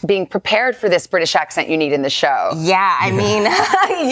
being 0.07 0.27
prepared 0.27 0.77
for 0.77 0.89
this 0.89 1.07
British 1.07 1.35
accent 1.35 1.69
you 1.69 1.77
need 1.77 1.93
in 1.93 2.03
the 2.03 2.11
show. 2.11 2.53
Yeah, 2.57 2.97
I 3.01 3.11
mean, 3.11 3.43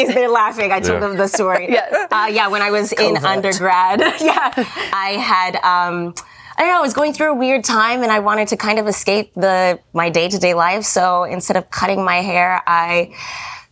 they're 0.14 0.28
laughing. 0.28 0.72
I 0.72 0.80
told 0.80 1.00
Yeah. 1.00 1.08
them 1.08 1.16
the 1.16 1.28
story. 1.28 1.68
Yes. 1.74 2.08
Uh, 2.12 2.28
yeah, 2.32 2.48
when 2.48 2.62
I 2.62 2.70
was 2.70 2.92
in 2.92 3.16
undergrad, 3.24 4.00
yeah, 4.20 4.52
I 4.92 5.16
had. 5.20 5.56
Um, 5.56 6.14
I 6.56 6.62
don't 6.62 6.68
know. 6.70 6.78
I 6.78 6.82
was 6.82 6.94
going 6.94 7.12
through 7.14 7.30
a 7.32 7.34
weird 7.34 7.64
time, 7.64 8.02
and 8.04 8.12
I 8.12 8.20
wanted 8.20 8.46
to 8.48 8.56
kind 8.56 8.78
of 8.78 8.86
escape 8.86 9.32
the 9.34 9.80
my 9.92 10.08
day 10.10 10.28
to 10.28 10.38
day 10.38 10.54
life. 10.54 10.84
So 10.84 11.24
instead 11.24 11.56
of 11.56 11.68
cutting 11.70 12.04
my 12.04 12.16
hair, 12.22 12.62
I 12.66 13.10
ke- 13.12 13.63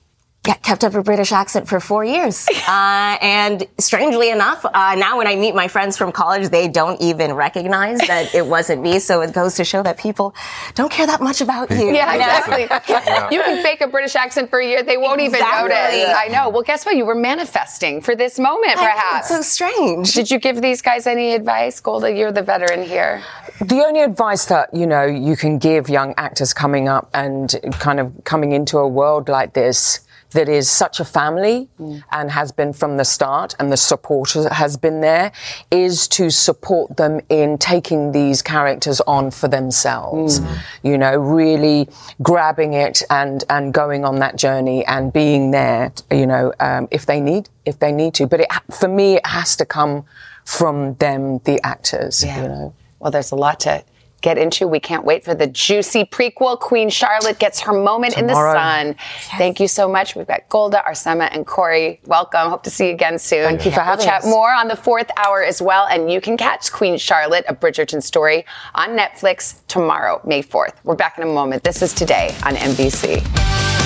kept 0.43 0.83
up 0.83 0.95
a 0.95 1.03
British 1.03 1.31
accent 1.31 1.69
for 1.69 1.79
four 1.79 2.05
years. 2.05 2.49
uh, 2.69 3.17
and 3.21 3.67
strangely 3.79 4.31
enough, 4.31 4.65
uh, 4.65 4.95
now 4.97 5.19
when 5.19 5.27
I 5.29 5.37
meet 5.37 5.55
my 5.55 5.69
friends 5.69 5.97
from 5.97 6.11
college, 6.11 6.49
they 6.49 6.67
don't 6.69 7.01
even 7.01 7.35
recognize 7.35 7.99
that 8.01 8.35
it 8.35 8.45
wasn't 8.47 8.83
me. 8.83 8.99
So 8.99 9.21
it 9.21 9.33
goes 9.33 9.55
to 9.57 9.65
show 9.65 9.83
that 9.85 9.99
people 9.99 10.35
don't 10.75 10.91
care 10.91 11.07
that 11.07 11.21
much 11.21 11.41
about 11.41 11.71
you. 11.71 11.93
Yeah, 11.95 12.13
you 12.13 12.19
know? 12.19 12.65
exactly. 12.65 13.33
You 13.37 13.43
can 13.43 13.63
fake 13.63 13.81
a 13.81 13.87
British 13.89 14.17
accent 14.17 14.51
for 14.51 14.59
a 14.59 14.67
year; 14.67 14.83
they 14.83 14.97
won't 14.97 15.21
Exactly. 15.21 15.71
even 15.71 15.79
notice. 15.79 16.15
I 16.17 16.29
know. 16.29 16.49
Well, 16.51 16.63
guess 16.63 16.85
what? 16.85 16.97
You 16.97 17.05
were 17.07 17.15
manifesting 17.15 18.01
for 18.01 18.15
this 18.17 18.39
moment, 18.39 18.73
I 18.73 18.75
know, 18.75 18.81
perhaps. 18.81 19.31
it's 19.31 19.37
so 19.37 19.67
strange. 19.67 20.13
Did 20.13 20.31
you 20.31 20.39
give 20.39 20.61
these 20.61 20.83
guys 20.83 21.07
any 21.07 21.35
advice, 21.35 21.79
Golda? 21.81 22.11
You're 22.13 22.33
the 22.33 22.43
veteran 22.43 22.83
here. 22.83 23.23
The 23.61 23.77
only 23.85 24.01
advice 24.03 24.47
that, 24.47 24.75
you 24.75 24.87
know, 24.87 25.05
you 25.05 25.37
can 25.37 25.59
give 25.59 25.89
young 25.89 26.15
actors 26.17 26.53
coming 26.53 26.89
up 26.89 27.09
and 27.15 27.55
kind 27.75 28.01
of 28.01 28.13
coming 28.25 28.53
into 28.53 28.79
a 28.79 28.89
world 28.89 29.29
like 29.29 29.53
this, 29.55 30.01
that 30.33 30.49
is 30.49 30.69
such 30.71 31.01
a 31.01 31.05
family 31.05 31.69
and 32.11 32.31
has 32.31 32.53
been 32.53 32.73
from 32.73 32.97
the 32.97 33.05
start, 33.05 33.55
and 33.59 33.71
the 33.71 33.77
support 33.77 34.33
has 34.33 34.77
been 34.77 35.01
there, 35.01 35.33
is 35.71 36.09
to 36.09 36.31
support 36.31 36.97
them 36.97 37.21
in 37.29 37.59
taking 37.59 38.13
these 38.13 38.43
characters 38.43 39.01
on 39.03 39.31
for 39.31 39.49
themselves. 39.49 40.41
You 40.83 40.99
know, 40.99 41.17
really 41.17 41.89
grabbing 42.23 42.75
it 42.75 43.03
and 43.11 43.45
and 43.49 43.73
going 43.73 44.05
on 44.05 44.19
that 44.21 44.37
journey 44.37 44.85
and 44.87 45.13
being 45.13 45.51
there. 45.51 45.93
You 46.11 46.27
know, 46.27 46.53
um, 46.61 46.89
if 46.91 47.07
they 47.07 47.21
need 47.21 47.49
if 47.65 47.79
they 47.79 47.93
need 47.93 48.15
to, 48.15 48.27
but 48.27 48.41
it, 48.41 48.49
for 48.71 48.89
me, 48.89 49.17
it 49.17 49.27
has 49.27 49.57
to 49.57 49.65
come 49.65 50.05
from 50.45 50.95
them, 50.95 51.39
the 51.45 51.61
actors. 51.65 52.25
Yeah. 52.25 52.43
You 52.43 52.49
know. 52.49 52.75
Well, 52.99 53.11
there's 53.11 53.33
a 53.33 53.37
lot 53.37 53.61
to 53.61 53.85
get 54.23 54.39
into. 54.39 54.67
We 54.67 54.81
can't 54.81 55.05
wait 55.05 55.25
for 55.25 55.35
the 55.35 55.47
juicy 55.47 56.05
prequel. 56.05 56.59
Queen 56.59 56.89
Charlotte 56.89 57.39
gets 57.39 57.61
her 57.61 57.73
moment 57.73 58.17
in 58.17 58.27
the 58.27 58.33
Tomorrow. 58.33 58.55
sun. 58.55 58.97
Thank 59.37 59.61
you 59.61 59.69
so 59.69 59.89
much. 59.89 60.17
We've 60.17 60.27
got 60.27 60.49
Golda, 60.49 60.83
Arsema, 60.89 61.29
and 61.33 61.47
Corey. 61.47 62.01
Welcome. 62.07 62.49
Hope 62.49 62.63
to 62.63 62.71
see 62.71 62.87
you 62.89 62.95
again 62.95 63.19
soon. 63.19 63.45
Thank 63.45 63.65
you 63.67 63.71
for 63.73 63.81
having 63.81 63.99
We'll 63.99 64.07
chat 64.07 64.23
us. 64.23 64.27
more 64.31 64.53
on 64.53 64.69
the 64.69 64.77
fourth 64.77 65.11
hour 65.17 65.43
as 65.43 65.61
well. 65.61 65.87
And 65.87 66.11
you 66.11 66.21
can 66.21 66.37
catch 66.37 66.73
Queen 66.73 66.97
Charlotte, 66.97 67.45
a 67.49 67.55
Bridgerton 67.55 68.03
story, 68.03 68.47
on 68.75 68.91
Netflix 68.97 69.57
tomorrow, 69.69 70.21
May 70.25 70.43
4th. 70.43 70.75
We're 70.85 70.95
back 70.95 71.19
in 71.19 71.25
a 71.25 71.33
moment. 71.33 71.65
This 71.65 71.83
is 71.83 71.93
today 71.93 72.35
on 72.45 72.55
NBC. 72.55 73.82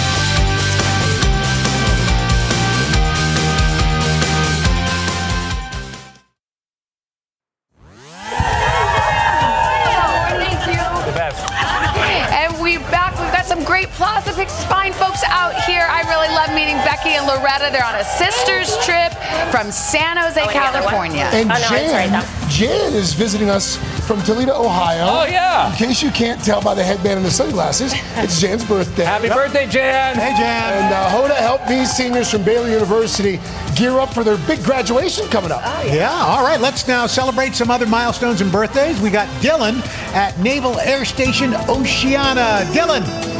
Great 13.77 13.91
Plaza 13.91 14.33
Picks 14.33 14.64
fine 14.64 14.91
folks 14.95 15.22
out 15.24 15.55
here. 15.64 15.87
I 15.91 16.01
really 16.09 16.29
love 16.29 16.49
meeting 16.55 16.77
Becky 16.77 17.11
and 17.11 17.27
Loretta. 17.27 17.68
They're 17.70 17.85
on 17.85 17.95
a 17.95 18.05
sisters 18.05 18.72
trip 18.87 19.12
from 19.53 19.70
San 19.70 20.16
Jose, 20.16 20.41
California. 20.51 21.29
And 21.35 21.51
Jan, 21.68 22.24
Jan 22.49 22.95
is 22.95 23.12
visiting 23.12 23.51
us 23.51 23.77
from 24.07 24.22
Toledo, 24.22 24.55
Ohio. 24.55 25.05
Oh, 25.07 25.24
yeah. 25.27 25.70
In 25.70 25.77
case 25.77 26.03
you 26.03 26.11
can't 26.11 26.43
tell 26.43 26.62
by 26.62 26.72
the 26.72 26.83
headband 26.83 27.18
and 27.18 27.27
the 27.27 27.31
sunglasses, 27.31 27.93
it's 28.16 28.41
Jan's 28.41 28.64
birthday. 28.64 29.05
Happy 29.05 29.29
birthday, 29.29 29.66
Jan. 29.66 30.14
Hey, 30.14 30.33
Jan. 30.39 30.72
And 30.72 30.95
uh, 30.95 31.11
Hoda 31.11 31.37
helped 31.37 31.68
these 31.68 31.95
seniors 31.95 32.31
from 32.31 32.45
Baylor 32.45 32.70
University 32.70 33.39
gear 33.74 33.99
up 33.99 34.14
for 34.14 34.24
their 34.24 34.39
big 34.47 34.64
graduation 34.64 35.27
coming 35.29 35.53
up. 35.53 35.61
Oh, 35.62 35.83
yeah. 35.85 35.95
Yeah, 35.97 36.24
all 36.24 36.43
right. 36.43 36.62
Let's 36.62 36.89
now 36.89 37.07
celebrate 37.07 37.55
some 37.55 37.70
other 37.70 37.85
milestones 37.85 38.41
and 38.41 38.51
birthdays. 38.51 38.99
We 39.03 39.11
got 39.11 39.29
Dylan 39.43 39.87
at 40.14 40.39
Naval 40.39 40.81
Air 40.81 41.05
Station 41.05 41.53
Oceana. 41.68 42.64
Dylan. 42.72 43.36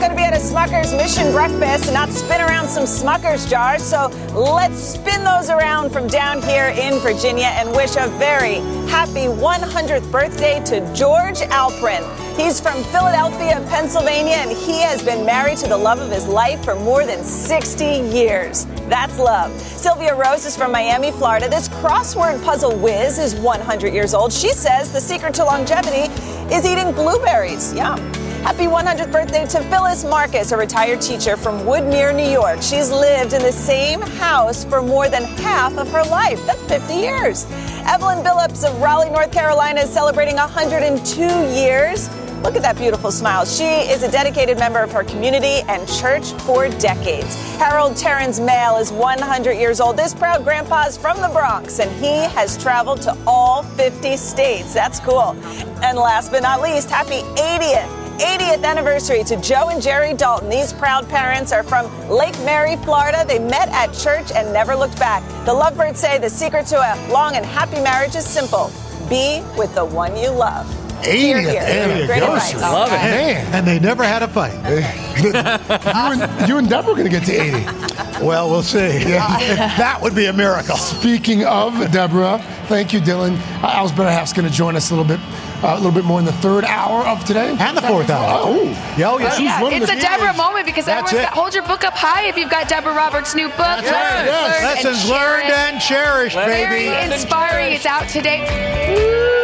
Going 0.00 0.12
to 0.12 0.16
be 0.16 0.22
at 0.22 0.32
a 0.32 0.36
Smucker's 0.36 0.94
Mission 0.94 1.30
Breakfast 1.30 1.84
and 1.84 1.92
not 1.92 2.08
spin 2.08 2.40
around 2.40 2.68
some 2.68 2.84
Smucker's 2.84 3.48
jars. 3.50 3.82
So 3.82 4.06
let's 4.34 4.78
spin 4.78 5.22
those 5.24 5.50
around 5.50 5.90
from 5.90 6.06
down 6.06 6.40
here 6.40 6.68
in 6.68 6.98
Virginia 7.00 7.48
and 7.52 7.70
wish 7.72 7.96
a 7.96 8.08
very 8.16 8.60
happy 8.88 9.26
100th 9.28 10.10
birthday 10.10 10.64
to 10.64 10.80
George 10.94 11.40
Alprin. 11.50 12.00
He's 12.34 12.62
from 12.62 12.82
Philadelphia, 12.84 13.62
Pennsylvania, 13.68 14.36
and 14.36 14.50
he 14.50 14.80
has 14.80 15.02
been 15.02 15.26
married 15.26 15.58
to 15.58 15.68
the 15.68 15.76
love 15.76 15.98
of 15.98 16.10
his 16.10 16.26
life 16.26 16.64
for 16.64 16.74
more 16.76 17.04
than 17.04 17.22
60 17.22 17.84
years. 17.84 18.64
That's 18.88 19.18
love. 19.18 19.52
Sylvia 19.60 20.14
Rose 20.14 20.46
is 20.46 20.56
from 20.56 20.72
Miami, 20.72 21.10
Florida. 21.10 21.46
This 21.46 21.68
crossword 21.68 22.42
puzzle 22.42 22.74
whiz 22.74 23.18
is 23.18 23.34
100 23.34 23.92
years 23.92 24.14
old. 24.14 24.32
She 24.32 24.52
says 24.52 24.90
the 24.94 25.00
secret 25.00 25.34
to 25.34 25.44
longevity 25.44 26.10
is 26.54 26.64
eating 26.64 26.92
blueberries. 26.92 27.74
Yum. 27.74 28.19
Happy 28.42 28.64
100th 28.64 29.12
birthday 29.12 29.44
to 29.44 29.62
Phyllis 29.64 30.02
Marcus, 30.02 30.50
a 30.50 30.56
retired 30.56 31.02
teacher 31.02 31.36
from 31.36 31.58
Woodmere, 31.60 32.16
New 32.16 32.28
York. 32.28 32.62
She's 32.62 32.90
lived 32.90 33.34
in 33.34 33.42
the 33.42 33.52
same 33.52 34.00
house 34.00 34.64
for 34.64 34.80
more 34.80 35.10
than 35.10 35.24
half 35.24 35.76
of 35.76 35.90
her 35.92 36.02
life. 36.04 36.44
That's 36.46 36.62
50 36.62 36.94
years. 36.94 37.44
Evelyn 37.84 38.24
Billups 38.24 38.66
of 38.66 38.80
Raleigh, 38.80 39.10
North 39.10 39.30
Carolina 39.30 39.82
is 39.82 39.90
celebrating 39.90 40.36
102 40.36 41.20
years. 41.54 42.08
Look 42.42 42.56
at 42.56 42.62
that 42.62 42.78
beautiful 42.78 43.12
smile. 43.12 43.44
She 43.44 43.64
is 43.64 44.02
a 44.02 44.10
dedicated 44.10 44.58
member 44.58 44.78
of 44.78 44.90
her 44.90 45.04
community 45.04 45.60
and 45.68 45.86
church 45.86 46.32
for 46.44 46.66
decades. 46.70 47.34
Harold 47.58 47.94
Terrence 47.94 48.40
Mail 48.40 48.78
is 48.78 48.90
100 48.90 49.52
years 49.52 49.82
old. 49.82 49.98
This 49.98 50.14
proud 50.14 50.44
grandpa 50.44 50.86
is 50.86 50.96
from 50.96 51.20
the 51.20 51.28
Bronx 51.28 51.78
and 51.78 51.90
he 52.02 52.24
has 52.34 52.56
traveled 52.56 53.02
to 53.02 53.14
all 53.26 53.62
50 53.62 54.16
states. 54.16 54.72
That's 54.72 54.98
cool. 54.98 55.36
And 55.82 55.98
last 55.98 56.32
but 56.32 56.42
not 56.42 56.62
least, 56.62 56.88
happy 56.88 57.20
80th 57.38 57.99
80th 58.20 58.64
anniversary 58.64 59.24
to 59.24 59.40
Joe 59.40 59.70
and 59.70 59.80
Jerry 59.80 60.12
Dalton. 60.12 60.50
These 60.50 60.74
proud 60.74 61.08
parents 61.08 61.52
are 61.52 61.62
from 61.62 61.86
Lake 62.08 62.38
Mary, 62.44 62.76
Florida. 62.76 63.24
They 63.26 63.38
met 63.38 63.68
at 63.70 63.94
church 63.94 64.30
and 64.32 64.52
never 64.52 64.76
looked 64.76 64.98
back. 64.98 65.22
The 65.46 65.54
lovebirds 65.54 65.98
say 65.98 66.18
the 66.18 66.28
secret 66.28 66.66
to 66.66 66.76
a 66.76 66.92
long 67.10 67.34
and 67.34 67.46
happy 67.46 67.80
marriage 67.80 68.14
is 68.14 68.26
simple 68.26 68.70
be 69.08 69.42
with 69.58 69.74
the 69.74 69.84
one 69.84 70.16
you 70.16 70.30
love. 70.30 70.68
Here, 71.04 71.38
80th 71.38 71.66
anniversary. 71.66 72.60
Love 72.60 72.88
it. 72.88 72.96
Man. 72.96 73.54
And 73.54 73.66
they 73.66 73.80
never 73.80 74.04
had 74.04 74.22
a 74.22 74.28
fight. 74.28 74.52
you, 75.22 75.32
and, 75.34 76.48
you 76.48 76.58
and 76.58 76.68
Deborah 76.68 76.92
are 76.92 76.96
going 76.96 77.10
to 77.10 77.18
get 77.18 77.24
to 77.24 77.32
80. 77.32 78.24
Well, 78.24 78.50
we'll 78.50 78.62
see. 78.62 78.78
that 79.04 79.98
would 80.02 80.14
be 80.14 80.26
a 80.26 80.32
miracle. 80.32 80.76
Speaking 80.76 81.44
of 81.44 81.90
Deborah, 81.90 82.38
thank 82.66 82.92
you, 82.92 83.00
Dylan. 83.00 83.38
Uh, 83.62 83.68
Al's 83.68 83.92
Better 83.92 84.10
Half's 84.10 84.34
going 84.34 84.46
to 84.46 84.52
join 84.52 84.76
us 84.76 84.90
a 84.90 84.94
little 84.94 85.08
bit, 85.08 85.20
uh, 85.62 85.74
a 85.74 85.76
little 85.76 85.92
bit 85.92 86.04
more 86.04 86.18
in 86.18 86.24
the 86.24 86.32
third 86.32 86.64
hour 86.64 87.06
of 87.06 87.24
today 87.24 87.56
And 87.58 87.76
the 87.76 87.82
fourth 87.82 88.10
hour. 88.10 88.40
Oh, 88.42 88.94
Yo, 88.96 89.18
yeah. 89.18 89.30
She's 89.30 89.40
Yeah, 89.46 89.62
one 89.62 89.72
of 89.74 89.82
it's 89.82 89.90
the 89.90 89.98
a 89.98 90.00
Deborah 90.00 90.34
moment 90.36 90.66
because 90.66 90.86
That's 90.86 91.12
everyone's 91.12 91.26
it. 91.26 91.28
got, 91.30 91.34
hold 91.34 91.54
your 91.54 91.62
book 91.64 91.84
up 91.84 91.94
high 91.94 92.26
if 92.28 92.36
you've 92.36 92.50
got 92.50 92.68
Deborah 92.68 92.94
Roberts' 92.94 93.34
new 93.34 93.48
book. 93.48 93.58
That's 93.58 93.90
right. 93.90 94.26
Lessons 94.26 95.08
Learned 95.08 95.44
and 95.44 95.76
Lessons 95.76 95.80
learned 95.80 95.80
Cherished. 95.80 96.36
and 96.36 96.36
cherished, 96.36 96.36
Very 96.36 96.86
baby. 96.88 97.12
inspiring. 97.14 97.72
It's 97.74 97.86
out 97.86 98.08
today. 98.08 98.40
Woo! 98.88 99.39